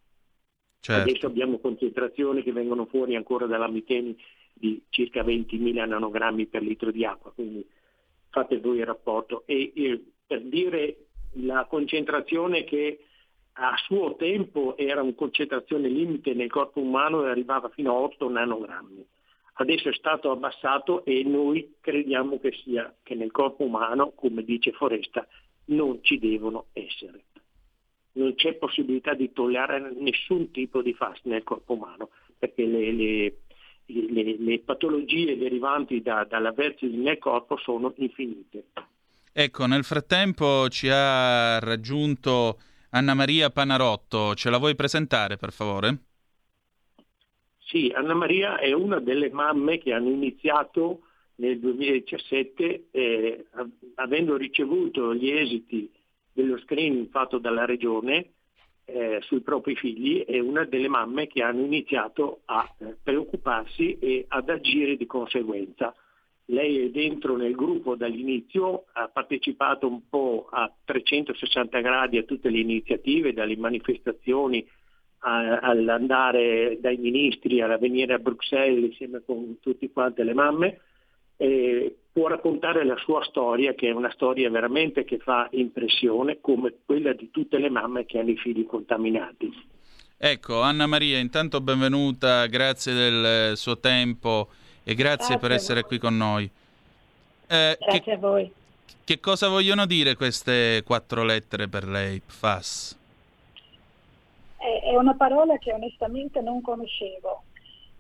Certo. 0.81 1.03
Adesso 1.03 1.27
abbiamo 1.27 1.59
concentrazioni 1.59 2.43
che 2.43 2.53
vengono 2.53 2.87
fuori 2.87 3.15
ancora 3.15 3.47
dalla 3.47 3.69
Miteni 3.69 4.17
di 4.53 4.83
circa 4.89 5.23
20.000 5.23 5.87
nanogrammi 5.87 6.47
per 6.47 6.63
litro 6.63 6.91
di 6.91 7.05
acqua, 7.05 7.33
quindi 7.33 7.67
fate 8.31 8.59
voi 8.61 8.79
il 8.79 8.87
rapporto. 8.87 9.45
E, 9.47 9.73
e 9.75 10.03
per 10.27 10.43
dire 10.43 11.07
la 11.39 11.67
concentrazione 11.67 12.65
che 12.65 12.99
a 13.53 13.75
suo 13.85 14.17
tempo 14.17 14.77
era 14.77 15.03
una 15.03 15.15
concentrazione 15.15 15.89
limite 15.89 16.33
nel 16.35 16.51
corpo 16.51 16.81
umano 16.81 17.25
e 17.25 17.31
arrivava 17.31 17.69
fino 17.69 17.93
a 17.93 17.99
8 17.99 18.29
nanogrammi 18.29 19.07
adesso 19.55 19.89
è 19.89 19.93
stato 19.93 20.31
abbassato 20.31 21.05
e 21.05 21.23
noi 21.25 21.77
crediamo 21.81 22.39
che 22.39 22.53
sia 22.65 22.95
che 23.03 23.15
nel 23.15 23.31
corpo 23.31 23.65
umano, 23.65 24.13
come 24.13 24.43
dice 24.43 24.73
Foresta, 24.73 25.27
non 25.67 25.99
ci 26.03 26.19
devono 26.19 26.67
essere. 26.73 27.25
Non 28.13 28.35
c'è 28.35 28.55
possibilità 28.55 29.15
di 29.15 29.33
tollerare 29.33 29.93
nessun 29.99 30.51
tipo 30.51 30.83
di 30.83 30.95
fast 30.95 31.25
nel 31.25 31.43
corpo 31.43 31.73
umano, 31.75 32.11
perché 32.39 32.65
le, 32.65 32.93
le, 32.93 33.37
le, 33.87 34.37
le 34.39 34.59
patologie 34.61 35.37
derivanti 35.37 36.01
da, 36.01 36.25
dall'aversi 36.25 36.87
nel 36.87 37.19
corpo 37.19 37.57
sono 37.57 37.93
infinite. 37.97 38.67
Ecco, 39.33 39.67
nel 39.67 39.83
frattempo 39.83 40.69
ci 40.69 40.89
ha 40.89 41.59
raggiunto 41.59 42.61
Anna 42.91 43.15
Maria 43.15 43.51
Panarotto, 43.51 44.35
ce 44.37 44.49
la 44.49 44.59
vuoi 44.59 44.77
presentare 44.77 45.37
per 45.37 45.51
favore? 45.51 45.99
Sì, 47.75 47.91
Anna 47.93 48.15
Maria 48.15 48.59
è 48.59 48.71
una 48.71 49.01
delle 49.01 49.33
mamme 49.33 49.79
che 49.79 49.93
hanno 49.93 50.09
iniziato 50.09 51.01
nel 51.39 51.59
2017, 51.59 52.85
eh, 52.93 53.47
avendo 53.97 54.37
ricevuto 54.37 55.13
gli 55.13 55.29
esiti 55.29 55.91
dello 56.33 56.57
screening 56.59 57.09
fatto 57.09 57.39
dalla 57.39 57.65
regione 57.65 58.35
eh, 58.85 59.19
sui 59.23 59.41
propri 59.41 59.75
figli, 59.75 60.25
è 60.25 60.39
una 60.39 60.65
delle 60.67 60.87
mamme 60.87 61.27
che 61.27 61.43
hanno 61.43 61.65
iniziato 61.65 62.43
a 62.45 62.73
eh, 62.79 62.97
preoccuparsi 63.03 63.99
e 63.99 64.25
ad 64.29 64.51
agire 64.51 64.97
di 64.97 65.07
conseguenza. 65.07 65.93
Lei 66.45 66.79
è 66.79 66.91
dentro 66.91 67.37
nel 67.37 67.57
gruppo 67.57 67.97
dall'inizio, 67.97 68.85
ha 68.93 69.09
partecipato 69.09 69.89
un 69.89 70.09
po' 70.09 70.47
a 70.49 70.73
360 70.85 71.81
gradi 71.81 72.19
a 72.19 72.23
tutte 72.23 72.51
le 72.51 72.61
iniziative, 72.61 73.33
dalle 73.33 73.57
manifestazioni 73.57 74.65
all'andare 75.25 76.79
dai 76.81 76.97
ministri, 76.99 77.61
a 77.61 77.77
venire 77.79 78.15
a 78.15 78.19
Bruxelles 78.19 78.91
insieme 78.91 79.23
con 79.25 79.59
tutte 79.61 79.91
quante 79.91 80.23
le 80.23 80.35
mamme, 80.35 80.81
eh, 81.37 81.97
può 82.13 82.29
raccontare 82.29 82.85
la 82.85 82.97
sua 82.99 83.25
storia, 83.25 83.75
che 83.75 83.89
è 83.89 83.93
una 83.93 84.13
storia 84.13 84.51
veramente 84.51 85.05
che 85.05 85.19
fa 85.19 85.49
impressione, 85.53 86.39
come 86.41 86.75
quella 86.85 87.13
di 87.13 87.31
tutte 87.31 87.59
le 87.59 87.71
mamme 87.71 88.05
che 88.05 88.19
hanno 88.19 88.31
i 88.31 88.37
figli 88.37 88.67
contaminati. 88.67 89.53
Ecco, 90.17 90.61
Anna 90.61 90.87
Maria, 90.87 91.19
intanto 91.19 91.61
benvenuta, 91.61 92.47
grazie 92.47 92.93
del 92.95 93.57
suo 93.57 93.79
tempo 93.79 94.49
e 94.85 94.95
grazie, 94.95 95.37
grazie 95.37 95.39
per 95.39 95.51
essere 95.51 95.83
qui 95.83 95.99
con 95.99 96.17
noi. 96.17 96.49
Eh, 97.47 97.77
grazie 97.81 98.01
che, 98.01 98.13
a 98.13 98.17
voi. 98.19 98.51
Che 99.03 99.21
cosa 99.21 99.49
vogliono 99.49 99.87
dire 99.87 100.15
queste 100.15 100.83
quattro 100.85 101.25
lettere 101.25 101.69
per 101.69 101.87
lei, 101.87 102.21
PFAS? 102.21 102.99
È 104.83 104.97
una 104.97 105.15
parola 105.15 105.59
che 105.59 105.73
onestamente 105.73 106.41
non 106.41 106.63
conoscevo. 106.63 107.43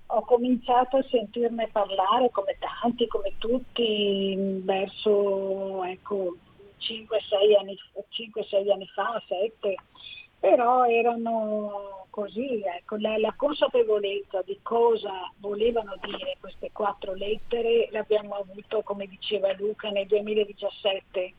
Ho 0.07 0.21
cominciato 0.23 0.99
a 0.99 1.07
sentirne 1.11 1.69
parlare 1.73 2.31
come 2.31 2.57
tanti, 2.59 3.07
come 3.07 3.35
tutti, 3.39 4.61
verso 4.62 5.85
ecco, 5.85 6.37
5-6 6.79 7.59
anni, 7.59 7.77
5-6 7.95 8.71
anni 8.71 8.87
fa, 8.95 9.23
7, 9.27 9.75
però 10.39 10.87
erano 10.87 12.07
così, 12.11 12.62
ecco, 12.62 12.97
la, 12.97 13.19
la, 13.19 13.35
consapevolezza 13.37 14.43
di 14.43 14.59
cosa 14.62 15.33
volevano 15.39 15.97
dire 16.03 16.37
queste 16.39 16.71
quattro 16.71 17.15
lettere 17.15 17.89
l'abbiamo 17.91 18.35
avuto, 18.35 18.83
come 18.83 19.07
diceva 19.07 19.53
Luca, 19.55 19.89
nel 19.89 20.07
2017 20.07 21.35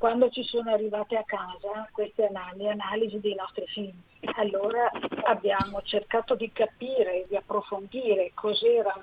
quando 0.00 0.30
ci 0.30 0.42
sono 0.44 0.70
arrivate 0.70 1.14
a 1.14 1.24
casa 1.24 1.86
queste 1.92 2.24
analisi, 2.24 2.66
analisi 2.66 3.20
dei 3.20 3.34
nostri 3.34 3.66
figli. 3.66 3.92
Allora 4.36 4.90
abbiamo 5.24 5.82
cercato 5.82 6.34
di 6.36 6.50
capire, 6.52 7.26
di 7.28 7.36
approfondire 7.36 8.32
cos'era 8.32 8.94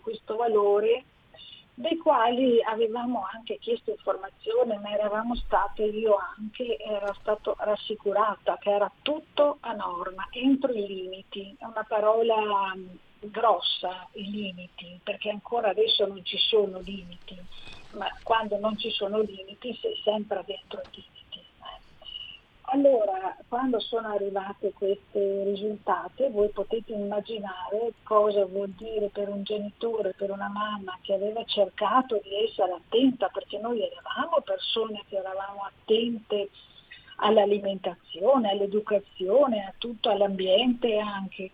questo 0.00 0.36
valore 0.36 1.02
dei 1.74 1.96
quali 1.96 2.62
avevamo 2.62 3.26
anche 3.32 3.58
chiesto 3.58 3.90
informazione, 3.90 4.78
ma 4.78 4.90
eravamo 4.90 5.34
state, 5.34 5.82
io 5.82 6.16
anche, 6.38 6.76
ero 6.76 7.12
stato 7.14 7.56
rassicurata 7.58 8.56
che 8.60 8.70
era 8.70 8.88
tutto 9.02 9.56
a 9.58 9.72
norma, 9.72 10.28
entro 10.30 10.70
i 10.70 10.86
limiti, 10.86 11.56
è 11.58 11.64
una 11.64 11.84
parola 11.88 12.72
grossa, 13.18 14.06
i 14.12 14.30
limiti, 14.30 15.00
perché 15.02 15.28
ancora 15.28 15.70
adesso 15.70 16.06
non 16.06 16.24
ci 16.24 16.38
sono 16.38 16.78
limiti 16.78 17.36
ma 17.92 18.06
quando 18.22 18.58
non 18.58 18.78
ci 18.78 18.90
sono 18.90 19.20
limiti 19.20 19.76
sei 19.80 20.00
sempre 20.04 20.42
dentro 20.46 20.80
i 20.80 20.88
limiti. 20.94 21.18
Allora, 22.72 23.36
quando 23.48 23.80
sono 23.80 24.08
arrivate 24.08 24.72
questi 24.72 25.42
risultati, 25.42 26.28
voi 26.28 26.50
potete 26.50 26.92
immaginare 26.92 27.94
cosa 28.04 28.44
vuol 28.44 28.68
dire 28.70 29.08
per 29.08 29.28
un 29.28 29.42
genitore, 29.42 30.14
per 30.16 30.30
una 30.30 30.48
mamma 30.48 30.96
che 31.02 31.14
aveva 31.14 31.42
cercato 31.44 32.20
di 32.22 32.44
essere 32.44 32.72
attenta, 32.74 33.28
perché 33.28 33.58
noi 33.58 33.82
eravamo 33.82 34.40
persone 34.44 35.02
che 35.08 35.16
eravamo 35.16 35.64
attente 35.64 36.50
all'alimentazione, 37.16 38.50
all'educazione, 38.50 39.64
a 39.66 39.74
tutto, 39.76 40.08
all'ambiente 40.08 40.96
anche 40.96 41.50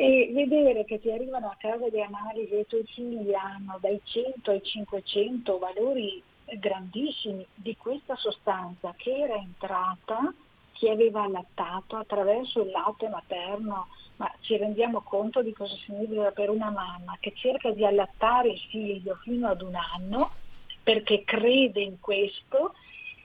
e 0.00 0.30
vedere 0.32 0.84
che 0.84 1.00
ti 1.00 1.10
arrivano 1.10 1.48
a 1.48 1.56
casa 1.58 1.88
di 1.88 2.00
analisi 2.00 2.52
e 2.52 2.60
i 2.60 2.66
tuoi 2.68 2.84
figli 2.84 3.34
hanno 3.34 3.78
dai 3.80 4.00
100 4.04 4.52
ai 4.52 4.62
500 4.62 5.58
valori 5.58 6.22
grandissimi 6.44 7.44
di 7.52 7.76
questa 7.76 8.14
sostanza 8.14 8.94
che 8.96 9.10
era 9.10 9.34
entrata 9.34 10.32
chi 10.70 10.88
aveva 10.88 11.24
allattato 11.24 11.96
attraverso 11.96 12.62
il 12.62 12.70
latte 12.70 13.08
materno, 13.08 13.88
ma 14.18 14.32
ci 14.38 14.56
rendiamo 14.56 15.00
conto 15.00 15.42
di 15.42 15.52
cosa 15.52 15.74
significa 15.84 16.30
per 16.30 16.50
una 16.50 16.70
mamma 16.70 17.16
che 17.18 17.32
cerca 17.34 17.72
di 17.72 17.84
allattare 17.84 18.50
il 18.50 18.60
figlio 18.70 19.16
fino 19.22 19.48
ad 19.48 19.62
un 19.62 19.74
anno 19.74 20.30
perché 20.80 21.24
crede 21.24 21.80
in 21.80 21.98
questo 21.98 22.74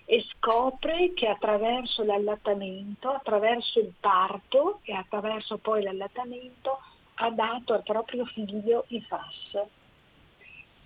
e 0.06 0.26
scopre 0.32 1.14
che 1.14 1.28
attraverso 1.28 2.04
l'allattamento, 2.04 3.10
attraverso 3.10 3.80
il 3.80 3.94
parto 4.00 4.80
e 4.84 4.94
attraverso 4.94 5.58
poi 5.58 5.84
l'allattamento 5.84 6.80
ha 7.16 7.30
dato 7.30 7.74
al 7.74 7.84
proprio 7.84 8.26
figlio 8.26 8.86
i 8.88 9.02
FAS. 9.02 9.66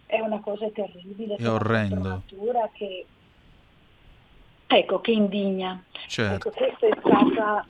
È 0.06 0.20
una 0.20 0.40
cosa 0.40 0.70
terribile, 0.70 1.36
è 1.36 1.50
orrendo. 1.50 2.22
Che, 2.74 3.06
ecco, 4.68 5.02
che 5.02 5.12
indigna. 5.12 5.84
Certo. 6.08 6.50
Ecco, 6.50 6.58
questa 6.58 6.88
è 6.88 6.98
stata 7.00 7.66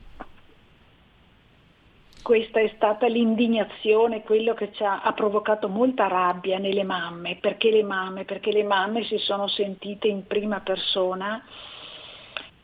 questa 2.28 2.60
è 2.60 2.70
stata 2.76 3.06
l'indignazione, 3.06 4.22
quello 4.22 4.52
che 4.52 4.70
ha, 4.80 5.00
ha, 5.00 5.14
provocato 5.14 5.70
molta 5.70 6.08
rabbia 6.08 6.58
nelle 6.58 6.84
mamme. 6.84 7.38
Perché 7.40 7.70
le 7.70 7.82
mamme? 7.82 8.26
Perché 8.26 8.52
le 8.52 8.64
mamme 8.64 9.02
si 9.04 9.16
sono 9.16 9.48
sentite 9.48 10.08
in 10.08 10.26
prima 10.26 10.60
persona, 10.60 11.42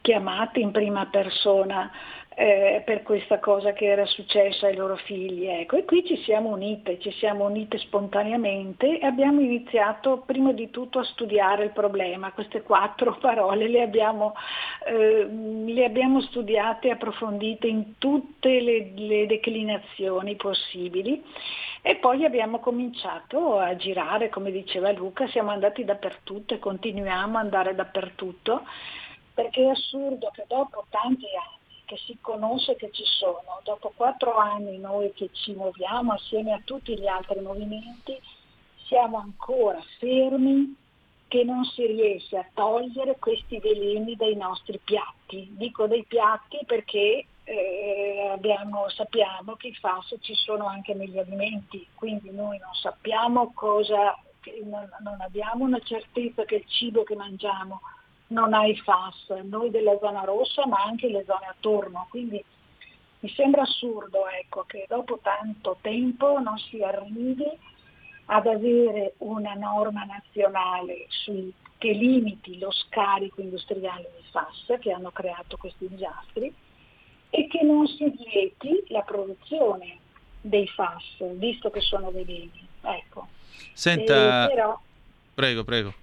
chiamate 0.02 0.60
in 0.60 0.70
prima 0.70 1.06
persona 1.06 1.90
eh, 2.36 2.82
per 2.84 3.02
questa 3.02 3.38
cosa 3.38 3.72
che 3.72 3.86
era 3.86 4.04
successa 4.06 4.66
ai 4.66 4.76
loro 4.76 4.96
figli. 4.96 5.46
Ecco. 5.46 5.76
E 5.76 5.84
qui 5.84 6.04
ci 6.04 6.16
siamo 6.24 6.50
unite, 6.50 6.98
ci 6.98 7.12
siamo 7.12 7.44
unite 7.44 7.78
spontaneamente 7.78 8.98
e 8.98 9.06
abbiamo 9.06 9.40
iniziato 9.40 10.22
prima 10.26 10.52
di 10.52 10.70
tutto 10.70 10.98
a 10.98 11.04
studiare 11.04 11.64
il 11.64 11.70
problema. 11.70 12.32
Queste 12.32 12.62
quattro 12.62 13.16
parole 13.20 13.68
le 13.68 13.82
abbiamo, 13.82 14.34
eh, 14.86 15.26
le 15.26 15.84
abbiamo 15.84 16.20
studiate 16.22 16.88
e 16.88 16.92
approfondite 16.92 17.66
in 17.66 17.98
tutte 17.98 18.60
le, 18.60 18.92
le 18.94 19.26
declinazioni 19.26 20.34
possibili. 20.34 21.22
E 21.86 21.96
poi 21.96 22.24
abbiamo 22.24 22.60
cominciato 22.60 23.58
a 23.58 23.76
girare, 23.76 24.30
come 24.30 24.50
diceva 24.50 24.90
Luca, 24.90 25.28
siamo 25.28 25.50
andati 25.50 25.84
dappertutto 25.84 26.54
e 26.54 26.58
continuiamo 26.58 27.36
ad 27.36 27.44
andare 27.44 27.74
dappertutto, 27.74 28.62
perché 29.34 29.64
è 29.64 29.68
assurdo 29.68 30.30
che 30.32 30.44
dopo 30.48 30.86
tanti 30.88 31.26
anni 31.26 31.63
che 31.94 32.00
si 32.06 32.18
conosce 32.20 32.76
che 32.76 32.90
ci 32.92 33.04
sono. 33.04 33.60
Dopo 33.62 33.92
quattro 33.96 34.36
anni 34.36 34.78
noi 34.78 35.12
che 35.12 35.30
ci 35.32 35.52
muoviamo 35.52 36.12
assieme 36.12 36.52
a 36.52 36.60
tutti 36.64 36.98
gli 36.98 37.06
altri 37.06 37.40
movimenti, 37.40 38.20
siamo 38.86 39.18
ancora 39.18 39.80
fermi 39.98 40.76
che 41.28 41.44
non 41.44 41.64
si 41.64 41.86
riesce 41.86 42.36
a 42.36 42.46
togliere 42.52 43.16
questi 43.18 43.58
veleni 43.58 44.14
dai 44.16 44.36
nostri 44.36 44.78
piatti. 44.82 45.48
Dico 45.52 45.86
dei 45.86 46.04
piatti 46.04 46.58
perché 46.66 47.26
eh, 47.44 48.28
abbiamo, 48.32 48.88
sappiamo 48.90 49.54
che 49.54 49.68
i 49.68 49.74
FAS 49.74 50.16
ci 50.20 50.34
sono 50.34 50.66
anche 50.66 50.94
negli 50.94 51.18
alimenti, 51.18 51.86
quindi 51.94 52.30
noi 52.30 52.58
non 52.58 52.74
sappiamo 52.74 53.52
cosa, 53.52 54.16
non, 54.64 54.88
non 55.02 55.20
abbiamo 55.20 55.64
una 55.64 55.80
certezza 55.80 56.44
che 56.44 56.56
il 56.56 56.66
cibo 56.66 57.02
che 57.04 57.16
mangiamo 57.16 57.80
non 58.34 58.52
ha 58.52 58.66
i 58.66 58.76
FAS, 58.76 59.30
noi 59.44 59.70
della 59.70 59.96
zona 60.00 60.22
rossa 60.24 60.66
ma 60.66 60.82
anche 60.82 61.08
le 61.08 61.24
zone 61.24 61.46
attorno, 61.46 62.06
quindi 62.10 62.44
mi 63.20 63.30
sembra 63.30 63.62
assurdo 63.62 64.28
ecco, 64.28 64.64
che 64.66 64.84
dopo 64.88 65.20
tanto 65.22 65.78
tempo 65.80 66.38
non 66.40 66.58
si 66.58 66.82
arrivi 66.82 67.46
ad 68.26 68.46
avere 68.46 69.14
una 69.18 69.54
norma 69.54 70.04
nazionale 70.04 71.06
sui, 71.08 71.52
che 71.78 71.92
limiti 71.92 72.58
lo 72.58 72.70
scarico 72.72 73.40
industriale 73.40 74.10
di 74.16 74.26
FAS 74.30 74.78
che 74.80 74.90
hanno 74.90 75.10
creato 75.10 75.56
questi 75.56 75.88
disastri 75.88 76.52
e 77.30 77.46
che 77.46 77.62
non 77.62 77.86
si 77.86 78.10
vieti 78.10 78.84
la 78.88 79.02
produzione 79.02 79.98
dei 80.40 80.66
FAS, 80.66 81.36
visto 81.36 81.70
che 81.70 81.80
sono 81.80 82.10
veleni. 82.10 82.66
Ecco. 82.82 83.28
Senta, 83.72 84.46
però, 84.48 84.78
prego, 85.34 85.64
prego. 85.64 85.94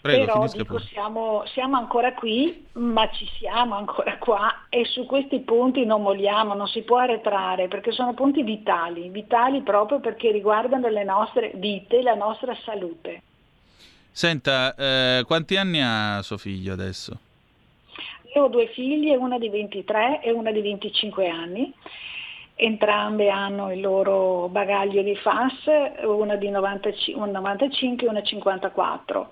Prego, 0.00 0.24
Però 0.24 0.46
dico, 0.46 0.78
siamo, 0.78 1.44
siamo, 1.52 1.76
ancora 1.76 2.14
qui, 2.14 2.68
ma 2.72 3.10
ci 3.10 3.28
siamo 3.38 3.74
ancora 3.74 4.16
qua 4.16 4.64
e 4.70 4.86
su 4.86 5.04
questi 5.04 5.40
punti 5.40 5.84
non 5.84 6.00
molliamo, 6.00 6.54
non 6.54 6.66
si 6.68 6.80
può 6.82 6.96
arretrare 6.96 7.68
perché 7.68 7.92
sono 7.92 8.14
punti 8.14 8.42
vitali, 8.42 9.10
vitali 9.10 9.60
proprio 9.60 10.00
perché 10.00 10.30
riguardano 10.30 10.88
le 10.88 11.04
nostre 11.04 11.52
vite, 11.56 12.00
la 12.00 12.14
nostra 12.14 12.56
salute. 12.64 13.22
Senta, 14.10 14.74
eh, 14.74 15.22
quanti 15.26 15.56
anni 15.56 15.82
ha 15.82 16.22
suo 16.22 16.38
figlio 16.38 16.72
adesso? 16.72 17.18
Io 18.34 18.44
ho 18.44 18.48
due 18.48 18.68
figlie, 18.68 19.16
una 19.16 19.38
di 19.38 19.50
23 19.50 20.22
e 20.22 20.30
una 20.30 20.50
di 20.50 20.62
25 20.62 21.28
anni. 21.28 21.70
Entrambe 22.54 23.28
hanno 23.28 23.70
il 23.70 23.80
loro 23.80 24.48
bagaglio 24.48 25.02
di 25.02 25.14
FAS, 25.16 26.04
una 26.04 26.36
di 26.36 26.48
95, 26.48 27.22
un 27.22 27.30
95 27.30 28.06
e 28.06 28.10
una 28.10 28.22
54 28.22 29.30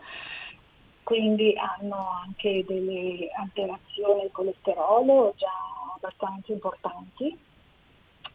quindi 1.09 1.55
hanno 1.57 2.11
anche 2.23 2.63
delle 2.67 3.31
alterazioni 3.31 4.21
del 4.21 4.31
colesterolo 4.31 5.33
già 5.39 5.49
abbastanza 5.97 6.53
importanti. 6.53 7.35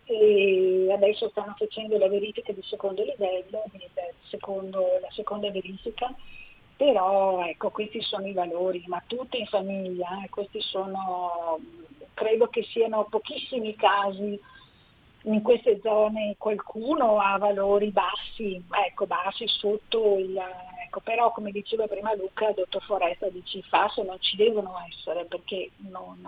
E 0.05 0.87
adesso 0.91 1.29
stanno 1.29 1.53
facendo 1.55 1.99
la 1.99 2.09
verifica 2.09 2.51
di 2.51 2.63
secondo 2.63 3.03
livello, 3.03 3.63
secondo, 4.23 4.79
la 4.99 5.11
seconda 5.11 5.51
verifica, 5.51 6.11
però 6.75 7.45
ecco 7.45 7.69
questi 7.69 8.01
sono 8.01 8.25
i 8.25 8.33
valori, 8.33 8.83
ma 8.87 9.03
tutti 9.05 9.39
in 9.39 9.45
famiglia, 9.45 10.23
eh, 10.23 10.29
questi 10.29 10.59
sono, 10.59 11.59
credo 12.15 12.47
che 12.47 12.63
siano 12.63 13.05
pochissimi 13.07 13.75
casi. 13.75 14.41
In 15.25 15.41
queste 15.43 15.79
zone 15.83 16.37
qualcuno 16.39 17.19
ha 17.19 17.37
valori 17.37 17.91
bassi, 17.91 18.59
ecco, 18.87 19.05
bassi 19.05 19.47
sotto 19.47 20.17
il... 20.17 20.41
Ecco, 20.93 20.99
però 20.99 21.31
come 21.31 21.49
diceva 21.49 21.87
prima 21.87 22.13
Luca, 22.13 22.49
il 22.49 22.53
dottor 22.53 22.83
Foresta 22.83 23.27
dice 23.29 23.57
i 23.57 23.63
FAS 23.63 23.97
non 23.97 24.17
ci 24.19 24.35
devono 24.35 24.75
essere 24.87 25.25
perché 25.25 25.71
non, 25.89 26.21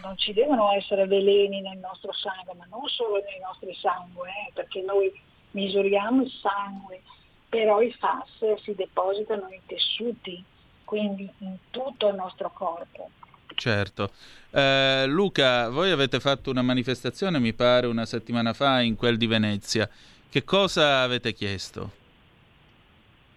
non, 0.00 0.16
ci 0.16 0.32
devono 0.32 0.70
essere 0.70 1.06
veleni 1.06 1.60
nel 1.60 1.78
nostro 1.78 2.12
sangue, 2.12 2.54
ma 2.54 2.66
non 2.70 2.86
solo 2.86 3.14
nei 3.14 3.40
nostri 3.42 3.74
sangue, 3.74 4.28
eh, 4.28 4.52
perché 4.54 4.80
noi 4.82 5.12
misuriamo 5.50 6.22
il 6.22 6.30
sangue, 6.40 7.02
però 7.48 7.80
i 7.80 7.90
FAS 7.90 8.60
si 8.62 8.76
depositano 8.76 9.48
nei 9.48 9.62
tessuti, 9.66 10.40
quindi 10.84 11.28
in 11.38 11.56
tutto 11.72 12.06
il 12.10 12.14
nostro 12.14 12.52
corpo. 12.52 13.10
Certo. 13.56 14.12
Eh, 14.50 15.04
Luca, 15.08 15.68
voi 15.68 15.90
avete 15.90 16.20
fatto 16.20 16.48
una 16.48 16.62
manifestazione, 16.62 17.40
mi 17.40 17.54
pare, 17.54 17.88
una 17.88 18.06
settimana 18.06 18.52
fa 18.52 18.80
in 18.82 18.94
quel 18.94 19.16
di 19.16 19.26
Venezia. 19.26 19.90
Che 20.30 20.44
cosa 20.44 21.02
avete 21.02 21.32
chiesto? 21.32 22.02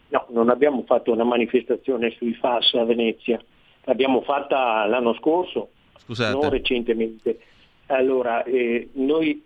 No, 0.10 0.26
non 0.30 0.50
abbiamo 0.50 0.84
fatto 0.86 1.12
una 1.12 1.24
manifestazione 1.24 2.12
sui 2.12 2.34
FAS 2.34 2.74
a 2.76 2.86
Venezia. 2.86 3.44
L'abbiamo 3.84 4.22
fatta 4.22 4.86
l'anno 4.86 5.14
scorso, 5.16 5.70
Scusate. 5.98 6.34
non 6.34 6.50
recentemente. 6.50 7.40
Allora, 7.88 8.44
eh, 8.44 8.90
noi 8.94 9.44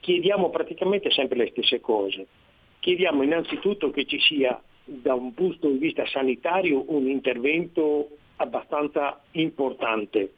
chiediamo 0.00 0.50
praticamente 0.50 1.10
sempre 1.10 1.38
le 1.38 1.48
stesse 1.50 1.80
cose. 1.80 2.26
Chiediamo 2.80 3.22
innanzitutto 3.22 3.90
che 3.90 4.06
ci 4.06 4.20
sia 4.20 4.60
da 4.84 5.14
un 5.14 5.34
punto 5.34 5.68
di 5.68 5.78
vista 5.78 6.06
sanitario 6.06 6.84
un 6.88 7.08
intervento 7.08 8.08
abbastanza 8.36 9.20
importante. 9.32 10.32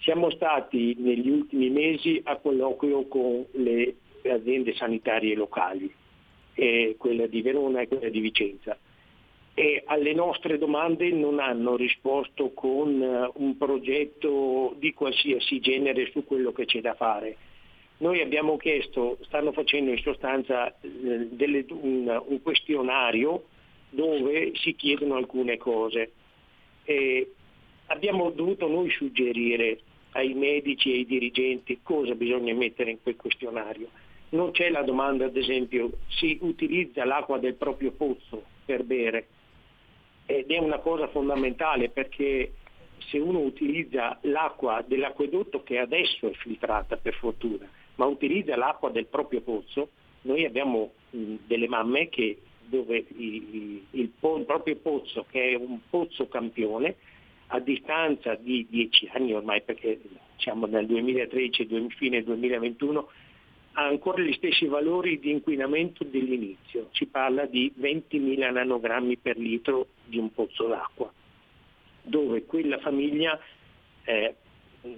Siamo 0.00 0.30
stati 0.30 0.94
negli 0.98 1.28
ultimi 1.28 1.68
mesi 1.68 2.20
a 2.24 2.36
colloquio 2.36 3.06
con 3.08 3.44
le 3.52 3.96
aziende 4.30 4.74
sanitarie 4.74 5.34
locali, 5.34 5.92
eh, 6.58 6.96
quella 6.98 7.26
di 7.26 7.42
Verona 7.42 7.80
e 7.80 7.88
quella 7.88 8.08
di 8.08 8.20
Vicenza, 8.20 8.76
e 9.54 9.82
alle 9.86 10.14
nostre 10.14 10.58
domande 10.58 11.10
non 11.10 11.40
hanno 11.40 11.76
risposto 11.76 12.50
con 12.52 13.00
uh, 13.00 13.42
un 13.42 13.56
progetto 13.56 14.74
di 14.78 14.92
qualsiasi 14.92 15.58
genere 15.60 16.10
su 16.12 16.24
quello 16.24 16.52
che 16.52 16.64
c'è 16.64 16.80
da 16.80 16.94
fare. 16.94 17.36
Noi 17.98 18.20
abbiamo 18.20 18.56
chiesto, 18.56 19.18
stanno 19.22 19.50
facendo 19.50 19.90
in 19.90 19.98
sostanza 19.98 20.68
eh, 20.68 21.28
delle, 21.30 21.64
un, 21.70 22.22
un 22.26 22.42
questionario 22.42 23.46
dove 23.90 24.52
si 24.54 24.76
chiedono 24.76 25.16
alcune 25.16 25.56
cose 25.56 26.12
eh, 26.88 27.32
abbiamo 27.86 28.30
dovuto 28.30 28.66
noi 28.66 28.90
suggerire 28.90 29.80
ai 30.12 30.32
medici 30.32 30.90
e 30.90 30.96
ai 30.96 31.06
dirigenti 31.06 31.80
cosa 31.82 32.14
bisogna 32.14 32.54
mettere 32.54 32.90
in 32.92 33.02
quel 33.02 33.16
questionario. 33.16 33.90
Non 34.30 34.50
c'è 34.50 34.68
la 34.68 34.82
domanda, 34.82 35.26
ad 35.26 35.36
esempio, 35.36 35.90
si 36.08 36.38
utilizza 36.42 37.04
l'acqua 37.04 37.38
del 37.38 37.54
proprio 37.54 37.92
pozzo 37.92 38.44
per 38.64 38.84
bere. 38.84 39.26
Ed 40.26 40.50
è 40.50 40.58
una 40.58 40.78
cosa 40.78 41.08
fondamentale 41.08 41.88
perché 41.88 42.52
se 43.08 43.18
uno 43.18 43.38
utilizza 43.40 44.18
l'acqua 44.22 44.84
dell'acquedotto 44.86 45.62
che 45.62 45.78
adesso 45.78 46.28
è 46.28 46.32
filtrata 46.32 46.96
per 46.96 47.14
fortuna, 47.14 47.66
ma 47.94 48.04
utilizza 48.04 48.56
l'acqua 48.56 48.90
del 48.90 49.06
proprio 49.06 49.40
pozzo, 49.40 49.88
noi 50.22 50.44
abbiamo 50.44 50.92
mh, 51.10 51.34
delle 51.46 51.68
mamme 51.68 52.08
che 52.08 52.38
dove 52.68 53.06
il, 53.16 53.54
il, 53.54 53.82
il, 53.92 54.10
proprio 54.18 54.76
pozzo, 54.76 55.24
che 55.30 55.52
è 55.52 55.54
un 55.54 55.78
pozzo 55.88 56.28
campione, 56.28 56.96
a 57.48 57.60
distanza 57.60 58.34
di 58.34 58.66
dieci 58.68 59.08
anni 59.12 59.32
ormai, 59.32 59.62
perché 59.62 59.98
siamo 60.36 60.66
nel 60.66 60.86
2013, 60.86 61.88
fine 61.96 62.22
2021, 62.22 63.08
ha 63.78 63.86
ancora 63.86 64.20
gli 64.22 64.32
stessi 64.32 64.66
valori 64.66 65.20
di 65.20 65.30
inquinamento 65.30 66.02
dell'inizio. 66.02 66.88
Si 66.90 67.06
parla 67.06 67.46
di 67.46 67.72
20.000 67.78 68.52
nanogrammi 68.52 69.18
per 69.18 69.38
litro 69.38 69.86
di 70.04 70.18
un 70.18 70.32
pozzo 70.34 70.66
d'acqua, 70.66 71.12
dove 72.02 72.44
quella 72.44 72.78
famiglia, 72.78 73.38
eh, 74.02 74.34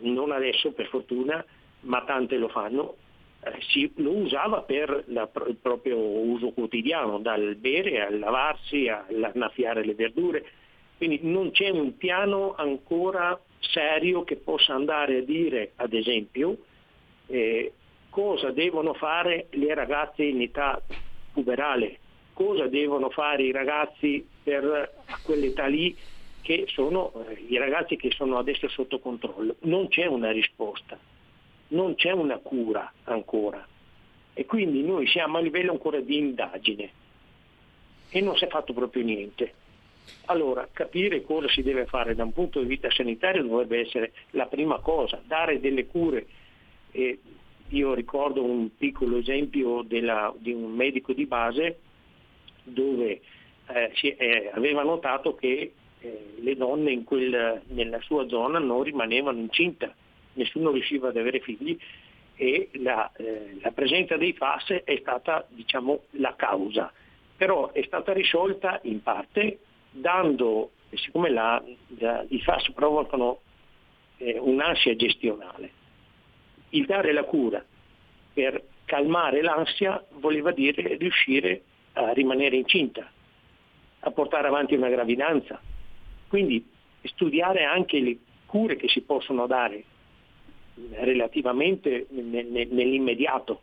non 0.00 0.32
adesso 0.32 0.72
per 0.72 0.86
fortuna, 0.86 1.44
ma 1.80 2.04
tante 2.04 2.38
lo 2.38 2.48
fanno, 2.48 2.94
eh, 3.42 3.58
si, 3.68 3.92
lo 3.96 4.12
usava 4.12 4.62
per 4.62 5.04
la, 5.08 5.28
il 5.46 5.56
proprio 5.60 5.98
uso 5.98 6.52
quotidiano, 6.52 7.18
dal 7.18 7.56
bere 7.56 8.00
al 8.00 8.18
lavarsi, 8.18 8.88
all'annaffiare 8.88 9.84
le 9.84 9.94
verdure. 9.94 10.46
Quindi 10.96 11.20
non 11.22 11.50
c'è 11.50 11.68
un 11.68 11.98
piano 11.98 12.54
ancora 12.56 13.38
serio 13.58 14.24
che 14.24 14.36
possa 14.36 14.72
andare 14.72 15.18
a 15.18 15.22
dire, 15.22 15.72
ad 15.76 15.92
esempio, 15.92 16.56
eh, 17.26 17.72
cosa 18.10 18.50
devono 18.50 18.92
fare 18.94 19.46
le 19.50 19.74
ragazze 19.74 20.24
in 20.24 20.42
età 20.42 20.82
puberale, 21.32 21.98
cosa 22.34 22.66
devono 22.66 23.08
fare 23.10 23.44
i 23.44 23.52
ragazzi 23.52 24.26
per 24.42 24.92
quell'età 25.22 25.66
lì 25.66 25.96
che 26.42 26.64
sono 26.68 27.12
eh, 27.28 27.44
i 27.48 27.56
ragazzi 27.56 27.96
che 27.96 28.10
sono 28.10 28.38
adesso 28.38 28.68
sotto 28.68 28.98
controllo. 28.98 29.56
Non 29.60 29.88
c'è 29.88 30.06
una 30.06 30.30
risposta, 30.30 30.98
non 31.68 31.94
c'è 31.94 32.10
una 32.10 32.38
cura 32.38 32.92
ancora 33.04 33.66
e 34.32 34.46
quindi 34.46 34.82
noi 34.82 35.06
siamo 35.06 35.38
a 35.38 35.40
livello 35.40 35.72
ancora 35.72 36.00
di 36.00 36.16
indagine 36.16 36.90
e 38.08 38.20
non 38.20 38.36
si 38.36 38.44
è 38.44 38.48
fatto 38.48 38.72
proprio 38.72 39.04
niente. 39.04 39.54
Allora, 40.26 40.68
capire 40.72 41.22
cosa 41.22 41.48
si 41.48 41.62
deve 41.62 41.86
fare 41.86 42.14
da 42.14 42.24
un 42.24 42.32
punto 42.32 42.60
di 42.60 42.66
vista 42.66 42.90
sanitario 42.90 43.42
dovrebbe 43.42 43.80
essere 43.80 44.12
la 44.30 44.46
prima 44.46 44.78
cosa, 44.80 45.20
dare 45.24 45.60
delle 45.60 45.86
cure. 45.86 46.26
Eh, 46.90 47.18
io 47.70 47.94
ricordo 47.94 48.42
un 48.42 48.76
piccolo 48.76 49.18
esempio 49.18 49.82
della, 49.82 50.32
di 50.36 50.52
un 50.52 50.72
medico 50.72 51.12
di 51.12 51.26
base 51.26 51.78
dove 52.62 53.20
eh, 53.66 53.90
si, 53.94 54.08
eh, 54.08 54.50
aveva 54.52 54.82
notato 54.82 55.34
che 55.34 55.72
eh, 56.00 56.34
le 56.38 56.56
donne 56.56 57.04
quel, 57.04 57.62
nella 57.68 58.00
sua 58.00 58.26
zona 58.28 58.58
non 58.58 58.82
rimanevano 58.82 59.38
incinta, 59.38 59.94
nessuno 60.34 60.70
riusciva 60.70 61.08
ad 61.08 61.16
avere 61.16 61.40
figli 61.40 61.78
e 62.34 62.70
la, 62.74 63.10
eh, 63.16 63.58
la 63.60 63.70
presenza 63.70 64.16
dei 64.16 64.32
FAS 64.32 64.82
è 64.84 64.96
stata 65.00 65.46
diciamo, 65.48 66.04
la 66.12 66.34
causa, 66.36 66.92
però 67.36 67.70
è 67.72 67.82
stata 67.82 68.12
risolta 68.12 68.80
in 68.84 69.02
parte 69.02 69.58
dando, 69.90 70.70
siccome 70.94 71.30
la, 71.30 71.62
la, 71.98 72.24
i 72.28 72.40
FAS 72.40 72.70
provocano 72.72 73.40
eh, 74.16 74.38
un'ansia 74.38 74.96
gestionale, 74.96 75.70
il 76.70 76.86
dare 76.86 77.12
la 77.12 77.24
cura 77.24 77.64
per 78.32 78.62
calmare 78.84 79.42
l'ansia 79.42 80.04
voleva 80.18 80.52
dire 80.52 80.96
riuscire 80.96 81.62
a 81.94 82.12
rimanere 82.12 82.56
incinta, 82.56 83.10
a 84.00 84.10
portare 84.10 84.48
avanti 84.48 84.74
una 84.74 84.88
gravidanza. 84.88 85.60
Quindi 86.28 86.64
studiare 87.02 87.64
anche 87.64 88.00
le 88.00 88.16
cure 88.46 88.76
che 88.76 88.88
si 88.88 89.02
possono 89.02 89.46
dare 89.46 89.84
relativamente 90.92 92.06
nell'immediato 92.10 93.60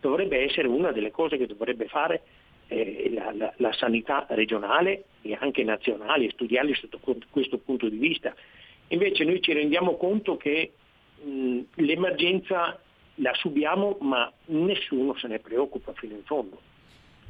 dovrebbe 0.00 0.42
essere 0.42 0.68
una 0.68 0.92
delle 0.92 1.10
cose 1.10 1.36
che 1.36 1.46
dovrebbe 1.46 1.86
fare 1.86 2.22
eh, 2.68 3.10
la, 3.12 3.32
la, 3.32 3.52
la, 3.56 3.72
sanità 3.72 4.26
regionale 4.30 5.04
e 5.22 5.36
anche 5.38 5.62
nazionale, 5.62 6.30
studiarli 6.30 6.74
sotto 6.74 6.98
questo 7.30 7.58
punto 7.58 7.88
di 7.88 7.96
vista. 7.96 8.34
Invece 8.88 9.24
noi 9.24 9.40
ci 9.40 9.52
rendiamo 9.52 9.96
conto 9.96 10.36
che 10.36 10.72
mh, 11.22 11.60
l'emergenza 11.74 12.78
la 13.16 13.32
subiamo 13.34 13.96
ma 14.00 14.30
nessuno 14.46 15.16
se 15.16 15.28
ne 15.28 15.38
preoccupa 15.38 15.92
fino 15.94 16.14
in 16.14 16.24
fondo. 16.24 16.60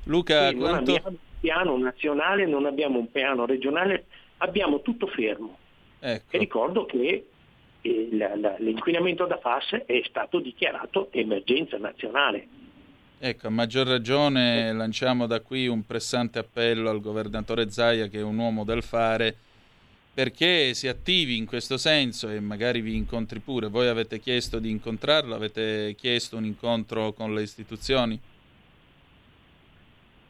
Luca, 0.04 0.50
non 0.50 0.60
quanto... 0.60 0.90
abbiamo 0.92 1.08
un 1.08 1.16
piano 1.40 1.78
nazionale, 1.78 2.46
non 2.46 2.66
abbiamo 2.66 2.98
un 2.98 3.10
piano 3.10 3.46
regionale, 3.46 4.06
abbiamo 4.38 4.82
tutto 4.82 5.06
fermo. 5.06 5.58
Ecco. 5.98 6.36
E 6.36 6.38
ricordo 6.38 6.86
che 6.86 7.26
eh, 7.80 8.08
la, 8.12 8.36
la, 8.36 8.56
l'inquinamento 8.58 9.26
da 9.26 9.38
FAS 9.38 9.82
è 9.86 10.02
stato 10.06 10.40
dichiarato 10.40 11.08
emergenza 11.12 11.78
nazionale. 11.78 12.48
Ecco, 13.18 13.46
a 13.46 13.50
maggior 13.50 13.86
ragione 13.86 14.72
lanciamo 14.72 15.26
da 15.26 15.40
qui 15.40 15.66
un 15.66 15.86
pressante 15.86 16.38
appello 16.38 16.90
al 16.90 17.00
governatore 17.00 17.70
Zaia, 17.70 18.08
che 18.08 18.18
è 18.18 18.22
un 18.22 18.36
uomo 18.36 18.62
del 18.62 18.82
fare, 18.82 19.36
perché 20.16 20.72
si 20.72 20.88
attivi 20.88 21.36
in 21.36 21.44
questo 21.44 21.76
senso 21.76 22.30
e 22.30 22.40
magari 22.40 22.80
vi 22.80 22.96
incontri 22.96 23.38
pure. 23.38 23.68
Voi 23.68 23.86
avete 23.88 24.18
chiesto 24.18 24.58
di 24.58 24.70
incontrarlo, 24.70 25.34
avete 25.34 25.94
chiesto 25.94 26.38
un 26.38 26.46
incontro 26.46 27.12
con 27.12 27.34
le 27.34 27.42
istituzioni? 27.42 28.18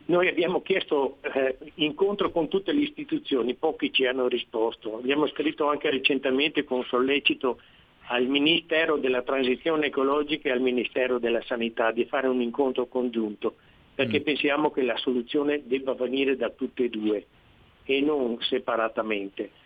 Noi 0.07 0.27
abbiamo 0.27 0.61
chiesto 0.61 1.19
eh, 1.23 1.57
incontro 1.75 2.33
con 2.33 2.49
tutte 2.49 2.73
le 2.73 2.81
istituzioni, 2.81 3.55
pochi 3.55 3.93
ci 3.93 4.05
hanno 4.07 4.27
risposto. 4.27 4.97
Abbiamo 4.97 5.29
scritto 5.29 5.69
anche 5.69 5.89
recentemente 5.89 6.65
con 6.65 6.83
sollecito 6.83 7.61
al 8.09 8.27
Ministero 8.27 8.97
della 8.97 9.23
Transizione 9.23 9.87
Ecologica 9.87 10.49
e 10.49 10.53
al 10.53 10.61
Ministero 10.61 11.21
della 11.21 11.43
Sanità 11.45 11.93
di 11.93 12.07
fare 12.07 12.27
un 12.27 12.41
incontro 12.41 12.87
congiunto, 12.87 13.55
perché 13.95 14.19
mm. 14.19 14.25
pensiamo 14.25 14.73
che 14.73 14.83
la 14.83 14.97
soluzione 14.97 15.63
debba 15.65 15.95
venire 15.95 16.35
da 16.35 16.51
tutte 16.51 16.87
e 16.87 16.89
due 16.89 17.27
e 17.85 18.01
non 18.01 18.37
separatamente. 18.41 19.63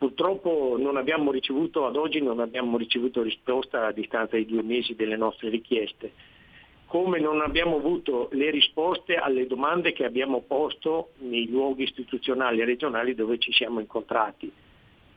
Purtroppo 0.00 0.76
non 0.78 0.96
abbiamo 0.96 1.30
ricevuto, 1.30 1.84
ad 1.84 1.94
oggi 1.94 2.22
non 2.22 2.40
abbiamo 2.40 2.78
ricevuto 2.78 3.20
risposta 3.20 3.84
a 3.84 3.92
distanza 3.92 4.36
di 4.36 4.46
due 4.46 4.62
mesi 4.62 4.94
delle 4.94 5.14
nostre 5.14 5.50
richieste, 5.50 6.12
come 6.86 7.20
non 7.20 7.42
abbiamo 7.42 7.76
avuto 7.76 8.30
le 8.32 8.50
risposte 8.50 9.16
alle 9.16 9.46
domande 9.46 9.92
che 9.92 10.06
abbiamo 10.06 10.40
posto 10.40 11.10
nei 11.18 11.50
luoghi 11.50 11.82
istituzionali 11.82 12.60
e 12.60 12.64
regionali 12.64 13.14
dove 13.14 13.36
ci 13.36 13.52
siamo 13.52 13.78
incontrati. 13.78 14.50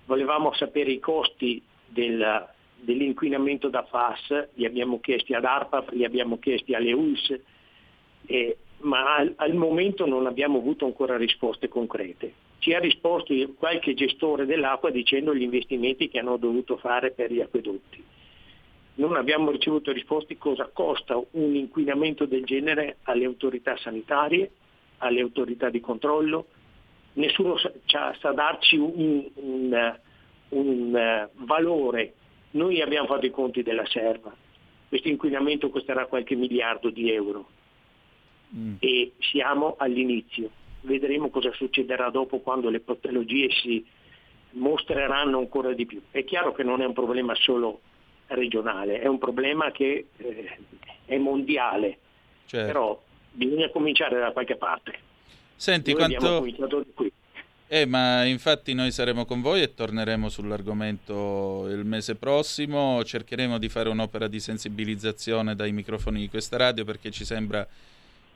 Volevamo 0.03 0.51
sapere 0.51 0.91
i 0.91 0.99
costi 0.99 1.63
del, 1.87 2.45
dell'inquinamento 2.75 3.69
da 3.69 3.83
FAS, 3.83 4.49
li 4.55 4.65
abbiamo 4.65 4.99
chiesti 4.99 5.33
ad 5.33 5.45
ARPA, 5.45 5.85
li 5.91 6.03
abbiamo 6.03 6.39
chiesti 6.39 6.73
alle 6.73 6.91
US, 6.91 7.39
eh, 8.25 8.57
ma 8.79 9.15
al, 9.15 9.31
al, 9.37 9.53
momento 9.53 10.05
non 10.05 10.25
abbiamo 10.25 10.57
avuto 10.57 10.83
ancora 10.83 11.15
risposte 11.15 11.69
concrete. 11.69 12.42
Ci 12.63 12.73
ha 12.73 12.79
risposto 12.79 13.33
qualche 13.57 13.93
gestore 13.93 14.45
dell'acqua 14.45 14.89
dicendo 14.89 15.35
gli 15.35 15.41
investimenti 15.41 16.07
che 16.07 16.19
hanno 16.19 16.37
dovuto 16.37 16.77
fare 16.77 17.11
per 17.11 17.29
gli 17.29 17.41
acquedotti. 17.41 18.01
Non 18.95 19.17
abbiamo 19.17 19.51
ricevuto 19.51 19.91
risposte 19.91 20.37
cosa 20.37 20.69
costa 20.71 21.21
un 21.31 21.55
inquinamento 21.55 22.25
del 22.25 22.45
genere 22.45 22.99
alle 23.03 23.25
autorità 23.25 23.75
sanitarie, 23.75 24.49
alle 24.99 25.19
autorità 25.19 25.69
di 25.69 25.81
controllo. 25.81 26.45
Nessuno 27.15 27.57
sa, 27.57 28.15
sa 28.17 28.31
darci 28.31 28.77
un, 28.77 29.29
un, 29.33 29.99
un 30.47 31.27
uh, 31.33 31.43
valore. 31.43 32.13
Noi 32.51 32.81
abbiamo 32.81 33.07
fatto 33.07 33.25
i 33.25 33.31
conti 33.31 33.61
della 33.61 33.85
serva. 33.87 34.33
Questo 34.87 35.09
inquinamento 35.09 35.69
costerà 35.69 36.05
qualche 36.05 36.35
miliardo 36.35 36.89
di 36.91 37.11
euro 37.11 37.45
mm. 38.55 38.75
e 38.79 39.11
siamo 39.19 39.75
all'inizio. 39.77 40.61
Vedremo 40.85 41.29
cosa 41.29 41.51
succederà 41.53 42.09
dopo 42.09 42.39
quando 42.39 42.69
le 42.69 42.79
patologie 42.79 43.49
si 43.51 43.85
mostreranno 44.51 45.37
ancora 45.37 45.73
di 45.73 45.85
più. 45.85 46.01
È 46.11 46.23
chiaro 46.23 46.53
che 46.53 46.63
non 46.63 46.81
è 46.81 46.85
un 46.85 46.93
problema 46.93 47.33
solo 47.35 47.81
regionale, 48.27 48.99
è 48.99 49.07
un 49.07 49.17
problema 49.17 49.71
che 49.71 50.07
eh, 50.17 50.57
è 51.05 51.17
mondiale, 51.17 51.97
certo. 52.45 52.67
però 52.67 53.01
bisogna 53.31 53.69
cominciare 53.69 54.19
da 54.19 54.31
qualche 54.31 54.55
parte. 54.55 55.11
Senti, 55.55 55.93
Noi 55.93 56.15
quanto... 56.15 56.81
Eh, 57.67 57.87
ma 57.87 58.23
infatti 58.25 58.73
noi 58.73 58.91
saremo 58.91 59.25
con 59.25 59.41
voi 59.41 59.63
e 59.63 59.73
torneremo 59.73 60.29
sull'argomento 60.29 61.65
il 61.69 61.85
mese 61.85 62.15
prossimo. 62.15 63.03
Cercheremo 63.03 63.57
di 63.57 63.67
fare 63.67 63.89
un'opera 63.89 64.27
di 64.27 64.39
sensibilizzazione 64.39 65.55
dai 65.55 65.71
microfoni 65.71 66.19
di 66.19 66.29
questa 66.29 66.57
radio 66.57 66.83
perché 66.83 67.09
ci 67.09 67.25
sembra 67.25 67.67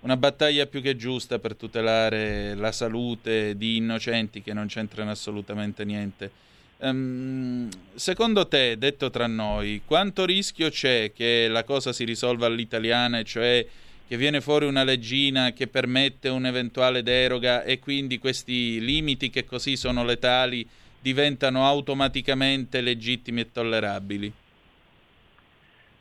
una 0.01 0.17
battaglia 0.17 0.65
più 0.67 0.81
che 0.81 0.95
giusta 0.95 1.39
per 1.39 1.55
tutelare 1.55 2.53
la 2.55 2.71
salute 2.71 3.57
di 3.57 3.77
innocenti 3.77 4.41
che 4.41 4.53
non 4.53 4.67
c'entrano 4.67 5.11
assolutamente 5.11 5.83
niente. 5.83 6.31
Um, 6.77 7.67
secondo 7.95 8.47
te, 8.47 8.77
detto 8.77 9.09
tra 9.09 9.25
noi, 9.25 9.81
quanto 9.83 10.25
rischio 10.25 10.69
c'è 10.69 11.11
che 11.11 11.47
la 11.47 11.63
cosa 11.63 11.91
si 11.91 12.03
risolva 12.03 12.45
all'italiana, 12.45 13.23
cioè 13.23 13.65
che 14.07 14.15
viene 14.15 14.39
fuori 14.39 14.65
una 14.65 14.83
leggina 14.83 15.51
che 15.51 15.67
permette 15.67 16.29
un'eventuale 16.29 17.03
deroga 17.03 17.63
e 17.63 17.79
quindi 17.79 18.19
questi 18.19 18.79
limiti 18.79 19.29
che 19.29 19.43
così 19.43 19.75
sono 19.75 20.05
letali 20.05 20.65
diventano 21.01 21.65
automaticamente 21.65 22.81
legittimi 22.81 23.41
e 23.41 23.51
tollerabili? 23.51 24.33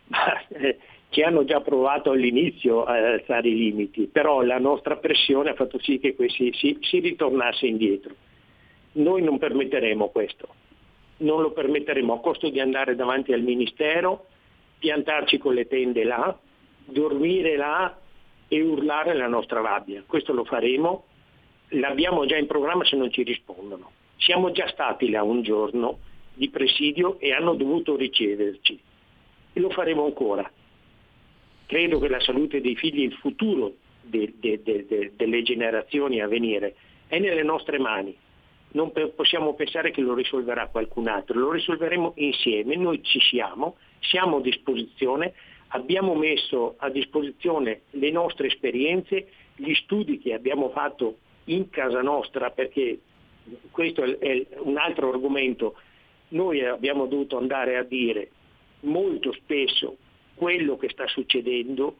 Eh, 0.49 0.78
ci 1.17 1.23
hanno 1.23 1.47
già 1.47 1.62
provato 1.62 2.11
all'inizio 2.11 2.85
a 2.85 2.93
alzare 2.93 3.49
i 3.49 3.57
limiti, 3.57 4.07
però 4.07 4.43
la 4.43 4.59
nostra 4.59 4.97
pressione 4.97 5.49
ha 5.49 5.55
fatto 5.55 5.79
sì 5.79 5.99
che 5.99 6.14
si, 6.29 6.51
si, 6.53 6.77
si 6.83 6.99
ritornasse 6.99 7.67
indietro. 7.67 8.14
Noi 8.93 9.23
non 9.23 9.39
permetteremo 9.39 10.09
questo 10.09 10.49
non 11.19 11.41
lo 11.41 11.53
permetteremo 11.53 12.12
a 12.12 12.21
costo 12.21 12.51
di 12.51 12.61
andare 12.61 12.95
davanti 12.95 13.33
al 13.33 13.41
Ministero, 13.41 14.27
piantarci 14.79 15.39
con 15.39 15.55
le 15.55 15.67
tende 15.67 16.05
là, 16.05 16.37
dormire 16.85 17.57
là 17.57 17.97
e 18.49 18.61
urlare 18.61 19.14
la 19.14 19.27
nostra 19.27 19.62
rabbia. 19.62 20.03
Questo 20.07 20.35
lo 20.35 20.45
faremo, 20.45 21.05
l'abbiamo 21.69 22.27
già 22.27 22.37
in 22.37 22.47
programma 22.47 22.85
se 22.85 22.97
non 22.97 23.11
ci 23.11 23.23
rispondono. 23.23 23.93
Siamo 24.19 24.51
già 24.51 24.69
stati 24.69 25.09
là 25.09 25.23
un 25.23 25.41
giorno 25.41 26.01
di 26.35 26.51
presidio 26.51 27.19
e 27.19 27.33
hanno 27.33 27.55
dovuto 27.55 27.97
riceverci 27.97 28.79
e 29.55 29.61
lo 29.61 29.71
faremo 29.71 30.05
ancora. 30.05 30.51
Credo 31.67 31.99
che 31.99 32.09
la 32.09 32.21
salute 32.21 32.61
dei 32.61 32.77
figli 32.77 33.03
il 33.03 33.14
futuro 33.14 33.75
de, 34.03 34.33
de, 34.39 34.62
de, 34.62 35.12
delle 35.17 35.43
generazioni 35.43 36.21
a 36.21 36.29
venire. 36.29 36.75
È 37.09 37.19
nelle 37.19 37.43
nostre 37.43 37.79
mani. 37.79 38.17
Non 38.73 38.93
possiamo 39.14 39.55
pensare 39.55 39.91
che 39.91 40.01
lo 40.01 40.14
risolverà 40.14 40.67
qualcun 40.67 41.09
altro, 41.09 41.39
lo 41.39 41.51
risolveremo 41.51 42.12
insieme, 42.17 42.77
noi 42.77 43.03
ci 43.03 43.21
siamo, 43.21 43.77
siamo 44.01 44.37
a 44.37 44.41
disposizione, 44.41 45.33
abbiamo 45.69 46.14
messo 46.14 46.75
a 46.79 46.91
disposizione 46.91 47.83
le 47.91 48.11
nostre 48.11 48.49
esperienze, 48.49 49.29
gli 49.55 49.73
studi 49.75 50.19
che 50.19 50.35
abbiamo 50.35 50.69
fatto 50.71 51.17
in 51.45 51.71
casa 51.71 52.03
nostra, 52.03 52.51
perché 52.51 52.99
questo 53.71 54.03
è 54.03 54.47
un 54.59 54.77
altro 54.77 55.11
argomento, 55.11 55.77
noi 56.29 56.62
abbiamo 56.62 57.07
dovuto 57.07 57.39
andare 57.39 57.77
a 57.79 57.83
dire 57.83 58.31
molto 58.81 59.33
spesso 59.33 59.97
quello 60.37 60.76
che 60.76 60.89
sta 60.91 61.09
succedendo 61.09 61.97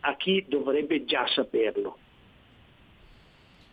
a 0.00 0.16
chi 0.16 0.44
dovrebbe 0.48 1.04
già 1.04 1.26
saperlo. 1.26 1.98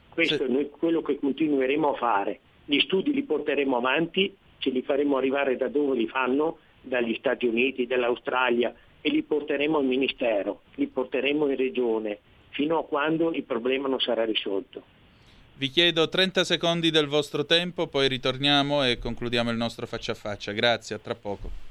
Questo 0.09 0.43
è 0.43 0.47
noi, 0.47 0.69
quello 0.69 1.01
che 1.01 1.17
continueremo 1.19 1.93
a 1.93 1.97
fare. 1.97 2.39
Gli 2.65 2.79
studi 2.79 3.13
li 3.13 3.23
porteremo 3.23 3.77
avanti, 3.77 4.35
ce 4.57 4.71
li 4.71 4.81
faremo 4.81 5.15
arrivare 5.17 5.55
da 5.55 5.69
dove 5.69 5.95
li 5.95 6.07
fanno, 6.07 6.57
dagli 6.81 7.15
Stati 7.19 7.45
Uniti, 7.45 7.85
dall'Australia 7.85 8.73
e 8.99 9.09
li 9.09 9.21
porteremo 9.21 9.77
al 9.77 9.85
Ministero, 9.85 10.63
li 10.75 10.87
porteremo 10.87 11.47
in 11.47 11.55
Regione, 11.55 12.19
fino 12.49 12.79
a 12.79 12.85
quando 12.85 13.31
il 13.31 13.43
problema 13.43 13.87
non 13.87 13.99
sarà 13.99 14.25
risolto. 14.25 14.95
Vi 15.53 15.69
chiedo 15.69 16.09
30 16.09 16.43
secondi 16.43 16.89
del 16.89 17.07
vostro 17.07 17.45
tempo, 17.45 17.87
poi 17.87 18.07
ritorniamo 18.07 18.83
e 18.83 18.97
concludiamo 18.97 19.49
il 19.49 19.57
nostro 19.57 19.85
faccia 19.87 20.11
a 20.11 20.15
faccia. 20.15 20.51
Grazie, 20.51 20.95
a 20.95 20.99
tra 20.99 21.15
poco. 21.15 21.67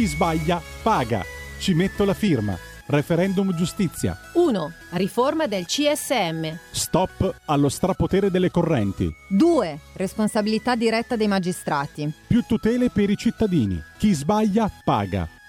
Chi 0.00 0.06
sbaglia 0.06 0.62
paga. 0.82 1.22
Ci 1.58 1.74
metto 1.74 2.06
la 2.06 2.14
firma. 2.14 2.56
Referendum 2.86 3.54
giustizia. 3.54 4.18
1. 4.32 4.72
Riforma 4.92 5.46
del 5.46 5.66
CSM. 5.66 6.56
Stop 6.70 7.40
allo 7.44 7.68
strapotere 7.68 8.30
delle 8.30 8.50
correnti. 8.50 9.12
2. 9.28 9.78
Responsabilità 9.92 10.74
diretta 10.74 11.16
dei 11.16 11.28
magistrati. 11.28 12.10
Più 12.26 12.42
tutele 12.48 12.88
per 12.88 13.10
i 13.10 13.16
cittadini. 13.18 13.78
Chi 13.98 14.14
sbaglia 14.14 14.70
paga. 14.82 15.28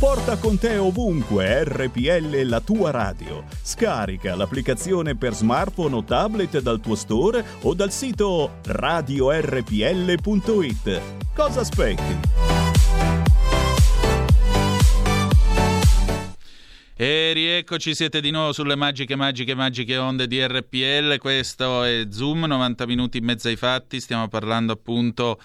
Porta 0.00 0.38
con 0.38 0.58
te 0.58 0.78
ovunque 0.78 1.62
RPL 1.62 2.40
la 2.44 2.62
tua 2.62 2.90
radio. 2.90 3.44
Scarica 3.62 4.34
l'applicazione 4.34 5.14
per 5.14 5.34
smartphone 5.34 5.94
o 5.94 6.02
tablet 6.02 6.58
dal 6.60 6.80
tuo 6.80 6.94
store 6.94 7.44
o 7.60 7.74
dal 7.74 7.92
sito 7.92 8.60
radiorpl.it. 8.64 9.42
Cosa 11.34 11.60
aspetti? 11.60 12.18
E 16.96 17.32
rieccoci, 17.34 17.94
siete 17.94 18.22
di 18.22 18.30
nuovo 18.30 18.52
sulle 18.52 18.76
magiche, 18.76 19.16
magiche, 19.16 19.54
magiche 19.54 19.98
onde 19.98 20.26
di 20.26 20.42
RPL. 20.46 21.18
Questo 21.18 21.84
è 21.84 22.06
Zoom, 22.10 22.44
90 22.44 22.86
minuti 22.86 23.18
in 23.18 23.24
mezzo 23.24 23.48
ai 23.48 23.56
fatti. 23.56 24.00
Stiamo 24.00 24.28
parlando 24.28 24.72
appunto 24.72 25.40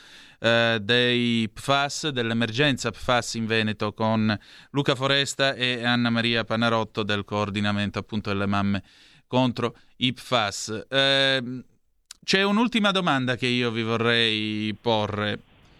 eh, 0.45 0.77
dei 0.79 1.49
PFAS, 1.49 2.09
dell'emergenza 2.09 2.91
PFAS 2.91 3.33
in 3.33 3.47
Veneto 3.47 3.93
con 3.93 4.37
Luca 4.69 4.93
Foresta 4.93 5.55
e 5.55 5.83
Anna 5.83 6.11
Maria 6.11 6.43
Panarotto 6.43 7.01
del 7.01 7.25
coordinamento 7.25 7.97
appunto 7.97 8.29
delle 8.29 8.45
mamme 8.45 8.83
contro 9.25 9.75
i 9.97 10.13
PFAS. 10.13 10.85
Eh, 10.87 11.63
c'è 12.23 12.43
un'ultima 12.43 12.91
domanda 12.91 13.35
che 13.35 13.47
io 13.47 13.71
vi 13.71 13.81
vorrei 13.81 14.77
porre. 14.79 15.39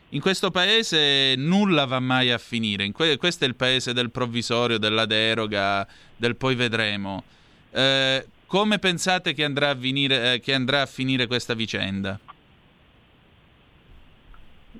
In 0.09 0.21
questo 0.21 0.49
paese 0.49 1.35
nulla 1.35 1.85
va 1.85 1.99
mai 1.99 2.31
a 2.31 2.39
finire. 2.39 2.89
Que- 2.91 3.17
questo 3.17 3.45
è 3.45 3.47
il 3.47 3.55
paese 3.55 3.93
del 3.93 4.09
provvisorio, 4.09 4.79
della 4.79 5.05
deroga, 5.05 5.87
del 6.15 6.37
poi 6.37 6.55
vedremo. 6.55 7.23
Eh, 7.69 8.25
come 8.47 8.79
pensate 8.79 9.33
che 9.33 9.43
andrà, 9.43 9.75
venire, 9.75 10.33
eh, 10.33 10.39
che 10.39 10.55
andrà 10.55 10.81
a 10.81 10.85
finire 10.87 11.27
questa 11.27 11.53
vicenda? 11.53 12.19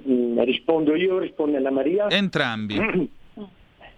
Mm, 0.08 0.40
rispondo 0.42 0.96
io, 0.96 1.18
risponde 1.18 1.58
Anna 1.58 1.72
Maria? 1.72 2.10
Entrambi. 2.10 2.78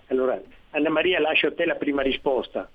allora, 0.07 0.41
Anna 0.71 0.89
Maria, 0.89 1.19
lascio 1.19 1.47
a 1.47 1.53
te 1.53 1.65
la 1.65 1.75
prima 1.75 2.01
risposta. 2.01 2.69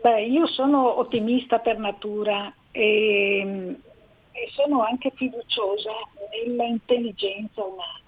Beh, 0.00 0.24
io 0.24 0.46
sono 0.48 0.98
ottimista 0.98 1.60
per 1.60 1.78
natura 1.78 2.52
e, 2.72 3.76
e 4.32 4.48
sono 4.50 4.82
anche 4.82 5.12
fiduciosa 5.14 5.92
nella 6.30 6.64
intelligenza 6.64 7.62
umana, 7.62 8.00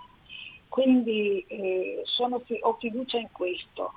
quindi 0.68 1.44
eh, 1.46 2.02
sono, 2.04 2.42
ho 2.62 2.76
fiducia 2.80 3.18
in 3.18 3.28
questo. 3.30 3.92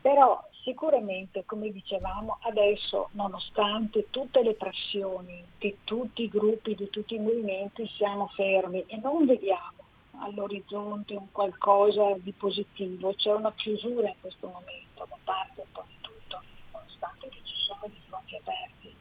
Però 0.00 0.42
sicuramente, 0.66 1.44
come 1.44 1.70
dicevamo, 1.70 2.38
adesso 2.40 3.10
nonostante 3.12 4.10
tutte 4.10 4.42
le 4.42 4.54
pressioni 4.54 5.44
di 5.58 5.76
tutti 5.84 6.24
i 6.24 6.28
gruppi, 6.28 6.74
di 6.74 6.90
tutti 6.90 7.14
i 7.14 7.20
movimenti, 7.20 7.88
siamo 7.96 8.26
fermi 8.34 8.84
e 8.88 8.96
non 8.96 9.26
vediamo 9.26 9.84
all'orizzonte 10.18 11.14
un 11.14 11.30
qualcosa 11.30 12.16
di 12.16 12.32
positivo, 12.32 13.14
c'è 13.14 13.32
una 13.32 13.52
chiusura 13.52 14.08
in 14.08 14.16
questo 14.20 14.48
momento 14.48 15.06
da 15.08 15.16
parte 15.22 15.60
un 15.60 15.70
po' 15.70 15.84
di 15.86 15.96
tutto, 16.00 16.42
nonostante 16.72 17.28
che 17.28 17.38
ci 17.44 17.54
sono 17.54 17.82
dei 17.82 18.00
fronti 18.08 18.34
aperti. 18.34 18.94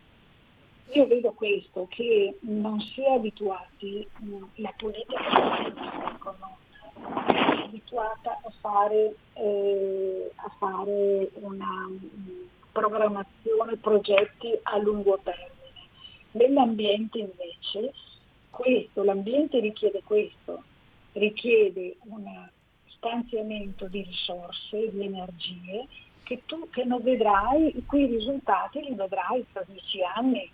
Io 0.91 1.07
vedo 1.07 1.31
questo, 1.31 1.87
che 1.89 2.37
non 2.41 2.79
si 2.79 3.01
è 3.01 3.09
abituati, 3.09 4.07
la 4.55 4.73
politica 4.77 5.17
è 5.17 5.71
abituata 7.01 8.39
a 8.43 8.51
fare, 8.61 9.15
eh, 9.33 10.31
a 10.35 10.49
fare 10.57 11.29
una 11.35 11.89
programmazione, 12.71 13.77
progetti 13.77 14.51
a 14.63 14.77
lungo 14.77 15.19
termine. 15.23 15.53
Nell'ambiente 16.31 17.19
invece 17.19 17.93
questo, 18.49 19.03
l'ambiente 19.03 19.59
richiede 19.59 20.01
questo, 20.03 20.63
richiede 21.13 21.95
un 22.05 22.23
stanziamento 22.97 23.87
di 23.87 24.01
risorse, 24.01 24.89
di 24.91 25.05
energie 25.05 25.87
che 26.23 26.41
tu 26.45 26.67
che 26.71 26.83
non 26.83 27.01
vedrai, 27.03 27.77
i 27.77 27.85
cui 27.85 28.07
risultati 28.07 28.81
li 28.81 28.95
vedrai 28.95 29.45
tra 29.51 29.63
dieci 29.67 29.99
anni. 30.01 30.49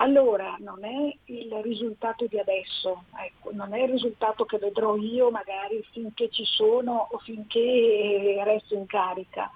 Allora 0.00 0.54
non 0.60 0.84
è 0.84 1.12
il 1.24 1.52
risultato 1.62 2.26
di 2.26 2.38
adesso, 2.38 3.04
ecco, 3.16 3.50
non 3.52 3.74
è 3.74 3.82
il 3.82 3.90
risultato 3.90 4.44
che 4.44 4.58
vedrò 4.58 4.96
io 4.96 5.30
magari 5.30 5.84
finché 5.90 6.28
ci 6.30 6.44
sono 6.44 7.08
o 7.10 7.18
finché 7.18 8.40
resto 8.44 8.74
in 8.74 8.86
carica. 8.86 9.50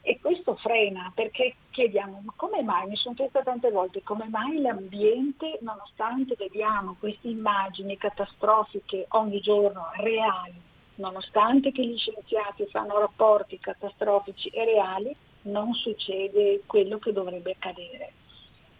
E 0.00 0.18
questo 0.20 0.56
frena 0.56 1.12
perché 1.14 1.54
chiediamo 1.70 2.22
ma 2.24 2.32
come 2.34 2.62
mai, 2.62 2.88
mi 2.88 2.96
sono 2.96 3.14
chiesta 3.14 3.42
tante 3.42 3.70
volte, 3.70 4.02
come 4.02 4.26
mai 4.28 4.60
l'ambiente, 4.60 5.58
nonostante 5.60 6.34
vediamo 6.36 6.96
queste 6.98 7.28
immagini 7.28 7.96
catastrofiche 7.96 9.06
ogni 9.10 9.40
giorno 9.40 9.90
reali, 9.98 10.60
nonostante 10.96 11.70
che 11.70 11.86
gli 11.86 11.96
scienziati 11.96 12.66
fanno 12.66 12.98
rapporti 12.98 13.60
catastrofici 13.60 14.48
e 14.48 14.64
reali, 14.64 15.14
non 15.42 15.72
succede 15.74 16.62
quello 16.66 16.98
che 16.98 17.12
dovrebbe 17.12 17.52
accadere. 17.52 18.12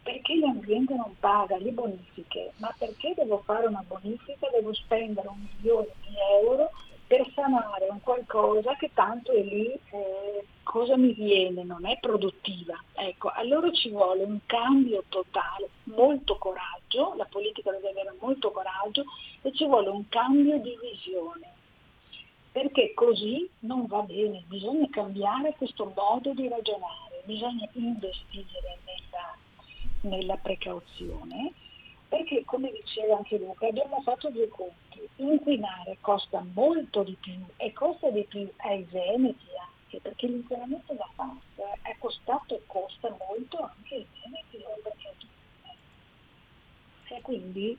Perché 0.09 0.37
l'ambiente 0.37 0.95
non 0.95 1.15
paga 1.21 1.59
le 1.59 1.71
bonifiche? 1.71 2.53
Ma 2.57 2.75
perché 2.79 3.13
devo 3.15 3.43
fare 3.45 3.67
una 3.67 3.85
bonifica? 3.87 4.49
Devo 4.51 4.73
spendere 4.73 5.29
un 5.29 5.47
milione 5.55 5.89
di 6.01 6.15
euro 6.41 6.71
per 7.07 7.31
sanare 7.35 7.89
un 7.91 8.01
qualcosa 8.01 8.75
che 8.77 8.91
tanto 8.95 9.33
è 9.33 9.43
lì, 9.43 9.67
eh, 9.91 10.47
cosa 10.63 10.97
mi 10.97 11.13
viene, 11.13 11.63
non 11.63 11.85
è 11.85 11.99
produttiva. 12.01 12.83
Ecco, 12.95 13.29
allora 13.35 13.71
ci 13.71 13.91
vuole 13.91 14.25
un 14.25 14.39
cambio 14.47 15.05
totale, 15.11 15.69
molto 15.85 16.39
coraggio, 16.39 17.13
la 17.15 17.27
politica 17.27 17.71
deve 17.71 17.91
avere 17.91 18.15
molto 18.19 18.51
coraggio 18.51 19.05
e 19.43 19.53
ci 19.53 19.67
vuole 19.67 19.91
un 19.91 20.09
cambio 20.09 20.59
di 20.59 20.75
visione 20.81 21.53
perché 22.51 22.95
così 22.95 23.47
non 23.61 23.85
va 23.85 24.01
bene, 24.01 24.43
bisogna 24.47 24.89
cambiare 24.89 25.55
questo 25.59 25.93
modo 25.95 26.33
di 26.33 26.49
ragionare, 26.49 27.23
bisogna 27.25 27.69
investire 27.75 28.79
nella, 28.85 29.37
nella 30.03 30.37
precauzione, 30.37 31.53
perché 32.09 32.45
come 32.45 32.71
diceva 32.73 33.17
anche 33.17 33.39
Luca 33.39 33.67
abbiamo 33.67 34.01
fatto 34.03 34.31
due 34.31 34.49
conti, 34.49 35.09
inquinare 35.17 35.99
costa 36.01 36.45
molto 36.55 37.03
di 37.03 37.17
più 37.21 37.39
e 37.57 37.73
costa 37.73 38.11
di 38.11 38.25
più 38.25 38.51
ai 38.59 38.83
veneti 38.85 39.47
anche, 39.61 40.01
perché 40.01 40.27
l'inquinamento 40.27 40.95
da 40.95 41.09
FAS 41.15 41.81
è 41.83 41.97
costato 41.99 42.55
e 42.55 42.63
costa 42.67 43.15
molto 43.29 43.59
anche 43.59 43.95
ai 43.95 44.07
veneti 44.23 44.65
oltre 44.65 44.95
che 44.97 45.09
a 45.09 45.13
tutti. 45.19 45.37
E 47.11 47.21
quindi 47.23 47.79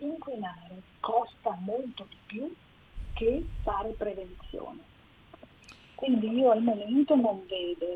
inquinare 0.00 0.82
costa 1.00 1.56
molto 1.60 2.06
di 2.08 2.16
più 2.26 2.54
che 3.14 3.44
fare 3.62 3.90
prevenzione. 3.92 4.94
Quindi 5.96 6.28
io 6.28 6.50
al 6.50 6.62
momento 6.62 7.16
non 7.16 7.40
vedo, 7.48 7.86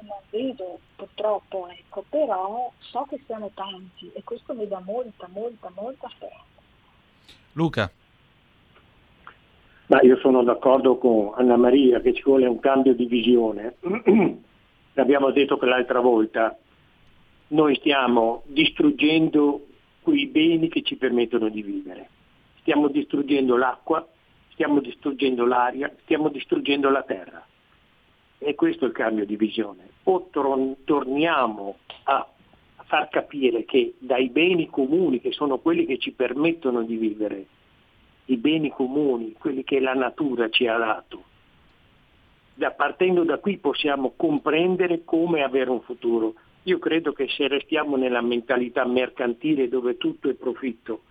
non 0.00 0.18
vedo 0.30 0.80
purtroppo, 0.96 1.68
ecco, 1.68 2.04
però 2.10 2.70
so 2.80 3.06
che 3.08 3.20
siamo 3.26 3.52
tanti 3.54 4.10
e 4.12 4.24
questo 4.24 4.54
mi 4.54 4.66
dà 4.66 4.80
molta, 4.84 5.28
molta, 5.32 5.70
molta 5.72 6.08
speranza. 6.08 6.60
Luca. 7.52 7.90
Ma 9.86 10.00
io 10.02 10.16
sono 10.18 10.42
d'accordo 10.42 10.98
con 10.98 11.32
Anna 11.36 11.56
Maria 11.56 12.00
che 12.00 12.12
ci 12.12 12.22
vuole 12.24 12.46
un 12.46 12.58
cambio 12.58 12.92
di 12.92 13.06
visione. 13.06 13.76
L'abbiamo 14.94 15.30
detto 15.30 15.56
che 15.56 15.66
l'altra 15.66 16.00
volta, 16.00 16.58
noi 17.48 17.76
stiamo 17.76 18.42
distruggendo 18.46 19.66
quei 20.02 20.26
beni 20.26 20.68
che 20.68 20.82
ci 20.82 20.96
permettono 20.96 21.48
di 21.48 21.62
vivere. 21.62 22.08
Stiamo 22.60 22.88
distruggendo 22.88 23.56
l'acqua, 23.56 24.04
stiamo 24.54 24.80
distruggendo 24.80 25.44
l'aria, 25.44 25.92
stiamo 26.02 26.28
distruggendo 26.30 26.88
la 26.88 27.02
terra. 27.02 27.46
E 28.38 28.54
questo 28.54 28.84
è 28.84 28.88
il 28.88 28.94
cambio 28.94 29.26
di 29.26 29.36
visione. 29.36 29.90
O 30.04 30.28
tor- 30.30 30.76
torniamo 30.84 31.78
a 32.04 32.26
far 32.84 33.08
capire 33.08 33.64
che 33.64 33.94
dai 33.98 34.30
beni 34.30 34.68
comuni, 34.68 35.20
che 35.20 35.32
sono 35.32 35.58
quelli 35.58 35.84
che 35.84 35.98
ci 35.98 36.12
permettono 36.12 36.82
di 36.82 36.96
vivere, 36.96 37.46
i 38.26 38.36
beni 38.36 38.70
comuni, 38.70 39.34
quelli 39.38 39.64
che 39.64 39.80
la 39.80 39.94
natura 39.94 40.48
ci 40.48 40.66
ha 40.66 40.76
dato, 40.76 41.24
da, 42.54 42.70
partendo 42.70 43.24
da 43.24 43.38
qui 43.38 43.58
possiamo 43.58 44.12
comprendere 44.16 45.04
come 45.04 45.42
avere 45.42 45.70
un 45.70 45.80
futuro. 45.80 46.34
Io 46.64 46.78
credo 46.78 47.12
che 47.12 47.28
se 47.28 47.48
restiamo 47.48 47.96
nella 47.96 48.22
mentalità 48.22 48.86
mercantile 48.86 49.68
dove 49.68 49.96
tutto 49.96 50.30
è 50.30 50.34
profitto, 50.34 51.02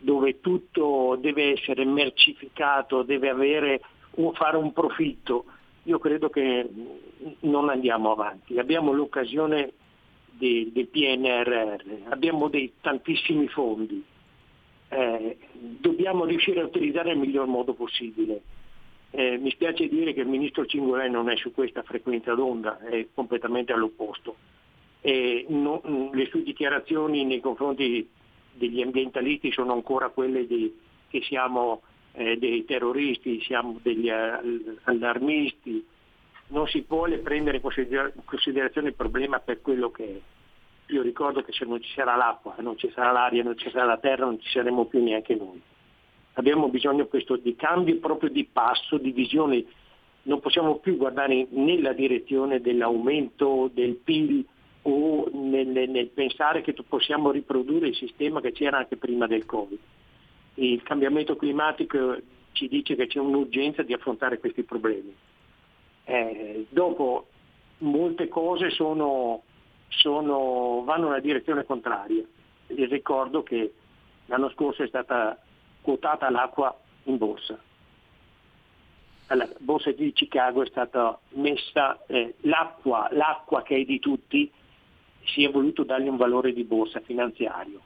dove 0.00 0.40
tutto 0.40 1.16
deve 1.20 1.52
essere 1.52 1.84
mercificato, 1.84 3.02
deve 3.02 3.28
avere, 3.28 3.80
fare 4.32 4.56
un 4.56 4.72
profitto, 4.72 5.44
io 5.84 5.98
credo 5.98 6.30
che 6.30 6.68
non 7.40 7.68
andiamo 7.68 8.10
avanti. 8.10 8.58
Abbiamo 8.58 8.92
l'occasione 8.92 9.72
del 10.30 10.70
de 10.72 10.86
PNRR, 10.86 12.08
abbiamo 12.08 12.48
dei 12.48 12.72
tantissimi 12.80 13.46
fondi, 13.48 14.02
eh, 14.88 15.36
dobbiamo 15.52 16.24
riuscire 16.24 16.60
a 16.60 16.64
utilizzare 16.64 17.10
nel 17.10 17.18
miglior 17.18 17.46
modo 17.46 17.74
possibile. 17.74 18.40
Eh, 19.10 19.36
mi 19.36 19.50
spiace 19.50 19.88
dire 19.88 20.14
che 20.14 20.20
il 20.20 20.28
ministro 20.28 20.64
Cingolè 20.64 21.08
non 21.08 21.28
è 21.28 21.36
su 21.36 21.52
questa 21.52 21.82
frequenza 21.82 22.34
d'onda, 22.34 22.78
è 22.78 23.08
completamente 23.12 23.72
all'opposto. 23.72 24.36
No, 25.02 25.80
le 26.12 26.26
sue 26.26 26.42
dichiarazioni 26.42 27.24
nei 27.24 27.40
confronti 27.40 28.06
degli 28.60 28.82
ambientalisti 28.82 29.50
sono 29.52 29.72
ancora 29.72 30.10
quelle 30.10 30.46
di, 30.46 30.70
che 31.08 31.22
siamo 31.22 31.80
eh, 32.12 32.36
dei 32.36 32.66
terroristi, 32.66 33.40
siamo 33.40 33.78
degli 33.82 34.10
uh, 34.10 34.76
allarmisti, 34.82 35.82
non 36.48 36.66
si 36.66 36.84
vuole 36.86 37.18
prendere 37.18 37.60
in 37.62 38.22
considerazione 38.24 38.88
il 38.88 38.94
problema 38.94 39.38
per 39.38 39.62
quello 39.62 39.90
che 39.90 40.04
è. 40.04 40.92
Io 40.92 41.00
ricordo 41.00 41.40
che 41.42 41.52
se 41.52 41.64
non 41.64 41.80
ci 41.80 41.90
sarà 41.94 42.16
l'acqua, 42.16 42.54
non 42.58 42.76
ci 42.76 42.90
sarà 42.92 43.12
l'aria, 43.12 43.42
non 43.42 43.56
ci 43.56 43.70
sarà 43.70 43.86
la 43.86 43.98
terra, 43.98 44.26
non 44.26 44.38
ci 44.40 44.50
saremo 44.50 44.84
più 44.84 45.02
neanche 45.02 45.34
noi. 45.36 45.62
Abbiamo 46.34 46.68
bisogno 46.68 47.06
questo 47.06 47.36
di 47.36 47.56
cambio 47.56 47.96
proprio 47.98 48.28
di 48.28 48.44
passo, 48.44 48.98
di 48.98 49.12
visione. 49.12 49.64
Non 50.22 50.40
possiamo 50.40 50.76
più 50.76 50.96
guardare 50.96 51.46
nella 51.50 51.92
direzione 51.92 52.60
dell'aumento 52.60 53.70
del 53.72 53.94
PIL, 53.94 54.44
o 54.82 55.28
nel, 55.32 55.66
nel, 55.66 56.08
pensare 56.08 56.62
che 56.62 56.74
possiamo 56.88 57.30
riprodurre 57.30 57.88
il 57.88 57.96
sistema 57.96 58.40
che 58.40 58.52
c'era 58.52 58.78
anche 58.78 58.96
prima 58.96 59.26
del 59.26 59.44
Covid. 59.44 59.78
Il 60.54 60.82
cambiamento 60.82 61.36
climatico 61.36 62.16
ci 62.52 62.68
dice 62.68 62.94
che 62.94 63.06
c'è 63.06 63.18
un'urgenza 63.18 63.82
di 63.82 63.92
affrontare 63.92 64.38
questi 64.38 64.62
problemi. 64.62 65.14
Eh, 66.04 66.66
dopo 66.70 67.28
molte 67.78 68.28
cose 68.28 68.70
sono, 68.70 69.42
sono, 69.88 70.82
vanno 70.84 71.08
nella 71.08 71.20
direzione 71.20 71.64
contraria. 71.64 72.24
Vi 72.66 72.84
ricordo 72.86 73.42
che 73.42 73.74
l'anno 74.26 74.50
scorso 74.50 74.82
è 74.82 74.88
stata 74.88 75.38
quotata 75.82 76.30
l'acqua 76.30 76.76
in 77.04 77.18
borsa. 77.18 77.58
Alla 79.26 79.48
borsa 79.58 79.92
di 79.92 80.12
Chicago 80.12 80.62
è 80.62 80.66
stata 80.66 81.18
messa 81.34 82.04
eh, 82.06 82.34
l'acqua, 82.40 83.08
l'acqua 83.12 83.62
che 83.62 83.76
è 83.76 83.84
di 83.84 84.00
tutti 84.00 84.50
si 85.24 85.44
è 85.44 85.50
voluto 85.50 85.84
dargli 85.84 86.08
un 86.08 86.16
valore 86.16 86.52
di 86.52 86.64
borsa 86.64 87.00
finanziario. 87.00 87.80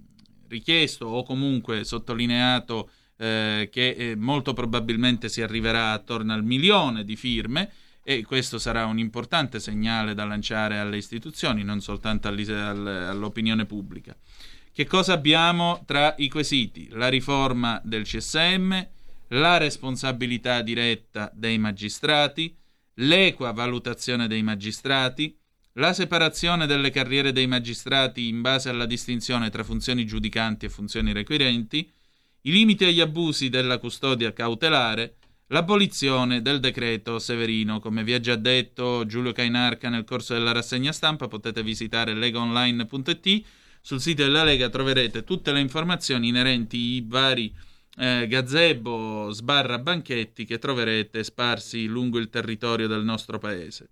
richiesto 0.54 1.08
o 1.08 1.24
comunque 1.24 1.84
sottolineato 1.84 2.90
eh, 3.18 3.70
che 3.72 3.90
eh, 3.90 4.16
molto 4.16 4.54
probabilmente 4.54 5.30
si 5.30 5.42
arriverà 5.42 5.92
attorno 5.92 6.34
al 6.34 6.44
milione 6.44 7.04
di 7.04 7.16
firme 7.16 7.72
e 8.04 8.24
questo 8.24 8.60
sarà 8.60 8.86
un 8.86 9.00
importante 9.00 9.60
segnale 9.60 10.14
da 10.14 10.26
lanciare 10.26 10.78
alle 10.78 10.98
istituzioni, 10.98 11.64
non 11.64 11.80
soltanto 11.80 12.28
all'opinione 12.28 13.66
pubblica. 13.66 14.16
Che 14.74 14.86
cosa 14.86 15.14
abbiamo 15.14 15.84
tra 15.86 16.14
i 16.18 16.30
quesiti? 16.30 16.90
La 16.92 17.08
riforma 17.08 17.80
del 17.84 18.04
CSM, 18.04 18.88
la 19.30 19.58
responsabilità 19.58 20.62
diretta 20.62 21.32
dei 21.34 21.58
magistrati, 21.58 22.54
l'equa 22.96 23.52
valutazione 23.52 24.28
dei 24.28 24.44
magistrati, 24.44 25.36
la 25.78 25.94
separazione 25.94 26.68
delle 26.68 26.92
carriere 26.92 27.32
dei 27.32 27.48
magistrati 27.48 28.28
in 28.28 28.42
base 28.42 28.70
alla 28.70 28.86
distinzione 28.86 29.50
tra 29.50 29.64
funzioni 29.64 30.06
giudicanti 30.06 30.66
e 30.66 30.70
funzioni 30.70 31.14
requirenti, 31.14 31.92
i 32.42 32.52
limiti 32.52 32.86
agli 32.86 33.00
abusi 33.00 33.50
della 33.50 33.80
custodia 33.80 34.34
cautelare, 34.34 35.16
l'abolizione 35.48 36.42
del 36.42 36.60
decreto 36.60 37.18
Severino. 37.18 37.80
Come 37.80 38.04
vi 38.04 38.14
ha 38.14 38.20
già 38.20 38.36
detto 38.36 39.06
Giulio 39.06 39.32
Cainarca 39.32 39.90
nel 39.90 40.04
corso 40.04 40.34
della 40.34 40.52
rassegna 40.52 40.92
stampa, 40.92 41.28
potete 41.28 41.64
visitare 41.64 42.14
legaonline.it. 42.14 43.46
Sul 43.82 44.00
sito 44.00 44.24
della 44.24 44.44
Lega 44.44 44.70
troverete 44.70 45.24
tutte 45.24 45.52
le 45.52 45.60
informazioni 45.60 46.28
inerenti 46.28 46.78
ai 46.78 47.06
vari 47.08 47.54
eh, 47.98 48.28
gazebo 48.28 49.30
sbarra 49.32 49.80
banchetti 49.80 50.46
che 50.46 50.60
troverete 50.60 51.24
sparsi 51.24 51.86
lungo 51.86 52.20
il 52.20 52.30
territorio 52.30 52.88
del 52.88 53.04
nostro 53.04 53.40
paese. 53.40 53.90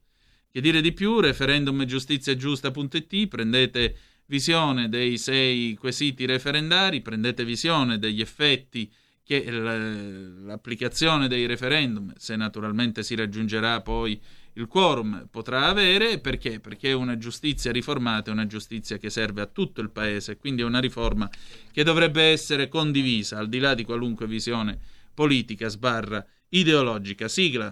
Che 0.52 0.60
dire 0.60 0.82
di 0.82 0.92
più? 0.92 1.22
Referendumgiustiziagiusta.it, 1.22 3.28
prendete 3.28 3.96
visione 4.26 4.90
dei 4.90 5.18
sei 5.18 5.76
quesiti 5.76 6.26
referendari, 6.26 7.00
prendete 7.00 7.46
visione 7.46 7.98
degli 7.98 8.20
effetti 8.20 8.92
che 9.24 9.50
l'applicazione 9.50 11.30
dei 11.30 11.46
referendum, 11.46 12.12
se 12.18 12.36
naturalmente 12.36 13.02
si 13.02 13.16
raggiungerà 13.16 13.80
poi 13.80 14.20
il 14.56 14.68
quorum, 14.68 15.30
potrà 15.32 15.68
avere. 15.68 16.20
Perché? 16.20 16.60
Perché 16.60 16.92
una 16.92 17.18
giustizia 17.18 17.72
riformata 17.72 18.30
è 18.30 18.34
una 18.34 18.46
giustizia 18.46 18.98
che 18.98 19.10
serve 19.10 19.40
a 19.40 19.46
tutto 19.46 19.80
il 19.80 19.90
paese, 19.90 20.36
quindi 20.36 20.64
è 20.64 20.66
una 20.66 20.82
riforma 20.82 21.30
che 21.72 21.84
dovrebbe 21.84 22.24
essere 22.24 22.68
condivisa 22.68 23.38
al 23.38 23.48
di 23.48 23.60
là 23.60 23.74
di 23.74 23.86
qualunque 23.86 24.28
visione 24.28 24.78
politica 25.14 25.70
sbarra 25.70 26.26
ideologica. 26.50 27.30
Sigla. 27.30 27.72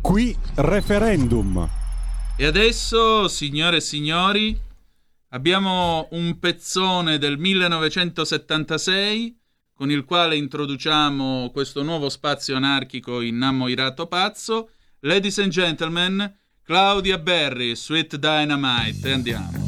Qui 0.00 0.36
referendum. 0.56 1.68
E 2.36 2.44
adesso, 2.44 3.26
signore 3.26 3.78
e 3.78 3.80
signori, 3.80 4.54
abbiamo 5.30 6.08
un 6.10 6.38
pezzone 6.38 7.16
del 7.18 7.38
1976 7.38 9.36
con 9.72 9.90
il 9.90 10.04
quale 10.04 10.36
introduciamo 10.36 11.50
questo 11.52 11.82
nuovo 11.82 12.08
spazio 12.10 12.54
anarchico 12.54 13.20
innamorato 13.22 14.06
pazzo. 14.06 14.70
Ladies 15.00 15.38
and 15.38 15.50
gentlemen, 15.50 16.32
Claudia 16.62 17.18
Berry, 17.18 17.74
Sweet 17.74 18.16
Dynamite. 18.16 19.10
Andiamo. 19.10 19.63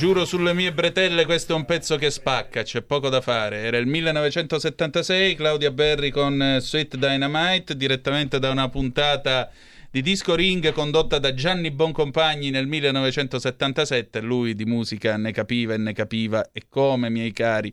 Giuro 0.00 0.24
sulle 0.24 0.54
mie 0.54 0.72
bretelle, 0.72 1.26
questo 1.26 1.52
è 1.52 1.56
un 1.56 1.66
pezzo 1.66 1.98
che 1.98 2.08
spacca, 2.08 2.62
c'è 2.62 2.80
poco 2.80 3.10
da 3.10 3.20
fare. 3.20 3.58
Era 3.58 3.76
il 3.76 3.86
1976, 3.86 5.34
Claudia 5.34 5.70
Berri 5.72 6.10
con 6.10 6.40
eh, 6.40 6.58
Sweet 6.58 6.96
Dynamite, 6.96 7.76
direttamente 7.76 8.38
da 8.38 8.48
una 8.48 8.70
puntata 8.70 9.50
di 9.90 10.00
Disco 10.00 10.34
Ring 10.34 10.72
condotta 10.72 11.18
da 11.18 11.34
Gianni 11.34 11.70
Boncompagni 11.70 12.48
nel 12.48 12.66
1977. 12.66 14.22
Lui 14.22 14.54
di 14.54 14.64
musica 14.64 15.18
ne 15.18 15.32
capiva 15.32 15.74
e 15.74 15.76
ne 15.76 15.92
capiva 15.92 16.48
e 16.50 16.62
come, 16.70 17.10
miei 17.10 17.32
cari. 17.32 17.70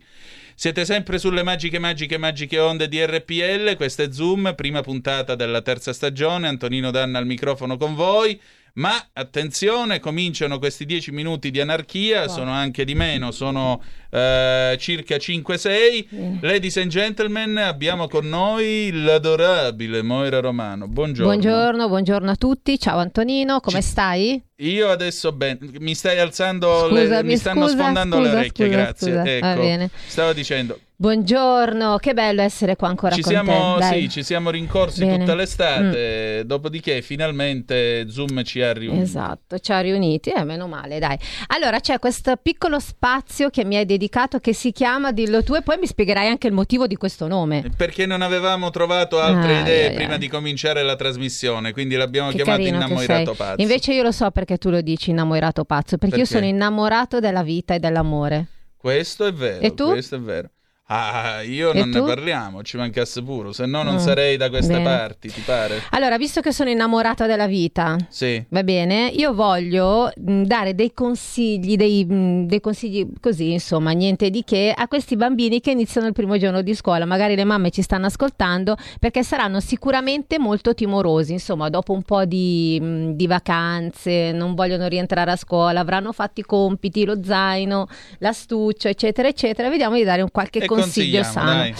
Siete 0.54 0.84
sempre 0.84 1.20
sulle 1.20 1.44
magiche, 1.44 1.80
magiche, 1.80 2.18
magiche 2.18 2.60
onde 2.60 2.90
di 2.90 3.02
RPL. 3.06 3.78
Questo 3.78 4.02
è 4.02 4.12
Zoom, 4.12 4.54
prima 4.54 4.82
puntata 4.82 5.36
della 5.36 5.62
terza 5.62 5.94
stagione. 5.94 6.50
Antonino 6.50 6.92
Danna 6.92 7.20
al 7.20 7.26
microfono 7.26 7.78
con 7.78 7.96
voi. 7.96 8.38
Ma 8.78 9.10
attenzione, 9.14 10.00
cominciano 10.00 10.60
questi 10.60 10.86
10 10.86 11.12
minuti 11.12 11.50
di 11.50 11.60
anarchia, 11.60 12.28
sono 12.28 12.52
anche 12.52 12.86
di 12.86 12.94
meno, 12.94 13.32
sono 13.32 13.82
eh, 14.10 14.76
circa 14.80 15.16
5-6. 15.16 16.40
Ladies 16.42 16.78
and 16.78 16.90
gentlemen, 16.90 17.58
abbiamo 17.58 18.08
con 18.08 18.28
noi 18.28 18.92
l'adorabile 18.92 20.02
Moira 20.02 20.40
Romano. 20.40 20.88
Buongiorno. 20.88 21.32
Buongiorno, 21.32 21.88
buongiorno 21.88 22.32
a 22.32 22.36
tutti. 22.36 22.80
Ciao 22.80 23.00
Antonino, 23.00 23.60
come 23.60 23.82
stai? 23.82 24.42
Io 24.60 24.90
adesso 24.90 25.32
ben, 25.34 25.60
mi 25.80 25.94
stai 25.94 26.20
alzando, 26.20 26.90
le- 26.90 27.02
Scusami, 27.02 27.28
mi 27.28 27.38
stanno 27.38 27.68
scusa, 27.68 27.78
sfondando 27.78 28.16
scusa, 28.16 28.30
le 28.32 28.38
orecchie, 28.38 28.66
scusa, 28.66 28.78
grazie. 29.22 29.38
Ecco, 29.38 29.94
stavo 30.08 30.34
dicendo, 30.34 30.80
Buongiorno, 31.00 31.98
che 31.98 32.16
bello 32.16 32.42
essere 32.42 32.76
qua 32.76 32.88
ancora 32.88 33.14
ci 33.14 33.22
con 33.22 33.32
siamo, 33.32 33.78
te. 33.78 33.86
Sì, 33.86 34.10
ci 34.10 34.24
siamo 34.24 34.50
rincorsi 34.50 35.02
Bene. 35.02 35.18
Mm. 35.18 35.20
tutta 35.20 35.36
l'estate, 35.36 36.44
dopodiché 36.48 37.04
finalmente 37.04 38.10
Zoom 38.10 38.44
ci 38.44 38.64
ha 38.64 38.74
riuniti. 38.74 39.04
Esatto, 39.04 39.60
ci 39.60 39.72
ha 39.72 39.80
riuniti, 39.82 40.32
eh, 40.32 40.44
meno 40.44 40.68
male, 40.68 40.98
dai. 40.98 41.16
Allora 41.54 41.80
c'è 41.80 42.00
questo 42.00 42.36
piccolo 42.42 42.80
spazio 42.80 43.52
che 43.52 43.64
mi 43.64 43.76
hai 43.76 43.86
dedicato 43.86 43.97
che 44.40 44.54
si 44.54 44.72
chiama 44.72 45.12
Dillo 45.12 45.44
tu 45.44 45.56
e 45.56 45.62
poi 45.62 45.78
mi 45.80 45.88
spiegherai 45.88 46.28
anche 46.28 46.48
il 46.48 46.54
motivo 46.54 46.88
di 46.88 46.96
questo 46.96 47.28
nome. 47.28 47.72
Perché 47.76 48.06
non 48.06 48.22
avevamo 48.22 48.70
trovato 48.70 49.20
altre 49.20 49.58
Ah, 49.58 49.60
idee 49.62 49.88
ai, 49.90 49.96
prima 49.96 50.14
ai. 50.14 50.20
di 50.20 50.28
cominciare 50.28 50.84
la 50.84 50.96
trasmissione, 50.96 51.72
quindi 51.74 51.96
l'abbiamo 51.96 52.30
Che 52.30 52.36
chiamato 52.44 52.62
Innamorato. 52.62 53.34
Pazzo. 53.34 53.62
Invece 53.62 53.94
io 53.94 54.04
lo 54.04 54.12
so 54.12 54.30
perché 54.32 54.58
tu 54.58 54.70
lo 54.70 54.82
dici 54.82 55.10
innamorato 55.10 55.66
pazzo, 55.66 55.98
perché, 55.98 56.18
io 56.18 56.22
Perché? 56.24 56.38
sono 56.40 56.46
innamorato 56.46 57.20
della 57.20 57.44
vita 57.44 57.74
e 57.74 57.80
dell'amore. 57.80 58.46
Questo 58.78 59.26
è 59.26 59.34
vero, 59.34 59.62
E 59.62 59.74
tu? 59.74 59.88
questo 59.90 60.16
è 60.16 60.20
vero. 60.20 60.50
Ah, 60.90 61.42
io 61.42 61.74
E 61.74 61.80
non 61.80 61.90
ne 61.90 62.00
tu? 62.00 62.06
parliamo, 62.06 62.64
ci 62.64 62.78
mancasse 62.78 63.22
pure, 63.22 63.52
se 63.52 63.66
no 63.66 63.84
non 63.84 63.96
Mm, 63.96 63.98
sarei 63.98 64.38
da 64.38 64.48
queste 64.50 64.72
bene. 64.72 64.84
parti, 64.86 65.28
ti 65.30 65.42
pare? 65.42 65.82
Allora, 65.92 66.18
visto 66.18 66.40
che 66.40 66.54
sono 66.54 66.70
innamorata 66.70 67.26
della 67.26 67.46
vita, 67.46 67.98
Sì. 68.08 68.42
Va 68.48 68.64
bene, 68.64 69.08
io 69.14 69.34
voglio 69.34 70.10
mh, 70.16 70.44
dare 70.44 70.76
dei 70.76 70.94
consigli, 70.94 71.76
dei, 71.76 72.06
mh, 72.06 72.46
dei 72.48 72.62
consigli 72.62 73.06
così, 73.20 73.52
insomma, 73.52 73.92
niente 73.92 74.30
di 74.30 74.46
che, 74.46 74.74
a 74.74 74.88
questi 74.88 75.18
bambini 75.18 75.60
che 75.60 75.72
iniziano 75.72 76.08
il 76.08 76.14
primo 76.14 76.38
giorno 76.38 76.62
di 76.62 76.74
scuola. 76.74 77.04
Magari 77.04 77.36
le 77.36 77.44
mamme 77.44 77.70
ci 77.70 77.82
stanno 77.82 78.06
ascoltando 78.06 78.78
perché 78.98 79.24
saranno 79.24 79.60
sicuramente 79.60 80.40
molto 80.40 80.74
timorosi, 80.74 81.34
insomma, 81.34 81.68
dopo 81.68 81.92
un 81.92 82.04
po' 82.04 82.24
di, 82.24 82.80
mh, 82.82 83.12
di 83.12 83.28
vacanze, 83.28 84.32
non 84.32 84.56
vogliono 84.56 84.88
rientrare 84.88 85.32
a 85.32 85.36
scuola, 85.36 85.82
avranno 85.82 86.14
fatto 86.14 86.40
i 86.40 86.44
compiti, 86.44 87.04
lo 87.04 87.22
zaino, 87.22 87.88
l'astuccio, 88.20 88.88
eccetera, 88.88 89.28
eccetera. 89.28 89.68
Vediamo 89.70 89.96
di 89.96 90.04
dare 90.06 90.22
un 90.22 90.32
qualche 90.32 90.60
E 90.60 90.66
consiglio 90.82 91.24
sano. 91.24 91.52
dai. 91.52 91.74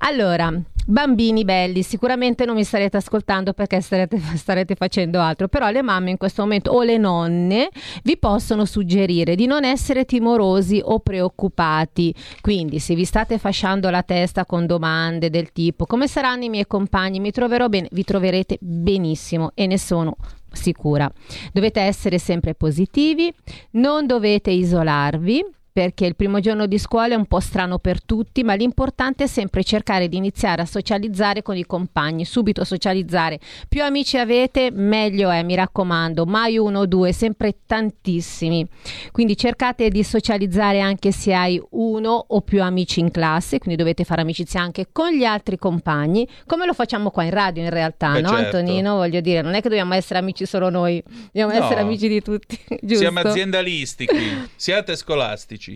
Allora, 0.00 0.52
bambini 0.86 1.44
belli, 1.44 1.82
sicuramente 1.82 2.44
non 2.44 2.54
mi 2.54 2.62
starete 2.62 2.96
ascoltando 2.96 3.52
perché 3.52 3.80
starete, 3.80 4.18
starete 4.36 4.74
facendo 4.74 5.20
altro, 5.20 5.48
però 5.48 5.70
le 5.70 5.82
mamme 5.82 6.10
in 6.10 6.16
questo 6.16 6.42
momento 6.42 6.70
o 6.70 6.82
le 6.82 6.98
nonne 6.98 7.68
vi 8.04 8.16
possono 8.16 8.64
suggerire 8.64 9.34
di 9.34 9.46
non 9.46 9.64
essere 9.64 10.04
timorosi 10.04 10.80
o 10.82 11.00
preoccupati. 11.00 12.14
Quindi, 12.40 12.78
se 12.78 12.94
vi 12.94 13.04
state 13.04 13.38
fasciando 13.38 13.90
la 13.90 14.02
testa 14.02 14.46
con 14.46 14.66
domande 14.66 15.30
del 15.30 15.52
tipo 15.52 15.84
come 15.84 16.06
saranno 16.06 16.44
i 16.44 16.48
miei 16.48 16.66
compagni, 16.66 17.18
mi 17.18 17.32
troverò 17.32 17.68
bene, 17.68 17.88
vi 17.90 18.04
troverete 18.04 18.58
benissimo 18.60 19.50
e 19.54 19.66
ne 19.66 19.78
sono 19.78 20.16
sicura. 20.52 21.10
Dovete 21.52 21.80
essere 21.80 22.18
sempre 22.18 22.54
positivi, 22.54 23.32
non 23.72 24.06
dovete 24.06 24.50
isolarvi 24.50 25.44
perché 25.78 26.06
il 26.06 26.16
primo 26.16 26.40
giorno 26.40 26.66
di 26.66 26.76
scuola 26.76 27.14
è 27.14 27.16
un 27.16 27.26
po' 27.26 27.38
strano 27.38 27.78
per 27.78 28.02
tutti, 28.02 28.42
ma 28.42 28.54
l'importante 28.54 29.22
è 29.22 29.26
sempre 29.28 29.62
cercare 29.62 30.08
di 30.08 30.16
iniziare 30.16 30.62
a 30.62 30.66
socializzare 30.66 31.40
con 31.40 31.56
i 31.56 31.64
compagni, 31.66 32.24
subito 32.24 32.64
socializzare. 32.64 33.38
Più 33.68 33.84
amici 33.84 34.18
avete, 34.18 34.72
meglio 34.72 35.30
è, 35.30 35.44
mi 35.44 35.54
raccomando, 35.54 36.26
mai 36.26 36.58
uno 36.58 36.80
o 36.80 36.86
due, 36.86 37.12
sempre 37.12 37.58
tantissimi. 37.64 38.66
Quindi 39.12 39.36
cercate 39.36 39.88
di 39.88 40.02
socializzare 40.02 40.80
anche 40.80 41.12
se 41.12 41.32
hai 41.32 41.62
uno 41.70 42.24
o 42.26 42.40
più 42.40 42.60
amici 42.60 42.98
in 42.98 43.12
classe, 43.12 43.60
quindi 43.60 43.78
dovete 43.78 44.02
fare 44.02 44.22
amicizia 44.22 44.60
anche 44.60 44.88
con 44.90 45.12
gli 45.12 45.22
altri 45.22 45.58
compagni, 45.58 46.26
come 46.44 46.66
lo 46.66 46.74
facciamo 46.74 47.12
qua 47.12 47.22
in 47.22 47.30
radio 47.30 47.62
in 47.62 47.70
realtà, 47.70 48.14
Beh, 48.14 48.22
no 48.22 48.30
certo. 48.30 48.56
Antonino? 48.56 48.96
Voglio 48.96 49.20
dire, 49.20 49.42
non 49.42 49.54
è 49.54 49.62
che 49.62 49.68
dobbiamo 49.68 49.94
essere 49.94 50.18
amici 50.18 50.44
solo 50.44 50.70
noi, 50.70 51.00
dobbiamo 51.26 51.52
No. 51.52 51.64
essere 51.64 51.82
amici 51.82 52.08
di 52.08 52.20
tutti, 52.20 52.58
giusto? 52.82 52.96
Siamo 52.96 53.20
aziendalisti 53.20 54.06
qui, 54.06 54.48
siate 54.56 54.96
scolastici. 54.96 55.67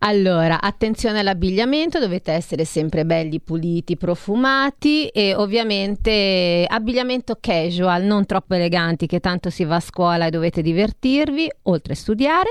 Allora, 0.00 0.60
attenzione 0.60 1.18
all'abbigliamento, 1.18 1.98
dovete 1.98 2.32
essere 2.32 2.64
sempre 2.64 3.04
belli, 3.04 3.40
puliti, 3.40 3.96
profumati 3.96 5.08
e 5.08 5.34
ovviamente 5.34 6.64
abbigliamento 6.68 7.38
casual, 7.40 8.04
non 8.04 8.24
troppo 8.24 8.54
eleganti, 8.54 9.06
che 9.06 9.18
tanto 9.18 9.50
si 9.50 9.64
va 9.64 9.76
a 9.76 9.80
scuola 9.80 10.26
e 10.26 10.30
dovete 10.30 10.62
divertirvi, 10.62 11.50
oltre 11.62 11.94
a 11.94 11.96
studiare. 11.96 12.50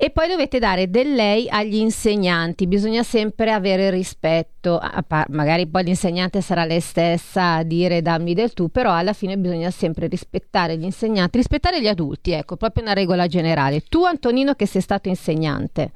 E 0.00 0.10
poi 0.10 0.28
dovete 0.28 0.60
dare 0.60 0.88
del 0.90 1.12
lei 1.12 1.48
agli 1.48 1.74
insegnanti, 1.74 2.68
bisogna 2.68 3.02
sempre 3.02 3.50
avere 3.50 3.90
rispetto, 3.90 4.80
par- 5.08 5.28
magari 5.30 5.66
poi 5.66 5.82
l'insegnante 5.82 6.40
sarà 6.40 6.64
lei 6.64 6.78
stessa 6.78 7.54
a 7.56 7.62
dire 7.64 8.00
dammi 8.00 8.32
del 8.32 8.52
tu, 8.52 8.68
però 8.68 8.92
alla 8.92 9.12
fine 9.12 9.36
bisogna 9.36 9.72
sempre 9.72 10.06
rispettare 10.06 10.76
gli 10.78 10.84
insegnanti, 10.84 11.38
rispettare 11.38 11.80
gli 11.80 11.88
adulti, 11.88 12.30
ecco, 12.30 12.56
proprio 12.56 12.84
una 12.84 12.92
regola 12.92 13.26
generale. 13.26 13.80
Tu 13.88 14.04
Antonino 14.04 14.54
che 14.54 14.66
sei 14.66 14.82
stato 14.82 15.08
insegnante, 15.08 15.90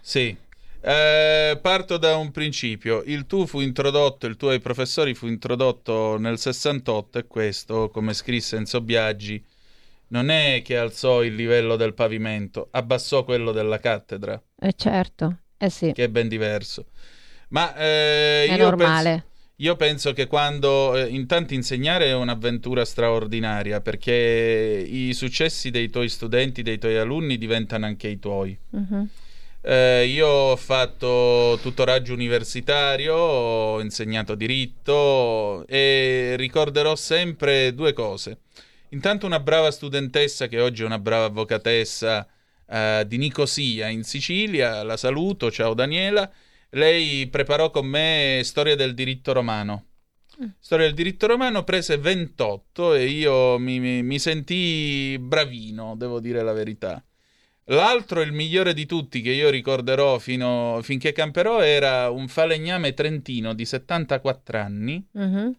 Sì. 0.00 0.34
Eh, 0.86 1.58
parto 1.60 1.96
da 1.98 2.16
un 2.16 2.30
principio. 2.30 3.02
Il 3.04 3.26
tu 3.26 3.46
fu 3.46 3.60
introdotto, 3.60 4.26
il 4.26 4.36
tuo 4.36 4.50
ai 4.50 4.60
professori 4.60 5.14
fu 5.14 5.26
introdotto 5.26 6.16
nel 6.18 6.38
68 6.38 7.18
e 7.18 7.26
questo, 7.26 7.90
come 7.90 8.14
scrisse 8.14 8.56
Enzo 8.56 8.80
Biaggi, 8.80 9.42
non 10.14 10.30
è 10.30 10.62
che 10.62 10.78
alzò 10.78 11.24
il 11.24 11.34
livello 11.34 11.74
del 11.74 11.92
pavimento, 11.92 12.68
abbassò 12.70 13.24
quello 13.24 13.50
della 13.50 13.80
cattedra, 13.80 14.40
eh 14.60 14.72
certo, 14.74 15.38
eh 15.58 15.68
sì, 15.70 15.92
che 15.92 16.04
è 16.04 16.08
ben 16.08 16.28
diverso. 16.28 16.86
Ma 17.48 17.74
eh, 17.74 18.46
è 18.46 18.52
io 18.52 18.64
normale. 18.64 19.10
penso- 19.10 19.32
io 19.58 19.76
penso 19.76 20.12
che 20.12 20.26
quando 20.26 20.96
eh, 20.96 21.08
intanto 21.08 21.54
insegnare 21.54 22.06
è 22.06 22.14
un'avventura 22.14 22.84
straordinaria 22.84 23.80
perché 23.80 24.12
i 24.88 25.12
successi 25.14 25.70
dei 25.70 25.90
tuoi 25.90 26.08
studenti, 26.08 26.62
dei 26.62 26.78
tuoi 26.78 26.96
alunni 26.96 27.36
diventano 27.36 27.86
anche 27.86 28.08
i 28.08 28.18
tuoi. 28.18 28.56
Mhm. 28.70 29.08
Eh, 29.66 30.06
io 30.06 30.26
ho 30.28 30.56
fatto 30.56 31.58
tutoraggio 31.62 32.12
universitario, 32.12 33.14
ho 33.16 33.80
insegnato 33.80 34.34
diritto 34.34 35.66
e 35.66 36.34
ricorderò 36.36 36.94
sempre 36.96 37.74
due 37.74 37.92
cose. 37.94 38.38
Intanto 38.94 39.26
una 39.26 39.40
brava 39.40 39.72
studentessa 39.72 40.46
che 40.46 40.60
oggi 40.60 40.82
è 40.82 40.86
una 40.86 41.00
brava 41.00 41.24
avvocatessa 41.24 42.24
eh, 42.64 43.04
di 43.08 43.16
Nicosia 43.16 43.88
in 43.88 44.04
Sicilia, 44.04 44.84
la 44.84 44.96
saluto, 44.96 45.50
ciao 45.50 45.74
Daniela. 45.74 46.30
Lei 46.70 47.26
preparò 47.26 47.70
con 47.72 47.86
me 47.86 48.40
storia 48.44 48.76
del 48.76 48.94
diritto 48.94 49.32
romano. 49.32 49.86
Storia 50.60 50.86
del 50.86 50.94
diritto 50.94 51.26
romano 51.26 51.64
prese 51.64 51.96
28 51.98 52.94
e 52.94 53.06
io 53.06 53.58
mi, 53.58 53.80
mi- 53.80 54.04
mi 54.04 54.18
sentii 54.20 55.18
bravino, 55.18 55.96
devo 55.96 56.20
dire 56.20 56.42
la 56.42 56.52
verità. 56.52 57.02
L'altro, 57.68 58.20
il 58.20 58.32
migliore 58.32 58.74
di 58.74 58.86
tutti, 58.86 59.22
che 59.22 59.30
io 59.30 59.50
ricorderò 59.50 60.18
fino, 60.18 60.78
finché 60.82 61.10
camperò, 61.10 61.62
era 61.62 62.10
un 62.10 62.28
falegname 62.28 62.94
trentino 62.94 63.54
di 63.54 63.64
74 63.64 64.58
anni. 64.58 65.04
Mhm. 65.12 65.56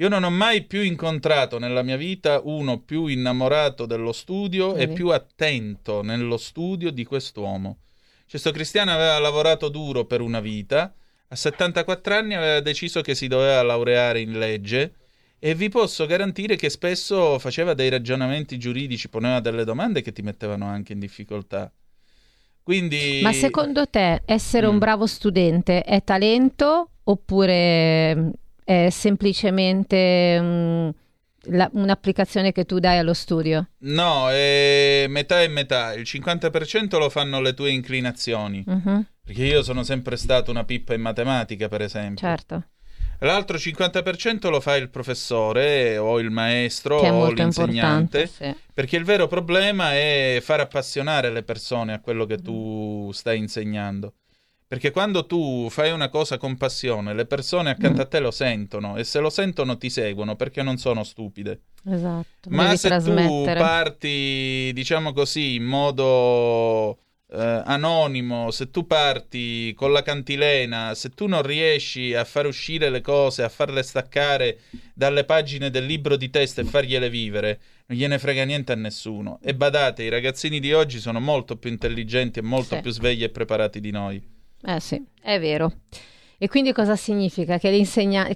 Io 0.00 0.08
non 0.08 0.24
ho 0.24 0.30
mai 0.30 0.62
più 0.64 0.80
incontrato 0.80 1.58
nella 1.58 1.82
mia 1.82 1.98
vita 1.98 2.40
uno 2.42 2.78
più 2.80 3.04
innamorato 3.06 3.84
dello 3.84 4.12
studio 4.12 4.74
e 4.74 4.86
Vedi? 4.86 4.94
più 4.94 5.10
attento 5.10 6.00
nello 6.00 6.38
studio 6.38 6.90
di 6.90 7.04
quest'uomo. 7.04 7.80
Questo 8.26 8.50
cristiano 8.50 8.92
aveva 8.92 9.18
lavorato 9.18 9.68
duro 9.68 10.06
per 10.06 10.22
una 10.22 10.40
vita, 10.40 10.94
a 11.28 11.36
74 11.36 12.14
anni 12.14 12.34
aveva 12.34 12.60
deciso 12.60 13.02
che 13.02 13.14
si 13.14 13.26
doveva 13.26 13.60
laureare 13.62 14.20
in 14.20 14.38
legge 14.38 14.94
e 15.38 15.54
vi 15.54 15.68
posso 15.68 16.06
garantire 16.06 16.56
che 16.56 16.70
spesso 16.70 17.38
faceva 17.38 17.74
dei 17.74 17.90
ragionamenti 17.90 18.58
giuridici, 18.58 19.10
poneva 19.10 19.40
delle 19.40 19.64
domande 19.64 20.00
che 20.00 20.12
ti 20.12 20.22
mettevano 20.22 20.64
anche 20.64 20.94
in 20.94 20.98
difficoltà. 20.98 21.70
Quindi 22.62 23.20
Ma 23.22 23.32
secondo 23.34 23.86
te 23.86 24.22
essere 24.24 24.66
un 24.66 24.76
Mm. 24.76 24.78
bravo 24.78 25.06
studente 25.06 25.82
è 25.82 26.02
talento 26.04 26.90
oppure 27.04 28.14
mm, 28.16 28.28
è 28.70 28.88
semplicemente 28.90 30.40
mm, 30.40 30.88
la- 31.44 31.70
un'applicazione 31.72 32.52
che 32.52 32.64
tu 32.64 32.78
dai 32.78 32.98
allo 32.98 33.14
studio? 33.14 33.70
No, 33.78 34.30
è 34.30 35.06
metà 35.08 35.42
e 35.42 35.48
metà. 35.48 35.92
Il 35.94 36.02
50% 36.04 36.98
lo 36.98 37.08
fanno 37.10 37.40
le 37.40 37.52
tue 37.54 37.70
inclinazioni. 37.70 38.62
Mhm, 38.64 39.06
Perché 39.24 39.44
io 39.44 39.62
sono 39.62 39.82
sempre 39.82 40.16
stato 40.16 40.50
una 40.52 40.64
pippa 40.64 40.94
in 40.94 41.00
matematica, 41.00 41.68
per 41.68 41.82
esempio. 41.82 42.26
Certo. 42.26 42.64
L'altro 43.22 43.58
50% 43.58 44.48
lo 44.50 44.60
fa 44.60 44.76
il 44.76 44.88
professore 44.88 45.98
o 45.98 46.18
il 46.20 46.30
maestro 46.30 46.96
o 47.00 47.30
l'insegnante. 47.30 48.26
sì. 48.28 48.54
Perché 48.72 48.96
il 48.96 49.04
vero 49.04 49.26
problema 49.26 49.92
è 49.94 50.38
far 50.40 50.60
appassionare 50.60 51.30
le 51.30 51.42
persone 51.42 51.92
a 51.92 52.00
quello 52.00 52.24
che 52.24 52.38
tu 52.38 53.10
stai 53.12 53.36
insegnando. 53.38 54.14
Perché 54.70 54.92
quando 54.92 55.26
tu 55.26 55.66
fai 55.68 55.90
una 55.90 56.08
cosa 56.08 56.38
con 56.38 56.56
passione, 56.56 57.12
le 57.12 57.26
persone 57.26 57.70
accanto 57.70 58.02
a 58.02 58.06
te 58.06 58.20
lo 58.20 58.30
sentono 58.30 58.96
e 58.96 59.02
se 59.02 59.18
lo 59.18 59.28
sentono 59.28 59.76
ti 59.76 59.90
seguono 59.90 60.36
perché 60.36 60.62
non 60.62 60.76
sono 60.76 61.02
stupide. 61.02 61.62
Esatto. 61.90 62.50
Ma 62.50 62.76
se 62.76 62.88
tu 62.98 63.42
parti, 63.46 64.70
diciamo 64.72 65.12
così, 65.12 65.56
in 65.56 65.64
modo 65.64 66.98
eh, 67.32 67.62
anonimo, 67.64 68.52
se 68.52 68.70
tu 68.70 68.86
parti 68.86 69.74
con 69.74 69.90
la 69.90 70.02
cantilena, 70.02 70.94
se 70.94 71.08
tu 71.08 71.26
non 71.26 71.42
riesci 71.42 72.14
a 72.14 72.22
far 72.22 72.46
uscire 72.46 72.90
le 72.90 73.00
cose, 73.00 73.42
a 73.42 73.48
farle 73.48 73.82
staccare 73.82 74.60
dalle 74.94 75.24
pagine 75.24 75.70
del 75.70 75.84
libro 75.84 76.14
di 76.14 76.30
testo 76.30 76.60
e 76.60 76.64
fargliele 76.64 77.10
vivere, 77.10 77.60
non 77.86 77.98
gliene 77.98 78.20
frega 78.20 78.44
niente 78.44 78.70
a 78.70 78.76
nessuno. 78.76 79.40
E 79.42 79.52
badate, 79.52 80.04
i 80.04 80.08
ragazzini 80.10 80.60
di 80.60 80.72
oggi 80.72 81.00
sono 81.00 81.18
molto 81.18 81.56
più 81.56 81.70
intelligenti 81.70 82.38
e 82.38 82.42
molto 82.42 82.76
Sì. 82.76 82.82
più 82.82 82.92
svegli 82.92 83.24
e 83.24 83.30
preparati 83.30 83.80
di 83.80 83.90
noi. 83.90 84.38
Eh 84.62 84.80
sì, 84.80 85.02
è 85.20 85.38
vero. 85.38 85.72
E 86.38 86.48
quindi 86.48 86.72
cosa 86.72 86.96
significa? 86.96 87.58
Che, 87.58 87.70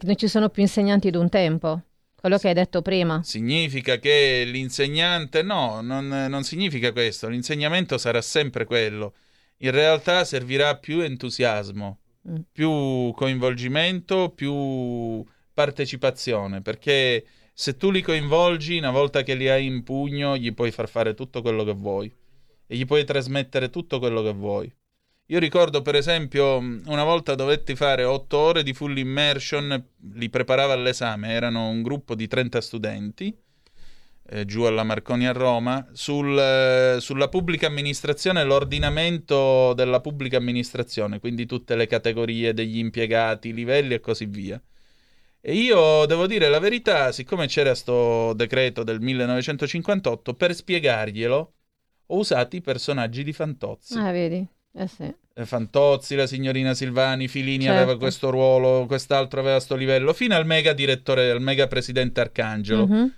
non 0.02 0.16
ci 0.16 0.28
sono 0.28 0.48
più 0.48 0.62
insegnanti 0.62 1.10
d'un 1.10 1.28
tempo? 1.28 1.82
Quello 2.14 2.38
che 2.38 2.48
hai 2.48 2.54
detto 2.54 2.82
prima. 2.82 3.22
Significa 3.22 3.98
che 3.98 4.44
l'insegnante, 4.46 5.42
no, 5.42 5.80
non, 5.82 6.06
non 6.06 6.42
significa 6.42 6.92
questo, 6.92 7.28
l'insegnamento 7.28 7.98
sarà 7.98 8.22
sempre 8.22 8.64
quello. 8.64 9.14
In 9.58 9.70
realtà 9.70 10.24
servirà 10.24 10.76
più 10.76 11.00
entusiasmo, 11.00 11.98
Mm. 12.26 12.36
più 12.52 13.12
coinvolgimento, 13.14 14.30
più 14.30 15.22
partecipazione, 15.52 16.62
perché 16.62 17.24
se 17.52 17.76
tu 17.76 17.90
li 17.90 18.00
coinvolgi, 18.00 18.78
una 18.78 18.90
volta 18.90 19.22
che 19.22 19.34
li 19.34 19.48
hai 19.48 19.66
in 19.66 19.82
pugno, 19.82 20.36
gli 20.36 20.52
puoi 20.54 20.70
far 20.70 20.88
fare 20.88 21.12
tutto 21.14 21.42
quello 21.42 21.64
che 21.64 21.74
vuoi 21.74 22.10
e 22.66 22.76
gli 22.76 22.86
puoi 22.86 23.04
trasmettere 23.04 23.68
tutto 23.68 23.98
quello 23.98 24.22
che 24.22 24.32
vuoi. 24.32 24.72
Io 25.28 25.38
ricordo, 25.38 25.80
per 25.80 25.94
esempio, 25.94 26.58
una 26.58 27.02
volta 27.02 27.34
dovetti 27.34 27.74
fare 27.74 28.04
otto 28.04 28.36
ore 28.36 28.62
di 28.62 28.74
full 28.74 28.94
immersion, 28.96 29.82
li 30.12 30.28
preparava 30.28 30.74
all'esame, 30.74 31.30
erano 31.30 31.68
un 31.68 31.82
gruppo 31.82 32.14
di 32.14 32.26
30 32.26 32.60
studenti, 32.60 33.34
eh, 34.26 34.44
giù 34.44 34.64
alla 34.64 34.82
Marconi 34.82 35.26
a 35.26 35.32
Roma, 35.32 35.88
sul, 35.92 36.38
eh, 36.38 36.96
sulla 37.00 37.28
pubblica 37.28 37.66
amministrazione 37.66 38.44
l'ordinamento 38.44 39.72
della 39.72 40.00
pubblica 40.00 40.36
amministrazione, 40.36 41.20
quindi 41.20 41.46
tutte 41.46 41.74
le 41.74 41.86
categorie 41.86 42.52
degli 42.52 42.76
impiegati, 42.76 43.48
i 43.48 43.54
livelli 43.54 43.94
e 43.94 44.00
così 44.00 44.26
via. 44.26 44.60
E 45.40 45.54
io 45.54 46.04
devo 46.04 46.26
dire 46.26 46.50
la 46.50 46.58
verità, 46.58 47.12
siccome 47.12 47.46
c'era 47.46 47.74
sto 47.74 48.34
decreto 48.34 48.82
del 48.82 49.00
1958, 49.00 50.34
per 50.34 50.54
spiegarglielo 50.54 51.52
ho 52.06 52.16
usato 52.18 52.56
i 52.56 52.60
personaggi 52.60 53.22
di 53.24 53.32
Fantozzi. 53.32 53.96
Ah, 53.98 54.12
vedi? 54.12 54.46
Eh 54.76 54.86
sì. 54.88 55.14
Eh, 55.36 55.46
Fantozzi, 55.46 56.14
la 56.16 56.26
signorina 56.26 56.74
Silvani, 56.74 57.28
Filini 57.28 57.64
Certo. 57.64 57.80
aveva 57.82 57.98
questo 57.98 58.30
ruolo, 58.30 58.86
quest'altro 58.86 59.40
aveva 59.40 59.56
questo 59.56 59.76
livello, 59.76 60.12
fino 60.12 60.34
al 60.34 60.46
mega 60.46 60.72
direttore, 60.72 61.30
al 61.30 61.40
mega 61.40 61.66
presidente 61.66 62.20
Arcangelo. 62.20 62.86
Mhm. 62.86 63.12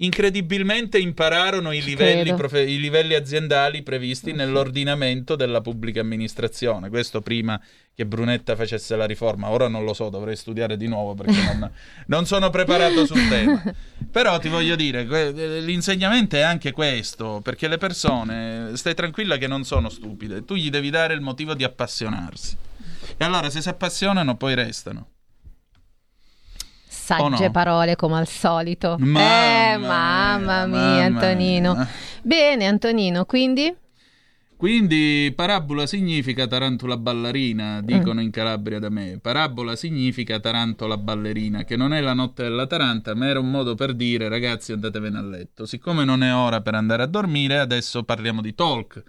Incredibilmente 0.00 0.96
impararono 0.98 1.72
i 1.72 1.82
livelli, 1.82 2.32
profe- 2.34 2.62
i 2.62 2.78
livelli 2.78 3.14
aziendali 3.14 3.82
previsti 3.82 4.32
nell'ordinamento 4.32 5.34
della 5.34 5.60
pubblica 5.60 6.00
amministrazione. 6.00 6.88
Questo 6.88 7.20
prima 7.20 7.60
che 7.92 8.06
Brunetta 8.06 8.54
facesse 8.54 8.94
la 8.94 9.06
riforma. 9.06 9.48
Ora 9.48 9.66
non 9.66 9.82
lo 9.82 9.94
so, 9.94 10.08
dovrei 10.08 10.36
studiare 10.36 10.76
di 10.76 10.86
nuovo 10.86 11.14
perché 11.14 11.42
non, 11.42 11.68
non 12.06 12.26
sono 12.26 12.48
preparato 12.48 13.06
sul 13.06 13.26
tema. 13.28 13.74
Però 14.08 14.38
ti 14.38 14.48
voglio 14.48 14.76
dire, 14.76 15.04
que- 15.04 15.60
l'insegnamento 15.62 16.36
è 16.36 16.42
anche 16.42 16.70
questo, 16.70 17.40
perché 17.42 17.66
le 17.66 17.78
persone, 17.78 18.76
stai 18.76 18.94
tranquilla 18.94 19.36
che 19.36 19.48
non 19.48 19.64
sono 19.64 19.88
stupide, 19.88 20.44
tu 20.44 20.54
gli 20.54 20.70
devi 20.70 20.90
dare 20.90 21.12
il 21.14 21.20
motivo 21.20 21.54
di 21.54 21.64
appassionarsi. 21.64 22.56
E 23.16 23.24
allora 23.24 23.50
se 23.50 23.60
si 23.60 23.68
appassionano 23.68 24.36
poi 24.36 24.54
restano. 24.54 25.08
Sagge 27.08 27.46
no? 27.46 27.50
parole 27.50 27.96
come 27.96 28.18
al 28.18 28.28
solito. 28.28 28.96
Mamma 28.98 29.72
eh, 29.72 29.76
mamma 29.78 30.66
mia, 30.66 30.78
mamma 30.78 31.04
Antonino. 31.04 31.74
mia. 31.74 31.88
Bene, 32.20 32.66
Antonino, 32.66 33.24
quindi? 33.24 33.74
Quindi 34.58 35.32
parabola 35.34 35.86
significa 35.86 36.46
tarantula 36.46 36.98
ballerina, 36.98 37.80
dicono 37.80 38.20
in 38.20 38.30
Calabria 38.30 38.78
da 38.78 38.90
me. 38.90 39.18
Parabola 39.22 39.74
significa 39.74 40.38
tarantola 40.38 40.98
ballerina, 40.98 41.64
che 41.64 41.76
non 41.76 41.94
è 41.94 42.00
la 42.02 42.12
notte 42.12 42.42
della 42.42 42.66
taranta, 42.66 43.14
ma 43.14 43.28
era 43.28 43.38
un 43.38 43.50
modo 43.50 43.74
per 43.74 43.94
dire 43.94 44.28
ragazzi 44.28 44.72
andatevene 44.72 45.16
a 45.16 45.22
letto. 45.22 45.64
Siccome 45.64 46.04
non 46.04 46.22
è 46.22 46.34
ora 46.34 46.60
per 46.60 46.74
andare 46.74 47.04
a 47.04 47.06
dormire, 47.06 47.58
adesso 47.58 48.02
parliamo 48.02 48.42
di 48.42 48.54
talk. 48.54 49.02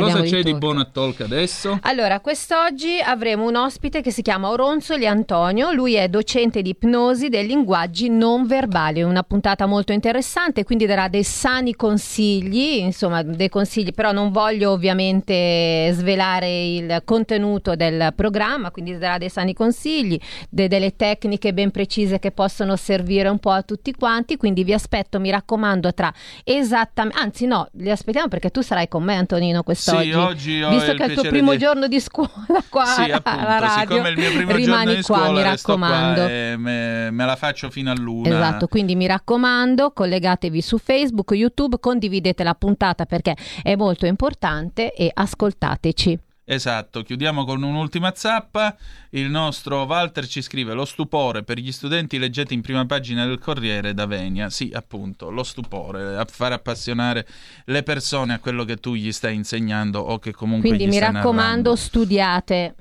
Cosa 0.00 0.20
di 0.20 0.30
c'è 0.30 0.36
di 0.42 0.50
talk. 0.50 0.58
buono 0.58 0.80
a 0.80 0.84
talk 0.84 1.20
adesso? 1.20 1.78
Allora, 1.82 2.18
quest'oggi 2.20 2.98
avremo 3.00 3.46
un 3.46 3.54
ospite 3.54 4.02
che 4.02 4.10
si 4.10 4.22
chiama 4.22 4.50
Oronzoli 4.50 5.06
Antonio, 5.06 5.72
lui 5.72 5.94
è 5.94 6.08
docente 6.08 6.62
di 6.62 6.70
ipnosi 6.70 7.28
dei 7.28 7.46
linguaggi 7.46 8.08
non 8.08 8.46
verbali, 8.46 9.02
una 9.02 9.22
puntata 9.22 9.66
molto 9.66 9.92
interessante, 9.92 10.64
quindi 10.64 10.86
darà 10.86 11.06
dei 11.08 11.22
sani 11.22 11.74
consigli, 11.74 12.78
insomma 12.78 13.22
dei 13.22 13.48
consigli, 13.48 13.92
però 13.92 14.10
non 14.10 14.32
voglio 14.32 14.72
ovviamente 14.72 15.90
svelare 15.92 16.64
il 16.64 17.02
contenuto 17.04 17.76
del 17.76 18.12
programma, 18.16 18.70
quindi 18.72 18.98
darà 18.98 19.18
dei 19.18 19.30
sani 19.30 19.54
consigli, 19.54 20.18
de- 20.48 20.66
delle 20.68 20.96
tecniche 20.96 21.52
ben 21.54 21.70
precise 21.70 22.18
che 22.18 22.32
possono 22.32 22.74
servire 22.76 23.28
un 23.28 23.38
po' 23.38 23.50
a 23.50 23.62
tutti 23.62 23.92
quanti, 23.92 24.36
quindi 24.36 24.64
vi 24.64 24.72
aspetto, 24.72 25.20
mi 25.20 25.30
raccomando, 25.30 25.94
tra 25.94 26.12
esattamente, 26.42 27.18
anzi 27.20 27.46
no, 27.46 27.68
li 27.74 27.90
aspettiamo 27.90 28.28
perché 28.28 28.50
tu 28.50 28.60
sarai 28.60 28.88
con 28.88 29.02
me 29.02 29.14
Antonino 29.14 29.62
quest'oggi, 29.62 29.83
Sì, 29.84 30.12
oggi 30.12 30.62
ho 30.62 30.70
visto 30.70 30.94
che 30.94 31.04
è 31.04 31.06
il 31.08 31.14
tuo 31.14 31.28
primo 31.28 31.52
di- 31.52 31.58
giorno 31.58 31.88
di 31.88 32.00
scuola 32.00 32.30
qua 32.68 32.84
Sì, 32.86 33.10
alla 33.10 33.58
radio, 33.58 33.94
siccome 33.96 34.08
è 34.08 34.10
il 34.12 34.18
mio 34.18 34.30
primo 34.32 34.52
rimani 34.52 34.84
giorno 34.84 34.94
di 34.94 35.02
qua, 35.02 35.16
scuola, 35.16 35.32
mi 35.32 35.42
raccomando. 35.42 36.22
me, 36.58 37.10
me 37.10 37.24
la 37.24 37.36
faccio 37.36 37.70
fino 37.70 37.90
a 37.90 37.94
luna. 37.94 38.28
Esatto, 38.28 38.66
quindi 38.68 38.96
mi 38.96 39.06
raccomando, 39.06 39.92
collegatevi 39.92 40.60
su 40.62 40.78
Facebook, 40.78 41.32
YouTube, 41.32 41.78
condividete 41.78 42.42
la 42.44 42.54
puntata 42.54 43.04
perché 43.04 43.36
è 43.62 43.76
molto 43.76 44.06
importante 44.06 44.92
e 44.94 45.10
ascoltateci. 45.12 46.18
Esatto, 46.46 47.02
chiudiamo 47.02 47.44
con 47.44 47.62
un'ultima 47.62 48.12
zappa. 48.14 48.76
Il 49.10 49.30
nostro 49.30 49.84
Walter 49.84 50.26
ci 50.26 50.42
scrive 50.42 50.74
lo 50.74 50.84
stupore 50.84 51.42
per 51.42 51.58
gli 51.58 51.72
studenti 51.72 52.18
leggete 52.18 52.52
in 52.52 52.60
prima 52.60 52.84
pagina 52.84 53.24
del 53.24 53.38
Corriere 53.38 53.94
da 53.94 54.04
Venia. 54.04 54.50
Sì, 54.50 54.70
appunto, 54.74 55.30
lo 55.30 55.42
stupore, 55.42 56.16
a 56.16 56.26
far 56.28 56.52
appassionare 56.52 57.26
le 57.64 57.82
persone 57.82 58.34
a 58.34 58.38
quello 58.38 58.64
che 58.64 58.76
tu 58.76 58.94
gli 58.94 59.10
stai 59.10 59.34
insegnando 59.34 60.00
o 60.00 60.18
che 60.18 60.32
comunque 60.32 60.68
Quindi 60.68 60.86
mi 60.86 60.98
raccomando, 60.98 61.74
studiate 61.74 62.74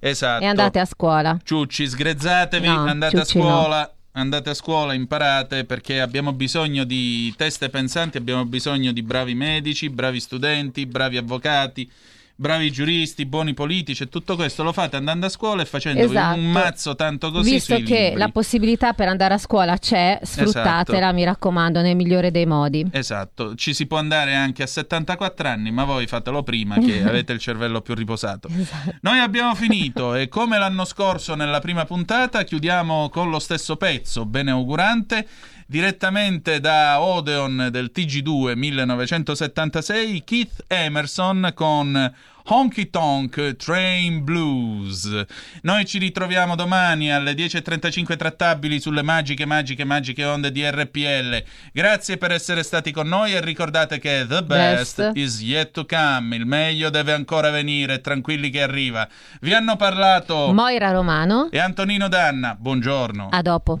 Esatto. 0.00 0.42
e 0.42 0.46
andate 0.46 0.80
a 0.80 0.84
scuola. 0.84 1.38
Ciucci, 1.42 1.86
sgrezzatevi, 1.86 2.66
No, 2.66 2.84
andate 2.84 3.18
ciucci 3.18 3.38
a 3.38 3.40
scuola. 3.40 3.94
Andate 4.16 4.50
a 4.50 4.54
scuola, 4.54 4.92
imparate 4.92 5.64
perché 5.64 6.00
abbiamo 6.00 6.32
bisogno 6.32 6.84
di 6.84 7.34
teste 7.36 7.68
pensanti, 7.68 8.16
abbiamo 8.16 8.44
bisogno 8.44 8.92
di 8.92 9.02
bravi 9.02 9.34
medici, 9.34 9.90
bravi 9.90 10.20
studenti, 10.20 10.86
bravi 10.86 11.16
avvocati, 11.16 11.90
bravi 12.36 12.70
giuristi, 12.72 13.26
buoni 13.26 13.54
politici 13.54 14.02
e 14.02 14.08
tutto 14.08 14.34
questo 14.34 14.62
lo 14.62 14.72
fate 14.72 14.96
andando 14.96 15.26
a 15.26 15.28
scuola 15.28 15.62
e 15.62 15.64
facendovi 15.64 16.06
Esatto. 16.06 16.38
un 16.38 16.50
mazzo 16.50 16.94
tanto 16.96 17.30
così 17.30 17.52
Visto 17.52 17.76
che 17.76 17.82
libri. 17.82 18.16
la 18.16 18.28
possibilità 18.28 18.92
per 18.92 19.08
andare 19.08 19.34
a 19.34 19.38
scuola 19.38 19.76
c'è, 19.78 20.18
sfruttatela, 20.22 20.98
Esatto. 20.98 21.14
mi 21.14 21.24
raccomando, 21.24 21.80
nel 21.80 21.94
migliore 21.96 22.30
dei 22.30 22.46
modi. 22.46 22.84
Esatto, 22.90 23.54
ci 23.54 23.72
si 23.72 23.86
può 23.86 23.98
andare 23.98 24.34
anche 24.34 24.62
a 24.62 24.66
74 24.66 25.46
anni, 25.48 25.70
ma 25.70 25.84
voi 25.84 26.06
fatelo 26.06 26.42
prima 26.42 26.76
che 26.78 27.02
avete 27.06 27.32
il 27.32 27.38
cervello 27.38 27.80
più 27.82 27.94
riposato. 27.94 28.48
Esatto. 28.48 28.94
Noi 29.02 29.18
abbiamo 29.20 29.54
finito 29.54 30.14
e 30.14 30.28
come 30.28 30.58
l'anno 30.58 30.84
scorso 30.84 31.34
nella 31.34 31.60
prima 31.60 31.84
puntata 31.84 32.42
chiudiamo 32.42 33.08
con 33.10 33.30
lo 33.30 33.38
stesso 33.38 33.76
pezzo, 33.76 34.24
bene 34.26 34.50
augurante, 34.50 35.26
direttamente 35.66 36.60
da 36.60 37.00
Odeon 37.00 37.68
del 37.70 37.90
TG2 37.94 38.54
1976, 38.56 40.22
Keith 40.24 40.64
Emerson 40.68 41.52
con 41.54 42.12
Honky 42.46 42.90
Tonk 42.90 43.56
Train 43.56 44.22
Blues. 44.22 45.24
Noi 45.62 45.86
ci 45.86 45.98
ritroviamo 45.98 46.54
domani 46.54 47.10
alle 47.10 47.32
10.35 47.32 48.16
trattabili 48.16 48.80
sulle 48.80 49.00
magiche, 49.00 49.46
magiche, 49.46 49.84
magiche 49.84 50.24
onde 50.26 50.52
di 50.52 50.62
RPL. 50.68 51.42
Grazie 51.72 52.18
per 52.18 52.32
essere 52.32 52.62
stati 52.62 52.92
con 52.92 53.08
noi 53.08 53.32
e 53.32 53.40
ricordate 53.40 53.98
che 53.98 54.26
the 54.28 54.42
best, 54.42 54.98
Best. 54.98 55.16
is 55.16 55.40
yet 55.40 55.70
to 55.70 55.86
come. 55.86 56.36
Il 56.36 56.44
meglio 56.44 56.90
deve 56.90 57.12
ancora 57.12 57.48
venire, 57.48 58.02
tranquilli 58.02 58.50
che 58.50 58.60
arriva. 58.60 59.08
Vi 59.40 59.54
hanno 59.54 59.76
parlato 59.76 60.52
Moira 60.52 60.90
Romano, 60.90 61.48
e 61.50 61.58
Antonino 61.58 62.08
Danna. 62.08 62.54
Buongiorno. 62.58 63.28
a 63.30 63.40
dopo. 63.40 63.80